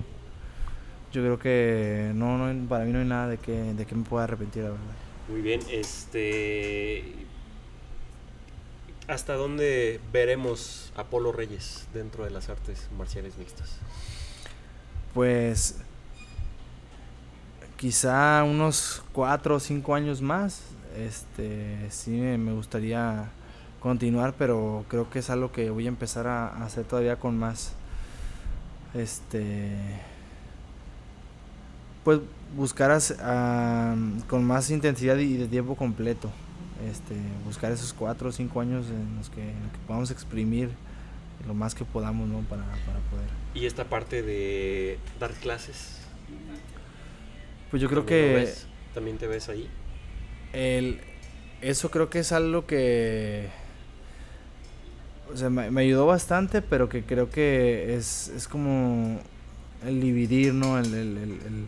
Yo 1.11 1.21
creo 1.21 1.39
que 1.39 2.11
no, 2.13 2.37
no, 2.37 2.67
para 2.67 2.83
mí 2.85 2.91
no 2.91 2.99
hay 2.99 3.05
nada 3.05 3.27
de 3.29 3.37
que, 3.37 3.51
de 3.73 3.85
que 3.85 3.95
me 3.95 4.03
pueda 4.03 4.25
arrepentir, 4.25 4.63
la 4.63 4.69
verdad. 4.71 4.83
Muy 5.29 5.41
bien, 5.41 5.61
este... 5.71 7.13
¿Hasta 9.07 9.35
dónde 9.35 9.99
veremos 10.11 10.91
a 10.95 11.03
Polo 11.05 11.31
Reyes 11.31 11.87
dentro 11.93 12.23
de 12.25 12.31
las 12.31 12.49
artes 12.49 12.89
marciales 12.97 13.37
mixtas? 13.37 13.77
Pues 15.13 15.75
quizá 17.77 18.43
unos 18.43 19.03
cuatro 19.13 19.55
o 19.55 19.59
cinco 19.59 19.95
años 19.95 20.21
más. 20.21 20.61
Este 20.97 21.89
sí 21.89 22.11
me 22.11 22.53
gustaría 22.53 23.29
continuar, 23.79 24.33
pero 24.37 24.85
creo 24.87 25.09
que 25.09 25.19
es 25.19 25.29
algo 25.29 25.51
que 25.51 25.69
voy 25.69 25.85
a 25.85 25.89
empezar 25.89 26.27
a, 26.27 26.63
hacer 26.63 26.85
todavía 26.85 27.17
con 27.17 27.37
más 27.37 27.73
este 28.93 29.75
pues 32.03 32.19
buscar 32.55 32.97
con 34.27 34.45
más 34.45 34.69
intensidad 34.69 35.17
y 35.17 35.37
de 35.37 35.47
tiempo 35.47 35.75
completo. 35.75 36.31
Este, 36.89 37.15
buscar 37.45 37.71
esos 37.71 37.93
cuatro 37.93 38.29
o 38.29 38.31
cinco 38.31 38.59
años 38.59 38.87
en 38.89 39.15
los 39.17 39.29
que, 39.29 39.41
en 39.41 39.69
que 39.71 39.77
podamos 39.87 40.11
exprimir 40.11 40.69
lo 41.47 41.53
más 41.53 41.73
que 41.73 41.85
podamos, 41.85 42.27
¿no? 42.27 42.39
Para, 42.41 42.63
para 42.63 42.99
poder. 43.09 43.29
Y 43.53 43.65
esta 43.65 43.85
parte 43.85 44.21
de 44.21 44.99
dar 45.19 45.31
clases. 45.31 45.99
Pues 47.75 47.81
yo 47.81 47.89
creo 47.89 48.03
¿también 48.03 48.21
lo 48.21 48.27
que 48.37 48.45
ves? 48.45 48.67
¿También 48.93 49.17
te 49.17 49.27
ves 49.27 49.49
ahí? 49.49 49.67
el, 50.53 51.01
eso 51.61 51.91
creo 51.91 52.09
que 52.09 52.19
es 52.19 52.31
algo 52.31 52.65
que 52.65 53.49
o 55.33 55.35
sea, 55.35 55.49
me, 55.49 55.69
me 55.71 55.81
ayudó 55.81 56.05
bastante, 56.05 56.61
pero 56.61 56.87
que 56.87 57.03
creo 57.03 57.29
que 57.29 57.95
es, 57.95 58.29
es 58.29 58.47
como 58.47 59.19
el 59.85 59.99
dividir, 59.99 60.53
¿no? 60.53 60.79
El, 60.79 60.85
el- 60.93 61.17
el- 61.17 61.31
el- 61.31 61.67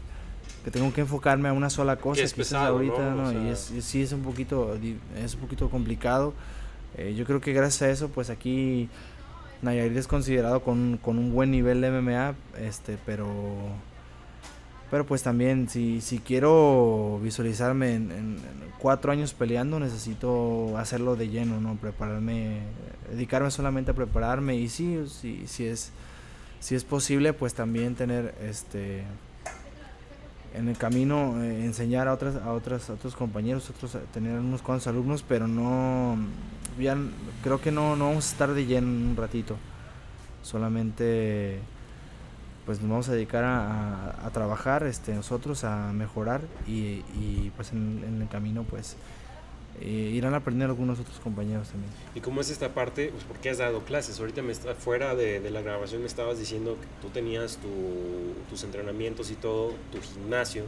que 0.63 0.71
tengo 0.71 0.93
que 0.93 1.01
enfocarme 1.01 1.49
a 1.49 1.53
una 1.53 1.69
sola 1.69 1.97
cosa. 1.97 2.21
es 2.23 2.33
quizás 2.33 2.47
pesado, 2.51 2.75
ahorita, 2.77 3.13
¿no? 3.13 3.27
O 3.27 3.31
Y 3.31 3.35
sea- 3.35 3.51
es, 3.51 3.71
y 3.71 3.81
sí 3.81 4.01
es 4.03 4.13
un 4.13 4.21
poquito, 4.21 4.77
es 5.21 5.33
un 5.35 5.41
poquito 5.41 5.69
complicado. 5.69 6.33
Eh, 6.97 7.15
yo 7.17 7.25
creo 7.25 7.41
que 7.41 7.51
gracias 7.51 7.81
a 7.81 7.89
eso, 7.91 8.07
pues 8.07 8.29
aquí 8.29 8.87
Nayarit 9.61 9.97
es 9.97 10.07
considerado 10.07 10.61
con, 10.61 10.99
con 11.01 11.17
un 11.17 11.33
buen 11.33 11.51
nivel 11.51 11.81
de 11.81 11.89
MMA, 11.91 12.33
este, 12.61 12.97
pero 13.05 13.27
pero 14.89 15.05
pues 15.05 15.21
también 15.21 15.67
si, 15.69 16.01
si 16.01 16.19
quiero 16.19 17.19
visualizarme 17.21 17.95
en, 17.95 18.37
cuatro 18.79 19.11
años 19.11 19.33
peleando 19.33 19.79
necesito 19.79 20.77
hacerlo 20.77 21.15
de 21.15 21.29
lleno, 21.29 21.59
¿no? 21.59 21.75
Prepararme, 21.75 22.59
dedicarme 23.09 23.49
solamente 23.49 23.91
a 23.91 23.93
prepararme 23.95 24.55
y 24.55 24.69
sí, 24.69 25.03
si, 25.07 25.47
si 25.47 25.65
es 25.65 25.91
si 26.59 26.75
es 26.75 26.83
posible 26.83 27.33
pues 27.33 27.53
también 27.53 27.95
tener 27.95 28.35
este 28.41 29.03
en 30.53 30.69
el 30.69 30.77
camino 30.77 31.43
eh, 31.43 31.65
enseñar 31.65 32.07
a 32.07 32.13
otras 32.13 32.35
a 32.35 32.51
otras 32.53 32.89
a 32.89 32.93
otros 32.93 33.15
compañeros, 33.15 33.69
otros 33.69 33.95
a 33.95 33.99
tener 33.99 34.39
unos 34.39 34.61
cuantos 34.61 34.87
alumnos, 34.87 35.23
pero 35.27 35.47
no 35.47 36.17
ya 36.79 36.95
creo 37.43 37.59
que 37.59 37.71
no 37.71 37.95
no 37.95 38.09
vamos 38.09 38.27
a 38.27 38.31
estar 38.31 38.53
de 38.53 38.65
lleno 38.65 38.87
en 38.87 39.07
un 39.07 39.15
ratito. 39.15 39.57
Solamente 40.43 41.59
pues 42.67 42.79
nos 42.81 42.89
vamos 42.91 43.09
a 43.09 43.13
dedicar 43.13 43.43
a, 43.43 44.11
a- 44.11 44.27
a 44.27 44.29
trabajar 44.29 44.83
este, 44.83 45.13
nosotros, 45.15 45.63
a 45.63 45.91
mejorar 45.93 46.41
y, 46.67 47.01
y, 47.19 47.51
pues 47.55 47.71
en, 47.71 48.03
en 48.07 48.21
el 48.21 48.27
camino 48.27 48.63
pues 48.69 48.97
eh, 49.81 49.85
irán 50.13 50.33
a 50.33 50.37
aprender 50.37 50.67
algunos 50.69 50.99
otros 50.99 51.17
compañeros 51.19 51.69
también. 51.69 51.91
¿Y 52.13 52.19
cómo 52.21 52.41
es 52.41 52.49
esta 52.49 52.73
parte? 52.73 53.09
Pues 53.09 53.23
porque 53.23 53.49
has 53.49 53.57
dado 53.59 53.81
clases. 53.85 54.19
Ahorita 54.19 54.41
me 54.41 54.51
está, 54.51 54.75
fuera 54.75 55.15
de, 55.15 55.39
de 55.39 55.49
la 55.49 55.61
grabación 55.61 56.01
me 56.01 56.07
estabas 56.07 56.37
diciendo 56.39 56.77
que 56.81 56.87
tú 57.01 57.09
tenías 57.13 57.57
tu- 57.57 58.33
tus 58.49 58.63
entrenamientos 58.63 59.31
y 59.31 59.35
todo, 59.35 59.73
tu 59.91 59.99
gimnasio, 60.01 60.63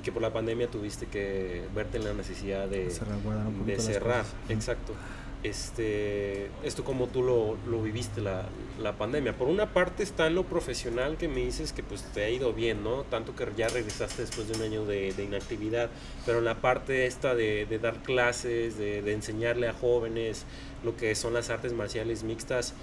y 0.00 0.02
que 0.02 0.10
por 0.12 0.22
la 0.22 0.32
pandemia 0.32 0.68
tuviste 0.68 1.06
que 1.06 1.64
verte 1.74 1.98
en 1.98 2.04
la 2.04 2.14
necesidad 2.14 2.66
de, 2.68 2.90
Cerrar, 2.90 4.24
de. 4.48 4.54
Exacto. 4.54 4.94
Este, 5.42 6.50
esto 6.62 6.84
como 6.84 7.08
tú 7.08 7.22
lo, 7.22 7.56
lo 7.68 7.82
viviste 7.82 8.20
la, 8.20 8.46
la 8.80 8.92
pandemia. 8.92 9.36
Por 9.36 9.48
una 9.48 9.66
parte 9.72 10.02
está 10.04 10.28
en 10.28 10.36
lo 10.36 10.44
profesional 10.44 11.16
que 11.16 11.26
me 11.26 11.40
dices 11.40 11.72
que 11.72 11.82
pues 11.82 12.02
te 12.14 12.22
ha 12.24 12.30
ido 12.30 12.52
bien, 12.52 12.84
¿no? 12.84 13.02
Tanto 13.02 13.34
que 13.34 13.46
ya 13.56 13.68
regresaste 13.68 14.22
después 14.22 14.46
de 14.48 14.54
un 14.56 14.62
año 14.62 14.84
de, 14.84 15.12
de 15.12 15.24
inactividad, 15.24 15.90
pero 16.24 16.38
en 16.38 16.44
la 16.44 16.54
parte 16.60 17.06
esta 17.06 17.34
de, 17.34 17.66
de 17.66 17.78
dar 17.80 17.96
clases, 18.02 18.78
de, 18.78 19.02
de 19.02 19.12
enseñarle 19.12 19.68
a 19.68 19.72
jóvenes 19.72 20.44
lo 20.84 20.96
que 20.96 21.14
son 21.16 21.34
las 21.34 21.50
artes 21.50 21.72
marciales 21.72 22.22
mixtas, 22.22 22.74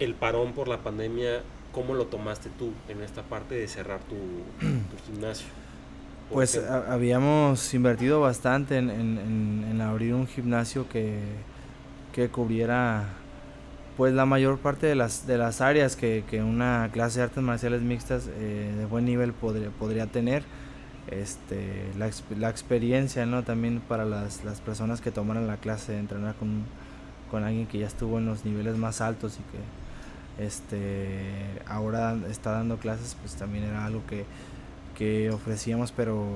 el 0.00 0.14
parón 0.14 0.52
por 0.52 0.66
la 0.66 0.78
pandemia, 0.78 1.42
¿cómo 1.72 1.94
lo 1.94 2.06
tomaste 2.06 2.48
tú 2.58 2.72
en 2.88 3.02
esta 3.02 3.22
parte 3.22 3.54
de 3.54 3.68
cerrar 3.68 4.00
tu, 4.00 4.16
tu 4.66 5.12
gimnasio? 5.12 5.46
Pues 6.32 6.56
a- 6.56 6.92
habíamos 6.92 7.72
invertido 7.74 8.20
bastante 8.20 8.76
en, 8.78 8.90
en- 8.90 9.18
en- 9.18 9.66
en 9.70 9.80
abrir 9.80 10.14
un 10.14 10.26
gimnasio 10.28 10.88
que, 10.88 11.18
que 12.12 12.28
cubriera 12.28 13.08
pues 13.96 14.14
la 14.14 14.24
mayor 14.24 14.58
parte 14.58 14.86
de 14.86 14.94
las, 14.94 15.26
de 15.26 15.36
las 15.36 15.60
áreas 15.60 15.96
que, 15.96 16.24
que 16.28 16.42
una 16.42 16.88
clase 16.92 17.18
de 17.18 17.24
artes 17.24 17.42
marciales 17.42 17.82
mixtas 17.82 18.28
eh, 18.28 18.72
de 18.78 18.86
buen 18.86 19.04
nivel 19.04 19.32
podría, 19.32 19.70
podría 19.70 20.06
tener. 20.06 20.42
Este, 21.10 21.90
la, 21.98 22.08
la 22.38 22.50
experiencia 22.50 23.26
¿no? 23.26 23.42
también 23.42 23.80
para 23.80 24.04
las, 24.04 24.44
las 24.44 24.60
personas 24.60 25.00
que 25.00 25.10
tomaran 25.10 25.46
la 25.46 25.56
clase 25.56 25.92
de 25.92 25.98
entrenar 25.98 26.34
con, 26.36 26.64
con 27.30 27.42
alguien 27.44 27.66
que 27.66 27.78
ya 27.78 27.86
estuvo 27.86 28.18
en 28.18 28.26
los 28.26 28.44
niveles 28.44 28.76
más 28.76 29.00
altos 29.00 29.38
y 29.38 29.42
que 29.50 30.44
este, 30.44 31.60
ahora 31.66 32.16
está 32.30 32.52
dando 32.52 32.78
clases, 32.78 33.16
pues 33.20 33.34
también 33.34 33.64
era 33.64 33.84
algo 33.84 34.02
que, 34.06 34.24
que 34.96 35.30
ofrecíamos, 35.30 35.92
pero 35.92 36.26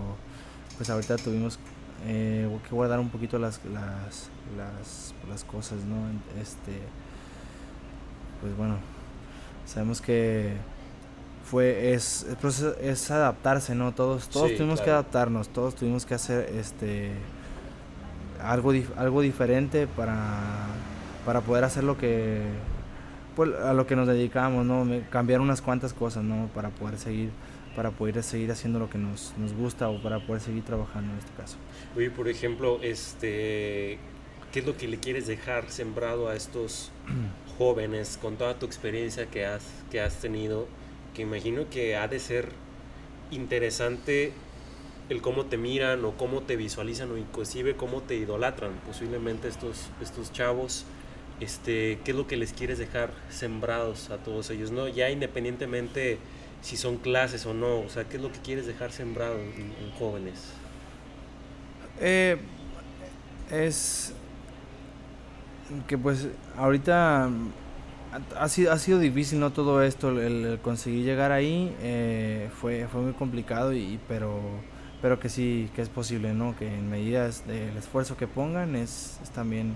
pues 0.77 0.91
ahorita 0.91 1.17
tuvimos 1.17 1.59
eh, 2.07 2.49
que 2.69 2.75
guardar 2.75 3.01
un 3.01 3.09
poquito 3.09 3.39
las, 3.39 3.61
las, 3.65 4.29
las, 4.57 5.15
las 5.29 5.45
cosas, 5.45 5.79
¿no? 5.85 5.97
Este, 6.41 6.73
pues 8.41 8.57
bueno, 8.57 8.77
sabemos 9.67 10.01
que 10.01 10.57
fue, 11.45 11.93
es, 11.95 12.27
es 12.81 13.11
adaptarse, 13.11 13.75
¿no? 13.75 13.93
Todos, 13.93 14.29
todos 14.29 14.51
Sí, 14.51 14.57
tuvimos 14.57 14.81
que 14.81 14.91
adaptarnos, 14.91 15.49
todos 15.49 15.75
tuvimos 15.75 16.05
que 16.07 16.15
hacer 16.15 16.51
este 16.55 17.13
algo, 18.43 18.73
algo 18.97 19.21
diferente 19.23 19.87
para, 19.87 20.17
para 21.25 21.41
poder 21.41 21.65
hacer 21.65 21.85
lo 21.85 21.97
que 21.97 22.43
pues, 23.37 23.51
a 23.55 23.73
lo 23.73 23.87
que 23.87 23.97
nos 23.97 24.07
dedicamos, 24.07 24.65
¿no? 24.65 24.87
Cambiar 25.11 25.41
unas 25.41 25.63
cuantas 25.63 25.93
cosas, 25.93 26.25
¿no? 26.25 26.49
Para 26.55 26.69
poder 26.71 26.99
seguir 26.99 27.31
para 27.75 27.91
poder 27.91 28.23
seguir 28.23 28.51
haciendo 28.51 28.79
lo 28.79 28.89
que 28.89 28.99
nos, 28.99 29.35
nos 29.39 29.53
gusta 29.53 29.89
o 29.89 30.03
para 30.03 30.21
poder 30.21 30.41
seguir 30.43 30.65
trabajando 30.65 31.13
en 31.13 31.19
este 31.19 31.33
caso. 31.33 31.57
Oye, 31.97 32.11
por 32.11 32.29
ejemplo, 32.29 32.81
este, 32.83 33.99
¿qué 34.53 34.61
es 34.61 34.67
lo 34.67 34.77
que 34.77 34.89
le 34.89 34.99
quieres 34.99 35.27
dejar 35.27 35.71
sembrado 35.71 36.29
a 36.29 36.37
estos 36.37 36.91
jóvenes 37.59 38.19
con 38.21 38.37
toda 38.37 38.59
tu 38.59 38.67
experiencia 38.67 39.27
que 39.27 39.47
has, 39.47 39.65
que 39.91 40.01
has 40.01 40.21
tenido? 40.21 40.67
Que 41.15 41.23
imagino 41.23 41.69
que 41.71 41.97
ha 41.97 42.09
de 42.09 42.19
ser 42.21 42.49
interesante 43.31 44.33
el 45.09 45.21
cómo 45.21 45.47
te 45.47 45.59
miran 45.59 46.05
o 46.05 46.17
cómo 46.17 46.43
te 46.43 46.57
visualizan 46.57 47.11
o 47.11 47.19
inclusive 47.19 47.77
cómo 47.77 48.03
te 48.03 48.17
idolatran 48.17 48.73
posiblemente 48.87 49.49
estos, 49.49 49.91
estos 50.01 50.33
chavos. 50.33 50.85
Este, 51.41 51.99
¿Qué 52.05 52.13
es 52.13 52.17
lo 52.17 52.27
que 52.27 52.37
les 52.37 52.53
quieres 52.53 52.79
dejar 52.79 53.13
sembrados 53.29 54.11
a 54.11 54.19
todos 54.19 54.51
ellos? 54.51 54.71
¿no? 54.71 54.89
Ya 54.89 55.11
independientemente 55.11 56.19
si 56.65 56.77
son 56.77 56.97
clases 56.97 57.45
o 57.47 57.53
no, 57.55 57.81
o 57.81 57.89
sea, 57.89 58.05
¿qué 58.05 58.17
es 58.17 58.23
lo 58.23 58.33
que 58.33 58.39
quieres 58.41 58.67
dejar 58.67 58.91
sembrado 58.91 59.39
en, 59.39 59.73
en 59.85 59.91
jóvenes? 59.99 60.41
Eh, 62.01 62.39
es 63.53 64.15
que 65.87 65.97
pues 65.99 66.29
ahorita 66.57 67.31
ha, 68.37 68.49
sido, 68.49 68.73
ha 68.73 68.79
sido 68.79 68.99
difícil 68.99 69.41
no 69.41 69.53
todo 69.53 69.83
esto 69.83 70.11
el, 70.11 70.59
conseguir 70.63 71.05
llegar 71.05 71.33
ahí 71.33 71.75
eh, 71.81 72.51
fue 72.61 72.87
fue 72.87 73.01
muy 73.01 73.13
complicado 73.13 73.73
y 73.73 73.99
pero 74.09 74.41
pero 75.01 75.19
que 75.21 75.29
sí 75.29 75.71
que 75.75 75.83
es 75.83 75.89
posible 75.89 76.35
no 76.35 76.57
que 76.57 76.67
en 76.67 76.91
medidas 76.91 77.47
del 77.47 77.77
esfuerzo 77.77 78.17
que 78.17 78.27
pongan 78.27 78.77
es, 78.77 79.19
es 79.23 79.31
también 79.31 79.75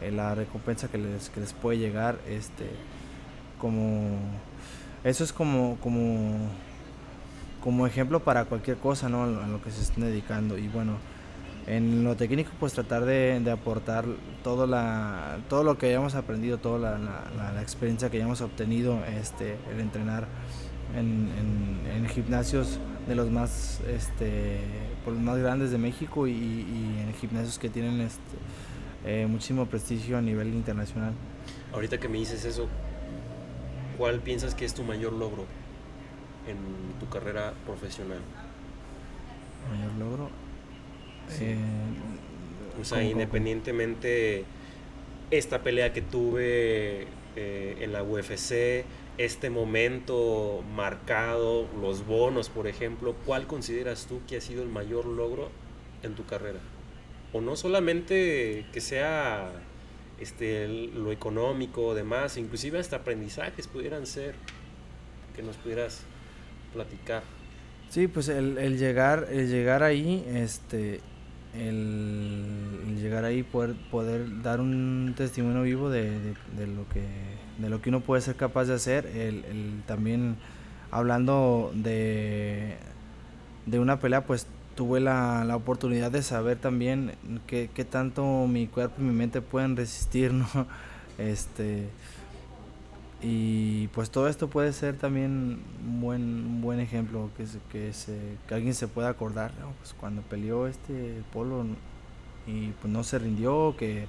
eh, 0.00 0.10
la 0.10 0.34
recompensa 0.34 0.88
que 0.88 0.96
les, 0.96 1.28
que 1.28 1.40
les 1.40 1.52
puede 1.52 1.78
llegar, 1.78 2.18
este, 2.26 2.64
como, 3.58 4.18
eso 5.04 5.24
es 5.24 5.32
como, 5.32 5.78
como, 5.80 6.36
como 7.62 7.86
ejemplo 7.86 8.20
para 8.20 8.44
cualquier 8.44 8.76
cosa, 8.76 9.08
¿no? 9.08 9.24
A 9.24 9.46
lo 9.46 9.62
que 9.62 9.70
se 9.70 9.82
estén 9.82 10.04
dedicando. 10.04 10.58
Y 10.58 10.68
bueno, 10.68 10.98
en 11.66 12.04
lo 12.04 12.16
técnico, 12.16 12.50
pues 12.58 12.72
tratar 12.72 13.04
de, 13.04 13.42
aportar 13.50 14.04
todo, 14.42 14.66
la, 14.66 15.38
todo 15.48 15.62
lo 15.62 15.78
que 15.78 15.86
hayamos 15.86 16.14
aprendido, 16.14 16.58
toda 16.58 16.98
la, 16.98 17.62
experiencia 17.62 18.10
que 18.10 18.16
hayamos 18.16 18.40
obtenido, 18.40 18.98
este, 19.06 19.56
el 19.72 19.80
entrenar 19.80 20.26
en, 20.96 21.28
en, 21.94 22.08
gimnasios 22.08 22.80
de 23.06 23.14
los 23.14 23.30
más, 23.30 23.80
este, 23.88 24.58
por 25.04 25.14
los 25.14 25.22
más 25.22 25.38
grandes 25.38 25.70
de 25.70 25.78
México 25.78 26.26
y, 26.26 26.32
en 26.32 27.14
gimnasios 27.20 27.58
que 27.58 27.68
tienen 27.68 28.00
este, 28.00 28.20
eh, 29.04 29.26
muchísimo 29.26 29.66
prestigio 29.66 30.18
a 30.18 30.20
nivel 30.20 30.48
internacional. 30.48 31.12
Ahorita 31.72 31.98
que 31.98 32.08
me 32.08 32.18
dices 32.18 32.44
eso, 32.44 32.68
¿cuál 34.00 34.20
piensas 34.20 34.54
que 34.54 34.64
es 34.64 34.72
tu 34.72 34.82
mayor 34.82 35.12
logro 35.12 35.44
en 36.48 36.56
tu 36.98 37.06
carrera 37.10 37.52
profesional? 37.66 38.20
Mayor 39.70 39.92
logro. 39.98 40.30
Eh, 41.38 41.54
o 42.80 42.84
sea, 42.86 43.02
independientemente 43.02 44.44
esta 45.30 45.62
pelea 45.62 45.92
que 45.92 46.00
tuve 46.00 47.08
eh, 47.36 47.76
en 47.82 47.92
la 47.92 48.02
UFC, 48.02 48.86
este 49.18 49.50
momento 49.50 50.64
marcado, 50.74 51.68
los 51.78 52.06
bonos, 52.06 52.48
por 52.48 52.68
ejemplo, 52.68 53.14
¿cuál 53.26 53.46
consideras 53.46 54.06
tú 54.06 54.22
que 54.26 54.38
ha 54.38 54.40
sido 54.40 54.62
el 54.62 54.70
mayor 54.70 55.04
logro 55.04 55.50
en 56.02 56.14
tu 56.14 56.24
carrera? 56.24 56.60
O 57.34 57.42
no 57.42 57.54
solamente 57.54 58.64
que 58.72 58.80
sea 58.80 59.52
este, 60.20 60.68
lo 60.68 61.12
económico 61.12 61.94
demás, 61.94 62.36
inclusive 62.36 62.78
hasta 62.78 62.96
aprendizajes 62.96 63.66
pudieran 63.66 64.06
ser, 64.06 64.34
que 65.34 65.42
nos 65.42 65.56
pudieras 65.56 66.02
platicar. 66.72 67.22
Sí, 67.88 68.06
pues 68.06 68.28
el, 68.28 68.58
el 68.58 68.78
llegar, 68.78 69.28
el 69.30 69.48
llegar 69.48 69.82
ahí, 69.82 70.24
este, 70.28 71.00
el, 71.54 72.96
llegar 73.00 73.24
ahí 73.24 73.42
poder 73.42 73.74
poder 73.90 74.42
dar 74.42 74.60
un 74.60 75.14
testimonio 75.16 75.62
vivo 75.62 75.90
de, 75.90 76.34
lo 76.56 76.88
que 76.88 77.02
de 77.58 77.68
lo 77.68 77.82
que 77.82 77.88
uno 77.88 78.00
puede 78.00 78.22
ser 78.22 78.36
capaz 78.36 78.66
de 78.66 78.74
hacer 78.74 79.06
el, 79.06 79.82
también 79.86 80.36
hablando 80.90 81.72
de 81.74 82.76
de 83.66 83.78
una 83.78 83.98
pelea 83.98 84.24
pues 84.24 84.46
tuve 84.80 84.98
la, 84.98 85.44
la 85.44 85.56
oportunidad 85.56 86.10
de 86.10 86.22
saber 86.22 86.56
también 86.56 87.12
qué, 87.46 87.68
qué 87.74 87.84
tanto 87.84 88.46
mi 88.46 88.66
cuerpo 88.66 88.94
y 89.02 89.04
mi 89.04 89.12
mente 89.12 89.42
pueden 89.42 89.76
resistir 89.76 90.32
no 90.32 90.46
este 91.18 91.90
y 93.20 93.88
pues 93.88 94.10
todo 94.10 94.26
esto 94.26 94.48
puede 94.48 94.72
ser 94.72 94.96
también 94.96 95.60
un 95.84 96.00
buen, 96.00 96.62
buen 96.62 96.80
ejemplo 96.80 97.28
que, 97.36 97.44
que, 97.70 97.92
se, 97.92 98.18
que 98.48 98.54
alguien 98.54 98.72
se 98.72 98.88
pueda 98.88 99.10
acordar, 99.10 99.52
pues 99.80 99.92
cuando 99.92 100.22
peleó 100.22 100.66
este 100.66 101.22
Polo 101.30 101.66
y 102.46 102.68
pues 102.80 102.90
no 102.90 103.04
se 103.04 103.18
rindió, 103.18 103.76
que 103.76 104.06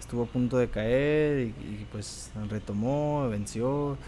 estuvo 0.00 0.22
a 0.22 0.26
punto 0.26 0.56
de 0.56 0.68
caer 0.68 1.48
y, 1.48 1.86
pues 1.92 2.30
retomó, 2.48 3.28
venció, 3.28 3.98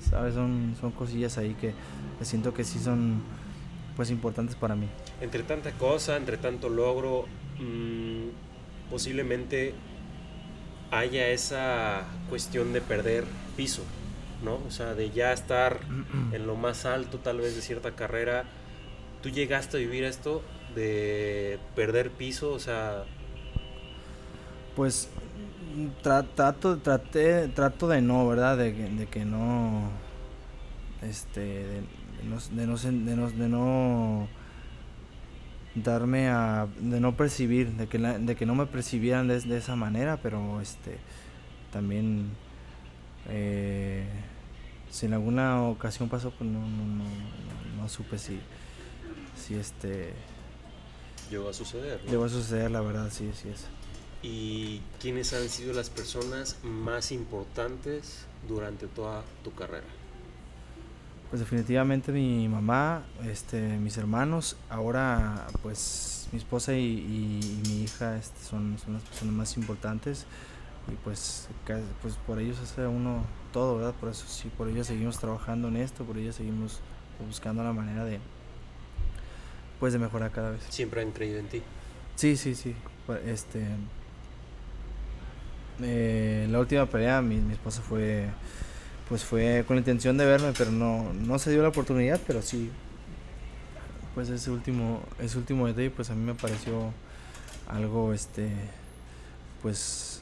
¿sabes? 0.00 0.32
Son, 0.32 0.74
son 0.80 0.92
cosillas 0.92 1.36
ahí 1.36 1.54
que, 1.60 1.74
siento 2.22 2.54
que 2.54 2.64
sí 2.64 2.78
son 2.78 3.20
pues 3.98 4.10
importantes 4.10 4.54
para 4.54 4.76
mí. 4.76 4.86
Entre 5.20 5.42
tanta 5.42 5.72
cosa, 5.72 6.16
entre 6.16 6.36
tanto 6.36 6.68
logro, 6.68 7.26
mmm, 7.58 8.28
posiblemente 8.92 9.74
haya 10.92 11.30
esa 11.30 12.04
cuestión 12.28 12.72
de 12.72 12.80
perder 12.80 13.24
piso, 13.56 13.82
¿no? 14.44 14.60
O 14.68 14.70
sea, 14.70 14.94
de 14.94 15.10
ya 15.10 15.32
estar 15.32 15.80
en 16.32 16.46
lo 16.46 16.54
más 16.54 16.86
alto 16.86 17.18
tal 17.18 17.38
vez 17.38 17.56
de 17.56 17.60
cierta 17.60 17.96
carrera. 17.96 18.44
¿Tú 19.20 19.30
llegaste 19.30 19.78
a 19.78 19.80
vivir 19.80 20.04
esto 20.04 20.44
de 20.76 21.58
perder 21.74 22.12
piso? 22.12 22.52
O 22.52 22.60
sea... 22.60 23.02
Pues 24.76 25.08
trato, 26.02 26.78
traté, 26.78 27.48
trato 27.48 27.88
de 27.88 28.00
no, 28.00 28.28
¿verdad? 28.28 28.56
De, 28.56 28.72
de 28.72 29.06
que 29.06 29.24
no... 29.24 29.90
Este... 31.02 31.40
De, 31.40 31.97
no, 32.24 32.38
de, 32.38 32.66
no, 33.16 33.30
de 33.30 33.48
no 33.48 34.28
darme 35.74 36.28
a 36.28 36.66
de 36.78 37.00
no 37.00 37.16
percibir 37.16 37.72
de 37.72 37.88
que 37.88 37.98
de 37.98 38.36
que 38.36 38.46
no 38.46 38.54
me 38.54 38.66
percibieran 38.66 39.28
de, 39.28 39.56
esa 39.56 39.76
manera 39.76 40.18
pero 40.22 40.60
este 40.60 40.98
también 41.72 42.30
eh, 43.28 44.06
si 44.90 45.06
en 45.06 45.14
alguna 45.14 45.62
ocasión 45.62 46.08
pasó 46.08 46.30
pues 46.30 46.48
no 46.50 46.60
no, 46.60 46.84
no, 46.86 47.04
no, 47.76 47.88
supe 47.88 48.18
si 48.18 48.40
si 49.36 49.54
este 49.54 50.12
llegó 51.30 51.48
a 51.48 51.52
suceder 51.52 52.00
llegó 52.08 52.24
a 52.24 52.28
suceder 52.28 52.70
la 52.70 52.80
verdad 52.80 53.10
sí 53.10 53.30
sí 53.34 53.48
es. 53.48 53.66
Y 54.20 54.80
quiénes 55.00 55.32
han 55.32 55.48
sido 55.48 55.72
las 55.72 55.90
personas 55.90 56.56
más 56.64 57.12
importantes 57.12 58.26
durante 58.48 58.88
toda 58.88 59.22
tu 59.44 59.54
carrera 59.54 59.86
pues 61.30 61.40
definitivamente 61.40 62.10
mi 62.10 62.48
mamá, 62.48 63.04
este, 63.26 63.60
mis 63.78 63.96
hermanos, 63.98 64.56
ahora 64.70 65.46
pues 65.62 66.28
mi 66.32 66.38
esposa 66.38 66.74
y, 66.74 67.60
mi 67.66 67.82
hija 67.82 68.16
este, 68.16 68.42
son, 68.42 68.78
son 68.78 68.94
las 68.94 69.02
personas 69.02 69.34
más 69.34 69.56
importantes 69.56 70.26
y 70.90 70.94
pues, 71.04 71.48
pues 72.00 72.14
por 72.26 72.38
ellos 72.38 72.58
hace 72.60 72.86
uno 72.86 73.24
todo, 73.52 73.76
¿verdad? 73.76 73.94
Por 73.94 74.08
eso 74.08 74.26
sí, 74.26 74.50
por 74.56 74.68
ellos 74.68 74.86
seguimos 74.86 75.18
trabajando 75.18 75.68
en 75.68 75.76
esto, 75.76 76.04
por 76.04 76.16
ellos 76.16 76.36
seguimos 76.36 76.80
buscando 77.26 77.62
la 77.62 77.72
manera 77.72 78.04
de 78.04 78.20
pues 79.80 79.92
de 79.92 79.98
mejorar 79.98 80.30
cada 80.32 80.50
vez. 80.50 80.60
Siempre 80.70 81.02
han 81.02 81.12
creído 81.12 81.38
en 81.38 81.46
ti. 81.46 81.62
Sí, 82.16 82.36
sí, 82.36 82.54
sí. 82.54 82.74
Este 83.26 83.66
eh, 85.82 86.48
la 86.50 86.58
última 86.58 86.86
pelea 86.86 87.22
mi, 87.22 87.36
mi 87.36 87.52
esposa 87.52 87.82
fue 87.82 88.28
pues 89.08 89.24
fue 89.24 89.64
con 89.66 89.76
la 89.76 89.80
intención 89.80 90.18
de 90.18 90.26
verme, 90.26 90.52
pero 90.56 90.70
no, 90.70 91.12
no 91.14 91.38
se 91.38 91.50
dio 91.50 91.62
la 91.62 91.68
oportunidad, 91.68 92.20
pero 92.26 92.42
sí, 92.42 92.70
pues 94.14 94.28
ese 94.28 94.50
último, 94.50 95.00
ese 95.18 95.38
último 95.38 95.66
detalle, 95.66 95.90
pues 95.90 96.10
a 96.10 96.14
mí 96.14 96.24
me 96.24 96.34
pareció 96.34 96.92
algo, 97.68 98.12
este, 98.12 98.50
pues, 99.62 100.20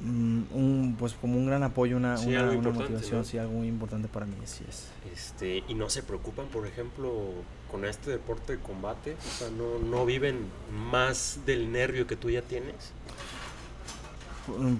mm, 0.00 0.42
un, 0.52 0.96
pues 0.98 1.14
como 1.14 1.38
un 1.38 1.46
gran 1.46 1.62
apoyo, 1.62 1.96
una, 1.96 2.18
una, 2.20 2.70
motivación, 2.70 3.24
sí, 3.24 3.38
algo 3.38 3.54
muy 3.54 3.68
importante 3.68 4.08
para 4.08 4.26
mí, 4.26 4.36
así 4.42 4.64
es. 4.68 4.88
Este, 5.10 5.64
y 5.66 5.74
no 5.74 5.88
se 5.88 6.02
preocupan, 6.02 6.46
por 6.48 6.66
ejemplo, 6.66 7.30
con 7.70 7.86
este 7.86 8.10
deporte 8.10 8.56
de 8.56 8.62
combate, 8.62 9.14
o 9.14 9.38
sea, 9.38 9.48
no, 9.50 9.78
no 9.78 10.04
viven 10.04 10.46
más 10.70 11.40
del 11.46 11.72
nervio 11.72 12.06
que 12.06 12.16
tú 12.16 12.28
ya 12.28 12.42
tienes. 12.42 12.92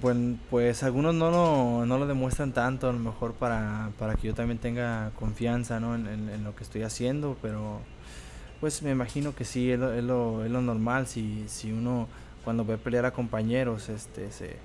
Pues, 0.01 0.17
pues 0.51 0.83
algunos 0.83 1.15
no 1.15 1.31
lo, 1.31 1.87
no 1.87 1.99
lo 1.99 2.07
demuestran 2.07 2.53
tanto, 2.53 2.89
a 2.89 2.93
lo 2.93 2.99
mejor 2.99 3.33
para, 3.33 3.91
para 3.99 4.15
que 4.15 4.29
yo 4.29 4.35
también 4.35 4.59
tenga 4.59 5.11
confianza 5.19 5.81
¿no? 5.81 5.95
en, 5.95 6.07
en, 6.07 6.45
lo 6.45 6.55
que 6.55 6.65
estoy 6.65 6.83
haciendo, 6.83 7.37
pero 7.41 7.81
pues 8.61 8.83
me 8.83 8.91
imagino 8.91 9.35
que 9.35 9.47
sí, 9.47 9.71
es 9.71 9.79
lo, 9.79 9.95
es 9.95 10.05
lo, 10.05 10.45
es 10.45 10.51
lo 10.51 10.61
normal, 10.61 11.07
si, 11.07 11.45
si 11.49 11.73
uno 11.73 12.09
cuando 12.45 12.65
ve 12.67 12.77
pelear 12.77 13.07
a 13.07 13.13
compañeros, 13.13 13.89
este, 13.89 14.31
se, 14.33 14.57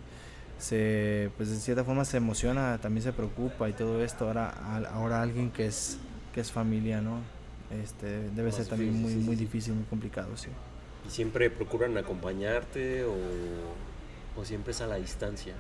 se, 0.58 1.32
pues 1.38 1.50
de 1.50 1.56
cierta 1.56 1.86
forma 1.86 2.04
se 2.04 2.18
emociona, 2.18 2.78
también 2.82 3.04
se 3.04 3.14
preocupa 3.14 3.70
y 3.70 3.74
todo 3.74 4.04
esto, 4.04 4.28
ahora, 4.28 4.50
ahora 4.91 5.22
alguien 5.22 5.50
que 5.50 5.66
es, 5.66 5.97
que 6.34 6.41
es 6.41 6.52
familia, 6.52 7.00
¿no? 7.00 7.20
Este, 7.82 8.30
debe 8.32 8.52
ser 8.52 8.66
también 8.66 9.02
muy, 9.02 9.16
muy 9.16 9.38
difícil, 9.38 9.76
muy 9.76 9.86
complicado, 9.86 10.36
sí. 10.36 10.50
¿Y 11.08 11.10
siempre 11.10 11.50
procuran 11.50 11.97
acompañarte 11.97 13.06
o 13.06 13.16
o 14.40 14.46
siempre 14.46 14.72
es 14.72 14.82
a 14.82 14.88
la 14.88 14.96
distancia? 14.96 15.54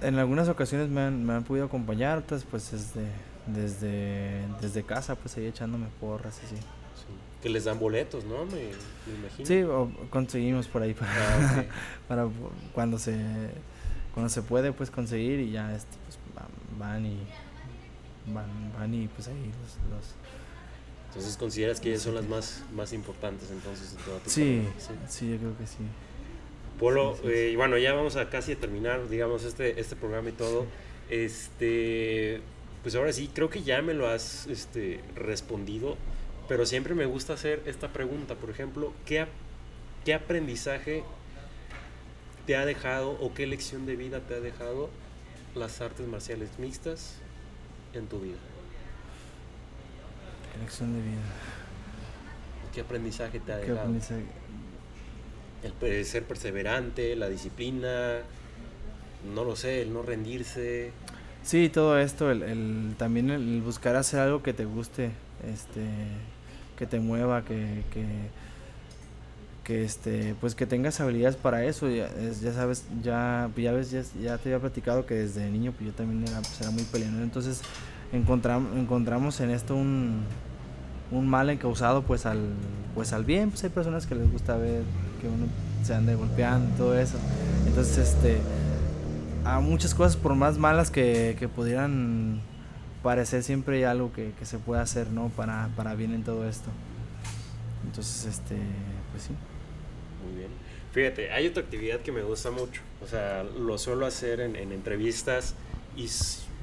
En 0.00 0.18
algunas 0.18 0.48
ocasiones 0.48 0.88
me 0.88 1.02
han, 1.02 1.24
me 1.24 1.32
han 1.32 1.44
podido 1.44 1.66
acompañar, 1.66 2.18
otras 2.18 2.44
pues 2.44 2.70
desde, 2.70 3.06
desde, 3.46 4.42
desde 4.60 4.82
casa, 4.82 5.14
pues 5.14 5.36
ahí 5.36 5.46
echándome 5.46 5.86
porras 6.00 6.40
y 6.44 6.56
sí. 6.56 6.62
Que 7.42 7.50
les 7.50 7.64
dan 7.64 7.78
boletos, 7.78 8.24
¿no? 8.24 8.44
Me, 8.46 8.70
imagino. 9.14 9.46
Sí, 9.46 9.62
o 9.62 9.90
conseguimos 10.10 10.66
por 10.66 10.82
ahí 10.82 10.94
para, 10.94 11.10
ah, 11.12 11.64
para 12.08 12.28
cuando 12.74 12.98
se 12.98 13.16
cuando 14.16 14.30
se 14.30 14.40
puede 14.40 14.72
pues 14.72 14.90
conseguir 14.90 15.40
y 15.40 15.52
ya 15.52 15.74
este, 15.74 15.94
pues, 16.06 16.18
van, 16.78 17.04
y 17.04 17.18
van, 18.32 18.72
van 18.72 18.94
y 18.94 19.08
pues 19.08 19.28
ahí 19.28 19.52
los, 19.90 20.14
entonces 21.08 21.36
consideras 21.36 21.80
que 21.80 21.90
ellas 21.90 22.00
son 22.00 22.14
las 22.14 22.26
más 22.26 22.62
más 22.74 22.94
importantes 22.94 23.50
entonces 23.50 23.92
en 23.92 24.04
toda 24.06 24.18
tu 24.20 24.30
sí, 24.30 24.66
sí, 24.78 24.94
sí 25.06 25.30
yo 25.32 25.36
creo 25.36 25.58
que 25.58 25.66
sí 25.66 25.84
Polo, 26.78 27.16
eh, 27.24 27.50
y 27.52 27.56
bueno, 27.56 27.78
ya 27.78 27.94
vamos 27.94 28.16
a 28.16 28.28
casi 28.28 28.52
a 28.52 28.56
terminar, 28.56 29.08
digamos, 29.08 29.44
este, 29.44 29.80
este 29.80 29.96
programa 29.96 30.28
y 30.28 30.32
todo. 30.32 30.66
Este, 31.08 32.40
pues 32.82 32.94
ahora 32.94 33.12
sí, 33.12 33.30
creo 33.32 33.48
que 33.48 33.62
ya 33.62 33.80
me 33.82 33.94
lo 33.94 34.08
has 34.08 34.46
este, 34.46 35.00
respondido, 35.14 35.96
pero 36.48 36.66
siempre 36.66 36.94
me 36.94 37.06
gusta 37.06 37.32
hacer 37.32 37.62
esta 37.66 37.92
pregunta, 37.92 38.34
por 38.34 38.50
ejemplo, 38.50 38.92
¿qué, 39.06 39.26
qué 40.04 40.14
aprendizaje 40.14 41.02
te 42.46 42.56
ha 42.56 42.64
dejado 42.66 43.12
o 43.20 43.34
qué 43.34 43.46
lección 43.46 43.86
de 43.86 43.96
vida 43.96 44.20
te 44.20 44.34
ha 44.34 44.40
dejado 44.40 44.90
las 45.54 45.80
artes 45.80 46.06
marciales 46.06 46.50
mixtas 46.58 47.14
en 47.94 48.06
tu 48.06 48.20
vida? 48.20 48.38
¿Qué 50.52 50.60
lección 50.60 50.92
de 50.94 51.00
vida? 51.00 51.22
¿Qué 52.74 52.82
aprendizaje 52.82 53.40
te 53.40 53.52
ha 53.52 53.56
¿Qué 53.56 53.62
dejado? 53.62 53.80
aprendizaje? 53.80 54.24
El 55.82 56.04
ser 56.04 56.24
perseverante, 56.24 57.16
la 57.16 57.28
disciplina, 57.28 58.18
no 59.34 59.44
lo 59.44 59.56
sé, 59.56 59.82
el 59.82 59.92
no 59.92 60.02
rendirse. 60.02 60.92
Sí, 61.42 61.68
todo 61.68 61.98
esto, 61.98 62.30
el, 62.30 62.42
el- 62.42 62.94
también 62.98 63.30
el 63.30 63.60
buscar 63.62 63.96
hacer 63.96 64.20
algo 64.20 64.42
que 64.42 64.52
te 64.52 64.64
guste, 64.64 65.10
este, 65.50 65.84
que 66.78 66.86
te 66.86 66.98
mueva, 67.00 67.44
que, 67.44 67.82
que, 67.92 68.04
que, 69.64 69.84
este, 69.84 70.34
pues 70.40 70.54
que 70.54 70.66
tengas 70.66 71.00
habilidades 71.00 71.36
para 71.36 71.64
eso. 71.64 71.88
Ya, 71.88 72.06
es- 72.06 72.40
ya 72.40 72.52
sabes, 72.52 72.84
ya, 73.02 73.48
ya 73.56 73.72
ves, 73.72 73.90
ya, 73.90 74.02
te 74.38 74.48
había 74.48 74.58
platicado 74.60 75.06
que 75.06 75.14
desde 75.14 75.48
niño 75.50 75.72
pues 75.72 75.86
yo 75.86 75.92
también 75.92 76.22
era, 76.26 76.38
pues, 76.40 76.60
era 76.60 76.70
muy 76.70 76.82
peleonero. 76.84 77.22
Entonces 77.24 77.60
encontramos, 78.12 78.76
encontramos 78.76 79.40
en 79.40 79.50
esto 79.50 79.74
un, 79.74 80.22
un 81.10 81.28
mal 81.28 81.50
encausado 81.50 82.02
pues 82.02 82.26
al, 82.26 82.40
pues 82.94 83.12
al 83.12 83.24
bien. 83.24 83.50
Pues 83.50 83.62
hay 83.64 83.70
personas 83.70 84.06
que 84.06 84.14
les 84.14 84.30
gusta 84.30 84.56
ver 84.56 84.82
uno 85.28 85.46
se 85.82 85.94
ande 85.94 86.14
golpeando 86.14 86.74
todo 86.76 86.98
eso. 86.98 87.18
Entonces, 87.66 87.98
este 87.98 88.38
a 89.44 89.60
muchas 89.60 89.94
cosas 89.94 90.16
por 90.16 90.34
más 90.34 90.58
malas 90.58 90.90
que, 90.90 91.36
que 91.38 91.48
pudieran 91.48 92.40
parecer 93.02 93.44
siempre 93.44 93.76
hay 93.76 93.84
algo 93.84 94.12
que, 94.12 94.32
que 94.36 94.44
se 94.44 94.58
puede 94.58 94.80
hacer 94.80 95.08
no 95.12 95.28
para, 95.28 95.68
para 95.76 95.94
bien 95.94 96.12
en 96.12 96.24
todo 96.24 96.48
esto 96.48 96.68
entonces 97.84 98.26
este 98.26 98.56
pues 99.12 99.22
sí 99.22 99.34
Muy 100.24 100.38
bien. 100.38 100.50
Fíjate, 100.92 101.30
hay 101.30 101.46
otra 101.46 101.62
actividad 101.62 102.00
que 102.00 102.10
me 102.10 102.22
gusta 102.22 102.50
mucho. 102.50 102.80
O 103.04 103.06
sea, 103.06 103.42
lo 103.44 103.76
suelo 103.76 104.06
hacer 104.06 104.40
en, 104.40 104.56
en 104.56 104.72
entrevistas 104.72 105.54
y 105.94 106.08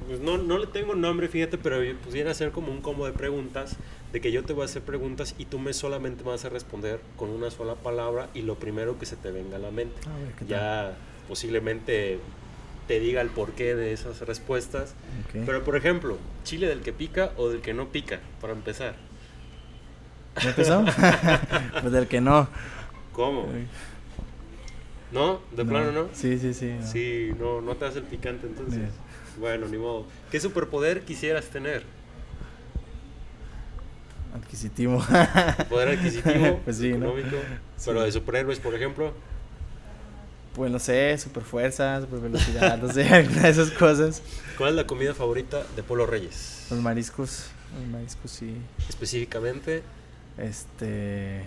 pues, 0.06 0.20
no, 0.20 0.38
no 0.38 0.58
le 0.58 0.66
tengo 0.66 0.94
nombre, 0.94 1.28
fíjate, 1.28 1.58
pero 1.58 1.78
pudiera 2.04 2.32
ser 2.34 2.50
como 2.50 2.72
un 2.72 2.80
combo 2.80 3.06
de 3.06 3.12
preguntas, 3.12 3.76
de 4.12 4.20
que 4.20 4.32
yo 4.32 4.44
te 4.44 4.52
voy 4.52 4.62
a 4.62 4.64
hacer 4.66 4.82
preguntas 4.82 5.34
y 5.38 5.46
tú 5.46 5.58
me 5.58 5.72
solamente 5.72 6.24
me 6.24 6.30
vas 6.30 6.44
a 6.44 6.48
responder 6.48 7.00
con 7.16 7.30
una 7.30 7.50
sola 7.50 7.74
palabra 7.74 8.28
y 8.34 8.42
lo 8.42 8.56
primero 8.56 8.98
que 8.98 9.06
se 9.06 9.16
te 9.16 9.30
venga 9.30 9.56
a 9.56 9.60
la 9.60 9.70
mente. 9.70 9.96
a 10.08 10.16
ver 10.18 10.32
qué 10.38 10.46
Ya 10.46 10.96
posiblemente 11.28 12.18
te 12.86 13.00
diga 13.00 13.20
el 13.22 13.30
porqué 13.30 13.74
de 13.74 13.92
esas 13.92 14.20
respuestas. 14.20 14.94
Pero 15.32 15.64
por 15.64 15.76
ejemplo, 15.76 16.18
chile 16.44 16.68
del 16.68 16.80
que 16.80 16.92
pica 16.92 17.32
o 17.36 17.48
del 17.48 17.60
que 17.60 17.74
no 17.74 17.88
pica, 17.88 18.20
para 18.40 18.52
empezar. 18.52 18.94
¿Ya 20.42 20.50
empezó? 20.50 20.84
pues 21.80 21.92
del 21.92 22.08
que 22.08 22.20
no 22.20 22.48
¿Cómo? 23.12 23.46
¿No? 25.12 25.40
¿De 25.56 25.64
plano 25.64 25.92
no? 25.92 26.08
sí 26.12 26.38
sí 26.40 26.52
sí 26.52 26.74
no. 26.78 26.86
Sí, 26.86 27.30
no, 27.38 27.60
no 27.60 27.76
te 27.76 27.84
hace 27.84 28.00
el 28.00 28.04
picante 28.04 28.48
entonces. 28.48 28.90
Bueno, 29.38 29.66
ni 29.68 29.76
modo. 29.78 30.06
¿Qué 30.30 30.38
superpoder 30.40 31.02
quisieras 31.02 31.46
tener? 31.46 31.82
adquisitivo 34.34 35.00
¿Poder 35.68 35.96
adquisitivo? 35.96 36.60
Pues 36.64 36.78
sí, 36.78 36.90
¿no? 36.90 37.16
económico? 37.16 37.36
Sí. 37.76 37.84
Pero 37.86 38.02
de 38.02 38.12
superhéroes, 38.12 38.58
por 38.58 38.74
ejemplo. 38.74 39.12
pues 40.54 40.70
no 40.72 40.78
sé 40.78 41.16
super 41.18 41.42
fuerza 41.44 42.00
super 42.00 42.20
velocidad 42.20 42.78
no 42.78 42.92
sé 42.92 43.08
alguna 43.12 43.42
de 43.42 43.48
esas 43.50 43.70
cosas 43.70 44.22
¿Cuál 44.58 44.70
es 44.70 44.76
la 44.76 44.86
comida 44.86 45.14
favorita 45.14 45.62
de 45.76 45.82
Polo 45.82 46.06
Reyes? 46.06 46.66
los 46.70 46.80
mariscos 46.80 47.46
los 47.78 47.88
mariscos 47.88 48.30
sí 48.30 48.56
Específicamente, 48.88 49.82
este 50.38 51.42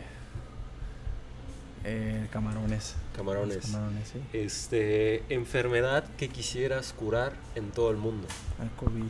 eh, 1.84 2.28
camarones 2.32 2.96
camarones. 3.16 3.58
Camarones 3.72 4.08
sí 4.10 4.20
Este, 4.34 5.24
enfermedad 5.34 6.04
que 6.18 6.30
quisieras 6.30 6.94
curar 6.94 7.34
en 7.56 7.72
todo 7.72 7.92
el 7.92 7.98
mundo. 7.98 8.28
el 8.62 8.70
covid 8.72 9.04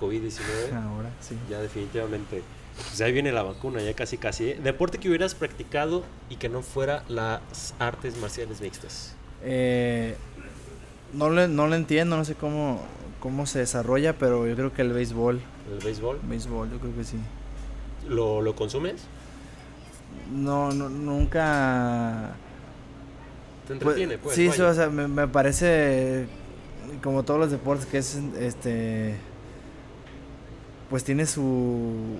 COVID-19. 0.00 0.72
ahora 0.74 1.10
sí 1.20 1.36
Ya 1.50 1.60
definitivamente. 1.60 2.42
Pues 2.76 3.00
ahí 3.00 3.12
viene 3.12 3.32
la 3.32 3.42
vacuna, 3.42 3.82
ya 3.82 3.94
casi 3.94 4.18
casi. 4.18 4.50
¿eh? 4.50 4.60
Deporte 4.62 4.98
que 4.98 5.08
hubieras 5.08 5.34
practicado 5.34 6.04
y 6.30 6.36
que 6.36 6.48
no 6.48 6.62
fuera 6.62 7.02
las 7.08 7.74
artes 7.80 8.16
marciales 8.18 8.60
mixtas. 8.60 9.14
Eh, 9.42 10.14
no, 11.12 11.28
le, 11.30 11.48
no 11.48 11.66
le 11.66 11.74
entiendo, 11.76 12.16
no 12.16 12.24
sé 12.24 12.36
cómo, 12.36 12.80
cómo 13.18 13.46
se 13.46 13.58
desarrolla, 13.58 14.12
pero 14.16 14.46
yo 14.46 14.54
creo 14.54 14.72
que 14.72 14.82
el 14.82 14.92
béisbol, 14.92 15.40
¿El 15.72 15.84
béisbol? 15.84 16.20
béisbol, 16.22 16.70
yo 16.70 16.78
creo 16.78 16.94
que 16.94 17.02
sí. 17.02 17.16
¿Lo, 18.08 18.42
lo 18.42 18.54
consumes? 18.54 19.02
No, 20.30 20.70
no 20.72 20.88
nunca... 20.88 22.34
¿Te 23.66 23.74
pues, 23.74 23.80
entretiene? 23.80 24.18
Pues, 24.18 24.34
sí, 24.34 24.48
o 24.48 24.74
sea, 24.74 24.88
me, 24.88 25.08
me 25.08 25.28
parece 25.28 26.26
como 27.02 27.22
todos 27.22 27.40
los 27.40 27.50
deportes 27.50 27.86
que 27.86 27.98
es, 27.98 28.18
este, 28.38 29.14
pues 30.90 31.04
tiene 31.04 31.26
su, 31.26 32.18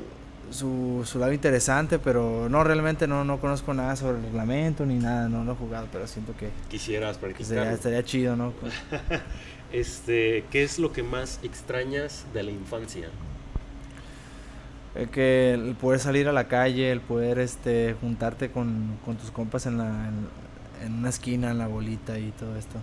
su, 0.50 1.02
su 1.04 1.18
lado 1.18 1.32
interesante, 1.32 1.98
pero 1.98 2.48
no, 2.48 2.64
realmente 2.64 3.06
no, 3.06 3.24
no 3.24 3.40
conozco 3.40 3.74
nada 3.74 3.96
sobre 3.96 4.18
el 4.18 4.24
reglamento 4.24 4.84
ni 4.84 4.98
nada, 4.98 5.28
no 5.28 5.44
lo 5.44 5.52
he 5.52 5.56
jugado, 5.56 5.88
pero 5.90 6.06
siento 6.06 6.34
que, 6.36 6.50
Quisieras 6.68 7.18
practicar. 7.18 7.46
sería, 7.46 7.72
estaría 7.72 8.04
chido, 8.04 8.36
¿no? 8.36 8.52
Este, 9.70 10.44
¿qué 10.50 10.62
es 10.62 10.78
lo 10.78 10.92
que 10.92 11.02
más 11.02 11.40
extrañas 11.42 12.24
de 12.32 12.42
la 12.42 12.50
infancia? 12.50 13.10
El 14.94 15.08
que 15.10 15.54
el 15.54 15.74
poder 15.74 16.00
salir 16.00 16.28
a 16.28 16.32
la 16.32 16.48
calle, 16.48 16.90
el 16.90 17.00
poder 17.00 17.38
este 17.38 17.94
juntarte 18.00 18.50
con, 18.50 18.98
con 19.04 19.16
tus 19.16 19.30
compas 19.30 19.66
en, 19.66 19.78
la, 19.78 20.08
en, 20.08 20.28
en 20.86 20.94
una 20.94 21.10
esquina, 21.10 21.50
en 21.50 21.58
la 21.58 21.66
bolita 21.68 22.18
y 22.18 22.30
todo 22.32 22.56
esto. 22.56 22.78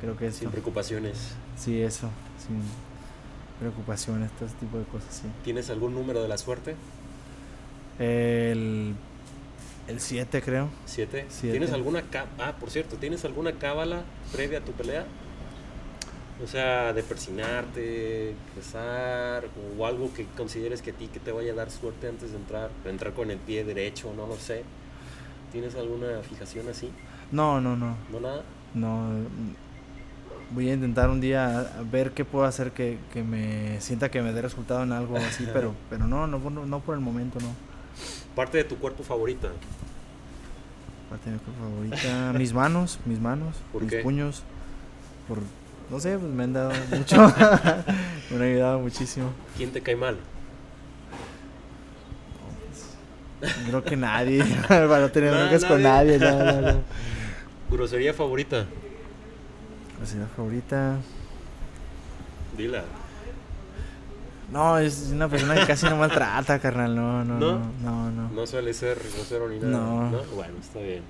Creo 0.00 0.16
que 0.16 0.26
eso. 0.26 0.40
Sin 0.40 0.50
preocupaciones. 0.50 1.34
Sí, 1.56 1.80
eso. 1.80 2.10
Sin 2.46 2.60
preocupaciones, 3.58 4.30
todo 4.32 4.46
ese 4.46 4.56
tipo 4.56 4.78
de 4.78 4.84
cosas, 4.84 5.14
sí. 5.14 5.28
¿Tienes 5.44 5.70
algún 5.70 5.94
número 5.94 6.22
de 6.22 6.28
la 6.28 6.36
suerte? 6.36 6.74
El 7.98 8.94
7 9.98 10.42
creo. 10.42 10.68
¿Siete? 10.84 11.26
Siete. 11.28 11.58
¿Tienes 11.58 11.72
alguna 11.72 12.02
Ah, 12.38 12.54
por 12.58 12.70
cierto, 12.70 12.96
¿tienes 12.96 13.24
alguna 13.24 13.52
cábala 13.52 14.02
previa 14.32 14.58
a 14.58 14.60
tu 14.62 14.72
pelea? 14.72 15.06
O 16.42 16.46
sea, 16.46 16.92
de 16.92 17.02
persinarte, 17.02 18.34
rezar, 18.54 19.44
o 19.78 19.86
algo 19.86 20.12
que 20.12 20.26
consideres 20.36 20.82
que 20.82 20.90
a 20.90 20.94
ti 20.94 21.08
que 21.08 21.18
te 21.18 21.32
vaya 21.32 21.52
a 21.52 21.54
dar 21.56 21.70
suerte 21.70 22.08
antes 22.08 22.32
de 22.32 22.36
entrar, 22.36 22.70
de 22.84 22.90
entrar 22.90 23.14
con 23.14 23.30
el 23.30 23.38
pie 23.38 23.64
derecho, 23.64 24.12
no 24.14 24.26
lo 24.26 24.36
sé. 24.36 24.62
¿Tienes 25.50 25.74
alguna 25.76 26.20
fijación 26.28 26.68
así? 26.68 26.90
No, 27.32 27.60
no, 27.60 27.74
no. 27.76 27.96
¿No 28.12 28.20
nada? 28.20 28.42
No. 28.74 29.08
Voy 30.50 30.68
a 30.68 30.74
intentar 30.74 31.08
un 31.08 31.20
día 31.22 31.72
ver 31.90 32.12
qué 32.12 32.24
puedo 32.26 32.44
hacer 32.44 32.72
que, 32.72 32.98
que 33.14 33.22
me 33.22 33.80
sienta 33.80 34.10
que 34.10 34.20
me 34.20 34.32
dé 34.34 34.42
resultado 34.42 34.82
en 34.82 34.92
algo 34.92 35.16
así, 35.16 35.48
pero 35.54 35.74
pero 35.88 36.06
no, 36.06 36.26
no, 36.26 36.38
por- 36.38 36.52
no 36.52 36.80
por 36.80 36.94
el 36.96 37.00
momento, 37.00 37.38
no. 37.40 37.48
Parte 38.34 38.58
de 38.58 38.64
tu 38.64 38.76
cuerpo 38.76 39.02
favorita. 39.02 39.48
Parte 41.08 41.30
de 41.30 41.36
mi 41.36 41.42
cuerpo 41.42 41.62
favorita. 41.62 42.32
Mis 42.38 42.52
manos, 42.52 42.98
mis 43.06 43.20
manos, 43.20 43.56
¿Por 43.72 43.82
mis 43.82 43.90
qué? 43.90 43.98
puños. 44.00 44.42
Por, 45.26 45.38
no 45.90 46.00
sé, 46.00 46.18
pues 46.18 46.32
me 46.32 46.44
han 46.44 46.52
dado 46.52 46.72
mucho. 46.90 47.16
me 48.30 48.36
han 48.36 48.42
ayudado 48.42 48.80
muchísimo. 48.80 49.30
¿Quién 49.56 49.72
te 49.72 49.80
cae 49.82 49.96
mal? 49.96 50.16
Creo 53.68 53.84
que 53.84 53.96
nadie. 53.96 54.44
para 54.68 55.00
no 55.00 55.10
tener 55.10 55.32
No, 55.32 55.38
broncas 55.40 55.64
con 55.64 55.82
nadie. 55.82 56.18
No, 56.18 56.44
no, 56.44 56.60
no. 56.60 56.80
¿Grosería 57.70 58.14
favorita? 58.14 58.64
Grosería 59.98 60.26
favorita. 60.34 60.96
Dila. 62.56 62.82
No, 64.50 64.78
es 64.78 65.10
una 65.12 65.28
persona 65.28 65.54
que 65.56 65.66
casi 65.66 65.86
no 65.86 65.96
maltrata, 65.96 66.58
carnal. 66.60 66.94
No, 66.94 67.24
no, 67.24 67.38
¿No? 67.38 67.58
no. 67.58 67.70
No, 67.82 68.10
no. 68.10 68.28
No 68.30 68.46
suele 68.46 68.72
ser 68.72 68.98
grosero 69.14 69.48
ni 69.48 69.58
nada. 69.58 69.70
No. 69.72 70.22
Bueno, 70.34 70.54
está 70.60 70.78
bien. 70.78 71.02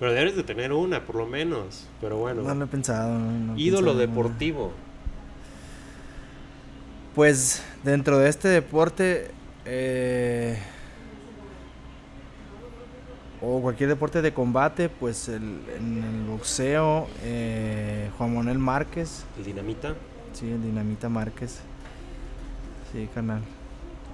Pero 0.00 0.12
debes 0.12 0.36
de 0.36 0.42
tener 0.42 0.72
una, 0.72 1.04
por 1.06 1.16
lo 1.16 1.26
menos. 1.26 1.86
Pero 2.00 2.18
bueno. 2.18 2.42
No 2.42 2.54
lo 2.54 2.64
he 2.64 2.68
pensado. 2.68 3.16
no, 3.18 3.30
no 3.30 3.54
he 3.54 3.60
Ídolo 3.60 3.92
pensado 3.92 3.98
deportivo. 3.98 4.72
Pues 7.14 7.62
dentro 7.84 8.18
de 8.18 8.28
este 8.28 8.48
deporte, 8.48 9.30
eh, 9.64 10.58
o 13.40 13.60
cualquier 13.62 13.88
deporte 13.88 14.20
de 14.20 14.34
combate, 14.34 14.88
pues 14.88 15.28
el, 15.28 15.60
en 15.76 16.02
el 16.02 16.24
boxeo, 16.28 17.06
eh, 17.22 18.10
Juan 18.18 18.34
Manuel 18.34 18.58
Márquez, 18.58 19.24
El 19.38 19.44
dinamita. 19.44 19.94
sí, 20.32 20.50
el 20.50 20.60
Dinamita 20.62 21.08
Márquez. 21.08 21.60
Sí, 22.92 23.08
canal. 23.14 23.42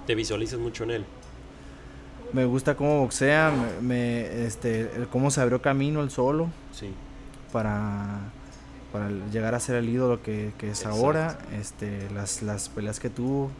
Te 0.06 0.14
visualizas 0.14 0.58
mucho 0.58 0.84
en 0.84 0.90
él. 0.90 1.04
Me 2.32 2.44
gusta 2.44 2.76
cómo 2.76 3.00
boxea, 3.00 3.50
me, 3.80 3.88
me- 3.88 4.44
este, 4.46 4.82
el 4.96 5.08
cómo 5.08 5.30
se 5.30 5.40
abrió 5.40 5.60
camino 5.60 6.00
el 6.02 6.10
solo 6.10 6.48
Sí. 6.72 6.92
para, 7.52 8.20
para 8.92 9.08
llegar 9.32 9.54
a 9.54 9.60
ser 9.60 9.76
el 9.76 9.88
ídolo 9.88 10.22
que, 10.22 10.52
que 10.58 10.70
es 10.70 10.78
Exacto. 10.80 10.98
ahora. 10.98 11.38
Este, 11.58 12.08
las, 12.10 12.42
las 12.42 12.68
peleas 12.68 13.00
que 13.00 13.10
tuvo, 13.10 13.50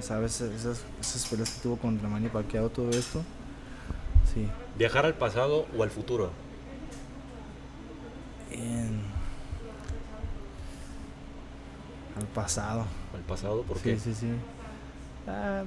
¿sabes? 0.00 0.40
Esas, 0.40 0.84
esas 1.00 1.26
peleas 1.26 1.50
que 1.50 1.60
tuvo 1.62 1.76
contra 1.78 2.08
Manny 2.08 2.28
Pacquiao, 2.28 2.68
todo 2.68 2.90
esto. 2.90 3.22
Sí. 4.32 4.48
Viajar 4.78 5.04
al 5.04 5.14
pasado 5.14 5.66
o 5.76 5.82
al 5.82 5.90
futuro. 5.90 6.30
En- 8.52 9.02
Al 12.16 12.26
pasado. 12.26 12.84
Al 13.14 13.20
pasado, 13.22 13.62
¿por 13.62 13.78
sí, 13.78 13.82
qué? 13.84 13.98
sí, 13.98 14.14
sí. 14.14 14.28
Ah, 15.26 15.62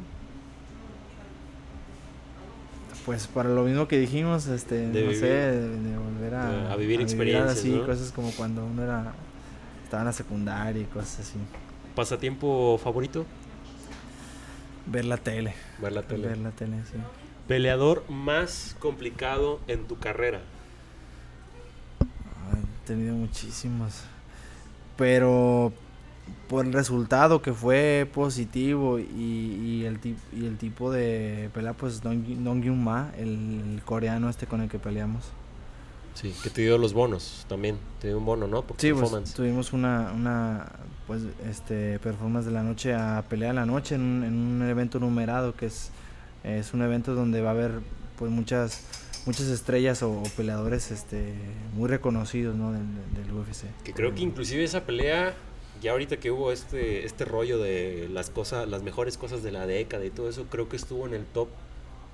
pues 3.06 3.28
para 3.28 3.50
lo 3.50 3.64
mismo 3.64 3.88
que 3.88 4.00
dijimos, 4.00 4.48
este, 4.48 4.88
De 4.88 5.02
no 5.04 5.10
vivir- 5.12 5.20
sé, 5.20 5.28
de, 5.28 5.70
de 5.80 5.98
volver 5.98 6.34
a, 6.36 6.72
a 6.72 6.76
vivir 6.76 7.02
experiencias, 7.02 7.60
así, 7.60 7.70
¿no? 7.72 7.86
cosas 7.86 8.12
como 8.12 8.32
cuando 8.32 8.66
uno 8.66 8.84
era 8.84 9.14
estaba 9.84 10.02
en 10.02 10.08
la 10.08 10.14
secundaria 10.14 10.82
y 10.82 10.86
cosas 10.86 11.20
así. 11.20 11.38
¿Pasatiempo 11.96 12.80
favorito? 12.84 13.26
Ver 14.88 15.06
la 15.06 15.18
tele. 15.18 15.54
Ver 15.82 15.92
la 15.94 16.02
tele. 16.04 16.28
Ver 16.28 16.38
la 16.40 16.52
tele, 16.52 16.78
sí. 16.92 16.98
Peleador 17.48 18.04
más 18.10 18.76
complicado 18.80 19.60
en 19.68 19.86
tu 19.86 19.98
carrera. 20.00 20.42
Ay, 22.52 22.62
He 22.84 22.88
tenido 22.88 23.16
muchísimos. 23.16 24.02
Pero 24.98 25.74
por 26.48 26.66
el 26.66 26.74
resultado 26.74 27.42
que 27.42 27.54
fue 27.54 28.08
positivo 28.14 29.00
y, 29.00 29.04
y 29.04 29.86
el, 29.86 30.00
tip- 30.00 30.18
y 30.36 30.46
el 30.46 30.58
tipo 30.58 30.92
de 30.92 31.50
pelea, 31.54 31.74
pues 31.74 32.02
Dong, 32.02 32.24
Dong 32.44 32.62
Gyun 32.62 32.84
Ma, 32.84 33.12
el, 33.18 33.62
el 33.76 33.82
coreano 33.84 34.30
este 34.30 34.46
con 34.48 34.62
el 34.62 34.70
que 34.70 34.78
peleamos. 34.80 35.24
Sí, 36.14 36.34
que 36.44 36.50
te 36.50 36.62
dio 36.62 36.78
los 36.78 36.94
bonos 36.94 37.46
también. 37.50 37.78
Te 38.00 38.08
dio 38.08 38.18
un 38.20 38.26
bono, 38.26 38.48
¿no? 38.48 38.62
Por 38.62 38.80
Sí, 38.80 38.94
pues 38.94 39.34
tuvimos 39.34 39.74
una, 39.74 40.12
una 40.16 40.68
pues, 41.08 41.24
este, 41.50 42.00
performance 42.00 42.46
de 42.46 42.52
la 42.54 42.64
noche 42.64 42.94
a 42.94 43.24
pelea 43.28 43.50
de 43.50 43.56
la 43.56 43.66
noche 43.66 43.96
en 43.96 44.02
un, 44.02 44.24
en 44.24 44.34
un 44.34 44.70
evento 44.70 45.00
numerado 45.00 45.56
que 45.56 45.66
es, 45.66 45.92
es 46.46 46.74
un 46.74 46.82
evento 46.84 47.16
donde 47.16 47.42
va 47.42 47.50
a 47.50 47.54
haber 47.54 47.72
pues 48.18 48.32
muchas 48.32 48.84
muchas 49.26 49.48
estrellas 49.48 50.04
o, 50.04 50.12
o 50.12 50.24
peleadores 50.38 50.92
este 50.92 51.34
muy 51.76 51.90
reconocidos 51.90 52.56
¿no? 52.56 52.72
del, 52.72 52.84
del 53.16 53.34
UFC. 53.34 53.66
Que 53.84 53.92
creo 53.92 54.14
que 54.16 54.22
inclusive 54.22 54.64
esa 54.64 54.86
pelea, 54.86 55.34
ya 55.82 55.92
ahorita 55.92 56.18
que 56.18 56.32
hubo 56.32 56.52
este, 56.52 57.06
este 57.06 57.26
rollo 57.26 57.58
de 57.60 58.08
las 58.12 58.30
cosas, 58.30 58.68
las 58.68 58.84
mejores 58.84 59.18
cosas 59.18 59.44
de 59.44 59.52
la 59.52 59.66
década 59.68 60.06
y 60.06 60.10
todo 60.10 60.30
eso, 60.30 60.46
creo 60.50 60.70
que 60.70 60.76
estuvo 60.76 61.06
en 61.08 61.14
el 61.14 61.26
top 61.26 61.48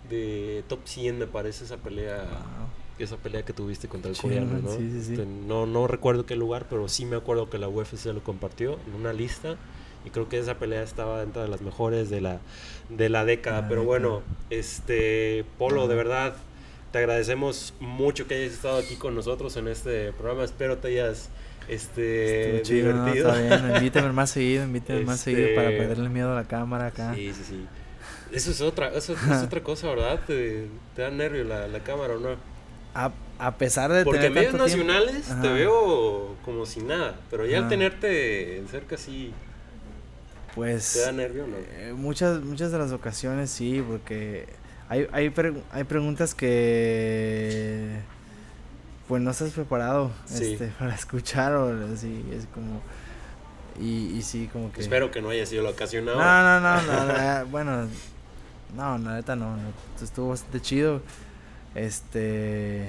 de 0.09 0.63
top 0.67 0.79
100 0.85 1.19
me 1.19 1.27
parece 1.27 1.63
esa 1.65 1.77
pelea, 1.77 2.17
Wow. 2.17 2.67
esa 2.99 3.17
pelea 3.17 3.43
que 3.43 3.53
tuviste 3.53 3.87
contra 3.87 4.11
el 4.11 4.17
coreano, 4.17 4.59
¿no? 4.61 4.69
sí, 4.71 4.89
sí, 4.91 5.03
sí. 5.03 5.11
Este, 5.13 5.25
no, 5.25 5.65
no 5.65 5.87
recuerdo 5.87 6.25
qué 6.25 6.35
lugar, 6.35 6.65
pero 6.69 6.87
sí 6.89 7.05
me 7.05 7.15
acuerdo 7.15 7.49
que 7.49 7.57
la 7.57 7.69
UFC 7.69 8.05
lo 8.07 8.23
compartió 8.23 8.77
en 8.87 8.95
una 8.95 9.13
lista 9.13 9.55
y 10.05 10.09
creo 10.09 10.27
que 10.27 10.39
esa 10.39 10.55
pelea 10.57 10.81
estaba 10.81 11.19
dentro 11.21 11.43
de 11.43 11.47
las 11.47 11.61
mejores 11.61 12.09
de 12.09 12.21
la, 12.21 12.39
de 12.89 13.09
la 13.09 13.23
década. 13.23 13.67
Pero 13.69 13.83
bueno, 13.83 14.21
este 14.49 15.45
Polo, 15.59 15.87
de 15.87 15.95
verdad, 15.95 16.33
te 16.91 16.97
agradecemos 16.97 17.73
mucho 17.79 18.27
que 18.27 18.33
hayas 18.35 18.53
estado 18.53 18.77
aquí 18.79 18.95
con 18.95 19.13
nosotros 19.15 19.55
en 19.57 19.67
este 19.67 20.11
programa. 20.13 20.43
Espero 20.43 20.79
te 20.79 20.87
hayas 20.89 21.29
este, 21.67 22.57
Estuvo 22.57 22.63
chido, 22.63 22.93
¿no? 22.93 23.07
Está 23.13 23.35
bien, 23.35 23.75
invítame 23.75 24.11
más 24.11 24.29
seguido, 24.31 24.63
invítame 24.63 25.01
más 25.01 25.19
seguido 25.19 25.49
para 25.55 25.69
Este- 25.69 25.79
perderle 25.79 26.09
miedo 26.09 26.31
a 26.31 26.35
la 26.35 26.47
cámara 26.47 26.87
acá. 26.87 27.13
Sí, 27.15 27.33
sí, 27.33 27.43
sí. 27.47 27.65
Eso 28.31 28.51
es 28.51 28.61
otra, 28.61 28.89
eso 28.93 29.13
es 29.13 29.43
otra 29.43 29.61
cosa, 29.61 29.87
¿verdad? 29.89 30.19
Te, 30.25 30.67
te 30.95 31.01
da 31.01 31.09
nervio 31.09 31.43
la, 31.43 31.67
la 31.67 31.79
cámara 31.79 32.15
o 32.15 32.19
no. 32.19 32.29
A, 32.93 33.11
a 33.39 33.57
pesar 33.57 33.91
de 33.91 34.03
Porque 34.03 34.17
en 34.25 34.33
tener 34.33 34.51
medios 34.51 34.51
tanto 34.51 34.65
tiempo- 34.65 34.85
nacionales 34.93 35.25
te 35.27 35.31
Ajá. 35.47 35.53
veo 35.53 36.35
como 36.43 36.65
si 36.65 36.81
nada, 36.81 37.19
pero 37.29 37.45
ya 37.45 37.57
al 37.59 37.69
tenerte 37.69 38.57
en 38.57 38.67
cerca 38.67 38.97
sí 38.97 39.33
pues 40.55 40.93
te 40.93 40.99
da 40.99 41.11
nervio, 41.13 41.47
¿no? 41.47 41.55
Eh, 41.77 41.93
muchas, 41.95 42.41
muchas 42.43 42.71
de 42.73 42.77
las 42.77 42.91
ocasiones 42.91 43.49
sí, 43.49 43.81
porque 43.87 44.45
hay, 44.89 45.07
hay, 45.13 45.33
hay 45.71 45.83
preguntas 45.85 46.35
que 46.35 47.87
pues 49.11 49.21
no 49.21 49.31
estás 49.31 49.51
preparado 49.51 50.09
Sí. 50.23 50.53
este, 50.53 50.67
para 50.79 50.95
escuchar 50.95 51.53
o 51.53 51.93
así, 51.93 52.25
es 52.31 52.45
como 52.53 52.79
y, 53.77 54.05
y 54.17 54.21
sí, 54.21 54.49
como 54.53 54.71
que 54.71 54.79
Espero 54.79 55.11
que 55.11 55.21
no 55.21 55.31
haya 55.31 55.45
sido 55.45 55.63
la 55.63 55.71
ocasión 55.71 56.05
no, 56.05 56.15
no, 56.15 56.59
no, 56.61 56.81
no, 56.81 57.45
bueno, 57.51 57.87
no, 58.73 58.97
la 58.99 59.15
neta 59.15 59.35
no, 59.35 59.57
no, 59.57 59.63
estuvo 60.01 60.29
bastante 60.29 60.61
chido, 60.61 61.01
este, 61.75 62.87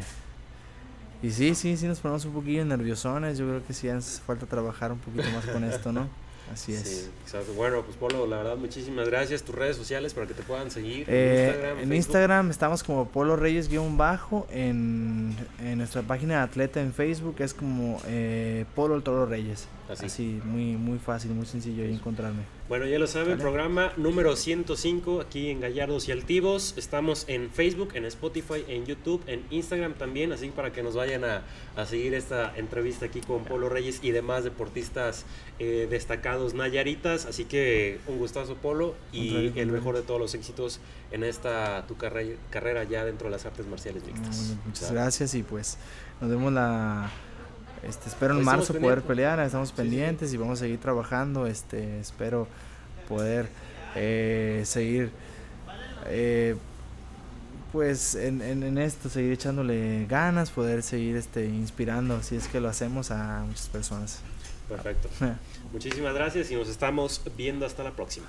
y 1.24 1.30
sí, 1.32 1.56
sí, 1.56 1.76
sí 1.76 1.88
nos 1.88 1.98
ponemos 1.98 2.24
un 2.24 2.34
poquillo 2.34 2.64
nerviosones, 2.64 3.36
yo 3.36 3.48
creo 3.48 3.66
que 3.66 3.72
sí 3.72 3.88
hace 3.88 4.20
falta 4.22 4.46
trabajar 4.46 4.92
un 4.92 5.00
poquito 5.00 5.28
más 5.30 5.44
con 5.46 5.64
esto, 5.64 5.90
¿no? 5.90 6.06
Así 6.53 6.74
es. 6.74 6.82
Sí, 6.82 7.11
exacto. 7.24 7.53
Bueno, 7.55 7.82
pues 7.82 7.96
Polo, 7.96 8.26
la 8.26 8.36
verdad, 8.38 8.57
muchísimas 8.57 9.09
gracias. 9.09 9.42
Tus 9.42 9.55
redes 9.55 9.76
sociales 9.76 10.12
para 10.12 10.26
que 10.26 10.34
te 10.34 10.42
puedan 10.42 10.70
seguir. 10.70 11.07
Eh, 11.09 11.46
Instagram, 11.46 11.70
en 11.70 11.76
Facebook. 11.78 11.94
Instagram 11.96 12.50
estamos 12.50 12.82
como 12.82 13.09
Polo 13.09 13.36
Reyes 13.36 13.68
guion 13.68 13.96
bajo. 13.96 14.46
En, 14.50 15.34
en 15.61 15.78
nuestra 15.78 16.03
página 16.03 16.38
de 16.38 16.40
atleta 16.42 16.80
en 16.80 16.92
Facebook 16.92 17.36
es 17.38 17.55
como 17.55 18.00
eh, 18.07 18.64
Polo 18.74 18.94
el 18.96 19.03
Toro 19.03 19.26
Reyes. 19.26 19.66
Así. 19.93 20.07
Así, 20.07 20.40
muy, 20.45 20.76
muy 20.76 20.99
fácil, 20.99 21.30
muy 21.32 21.47
sencillo 21.47 21.84
ahí 21.84 21.93
encontrarme. 21.95 22.43
Bueno, 22.68 22.86
ya 22.86 22.99
lo 22.99 23.07
saben, 23.07 23.30
Vale. 23.32 23.43
programa 23.43 23.93
número 23.99 24.34
105 24.34 25.20
aquí 25.20 25.51
en 25.51 25.61
Gallardos 25.61 26.09
y 26.09 26.12
Altivos. 26.12 26.74
Estamos 26.78 27.24
en 27.28 27.51
Facebook, 27.51 27.90
en 27.95 28.05
Spotify, 28.07 28.64
en 28.68 28.86
YouTube, 28.86 29.22
en 29.26 29.43
Instagram 29.51 29.95
también, 29.95 30.32
así 30.32 30.49
para 30.49 30.72
que 30.72 30.82
nos 30.82 30.95
vayan 30.95 31.24
a, 31.24 31.43
a 31.76 31.84
seguir 31.86 32.14
esta 32.14 32.57
entrevista 32.57 33.07
aquí 33.07 33.20
con 33.20 33.45
Polo 33.45 33.68
Reyes 33.68 34.01
y 34.03 34.11
demás 34.12 34.45
deportistas 34.45 35.26
eh, 35.59 35.86
destacados 35.90 36.55
nayaritas. 36.55 37.26
Así 37.26 37.45
que 37.45 38.01
un 38.07 38.18
gustazo, 38.18 38.55
Polo, 38.57 38.95
y 39.12 39.28
Contrario, 39.32 39.62
el 39.62 39.72
mejor 39.72 39.97
de 39.97 40.03
todos 40.03 40.20
los 40.20 40.34
éxitos 40.34 40.80
en 41.11 41.24
esta 41.24 41.86
tu 41.86 41.97
carre- 41.99 42.36
carrera 42.51 42.84
ya 42.84 43.05
dentro 43.05 43.26
de 43.28 43.32
las 43.32 43.45
artes 43.45 43.66
marciales 43.66 44.03
mixtas. 44.07 44.47
bueno, 44.49 44.62
muchas 44.64 44.93
gracias 44.93 45.34
y 45.34 45.43
pues 45.43 45.76
nos 46.22 46.30
vemos 46.30 46.53
la... 46.53 47.11
Este, 47.83 48.09
espero 48.09 48.39
en 48.39 48.45
marzo 48.45 48.68
poder 48.74 48.80
pendientes. 48.80 49.07
pelear, 49.07 49.41
estamos 49.41 49.68
sí. 49.70 49.74
pendientes 49.76 50.33
y 50.33 50.37
vamos 50.37 50.61
a 50.61 50.62
seguir 50.64 50.78
trabajando. 50.78 51.47
Este, 51.47 52.01
espero 52.01 52.47
poder 53.09 53.49
eh, 53.97 54.62
seguir 54.64 55.11
eh, 56.07 56.57
pues 57.72 58.14
en, 58.14 58.43
en, 58.43 58.62
en 58.62 58.78
esto, 58.78 59.09
seguir 59.09 59.33
echándole 59.33 60.07
ganas, 60.07 60.51
poder 60.51 60.83
seguir 60.83 61.16
este, 61.16 61.47
inspirando, 61.47 62.22
si 62.22 62.37
es 62.37 62.47
que 62.49 62.61
lo 62.61 62.68
hacemos 62.68 63.11
a 63.11 63.45
muchas 63.47 63.68
personas. 63.68 64.20
Perfecto. 64.68 65.09
Muchísimas 65.72 66.14
gracias 66.14 66.51
y 66.51 66.55
nos 66.55 66.68
estamos 66.68 67.22
viendo 67.37 67.64
hasta 67.66 67.83
la 67.83 67.93
próxima. 67.93 68.26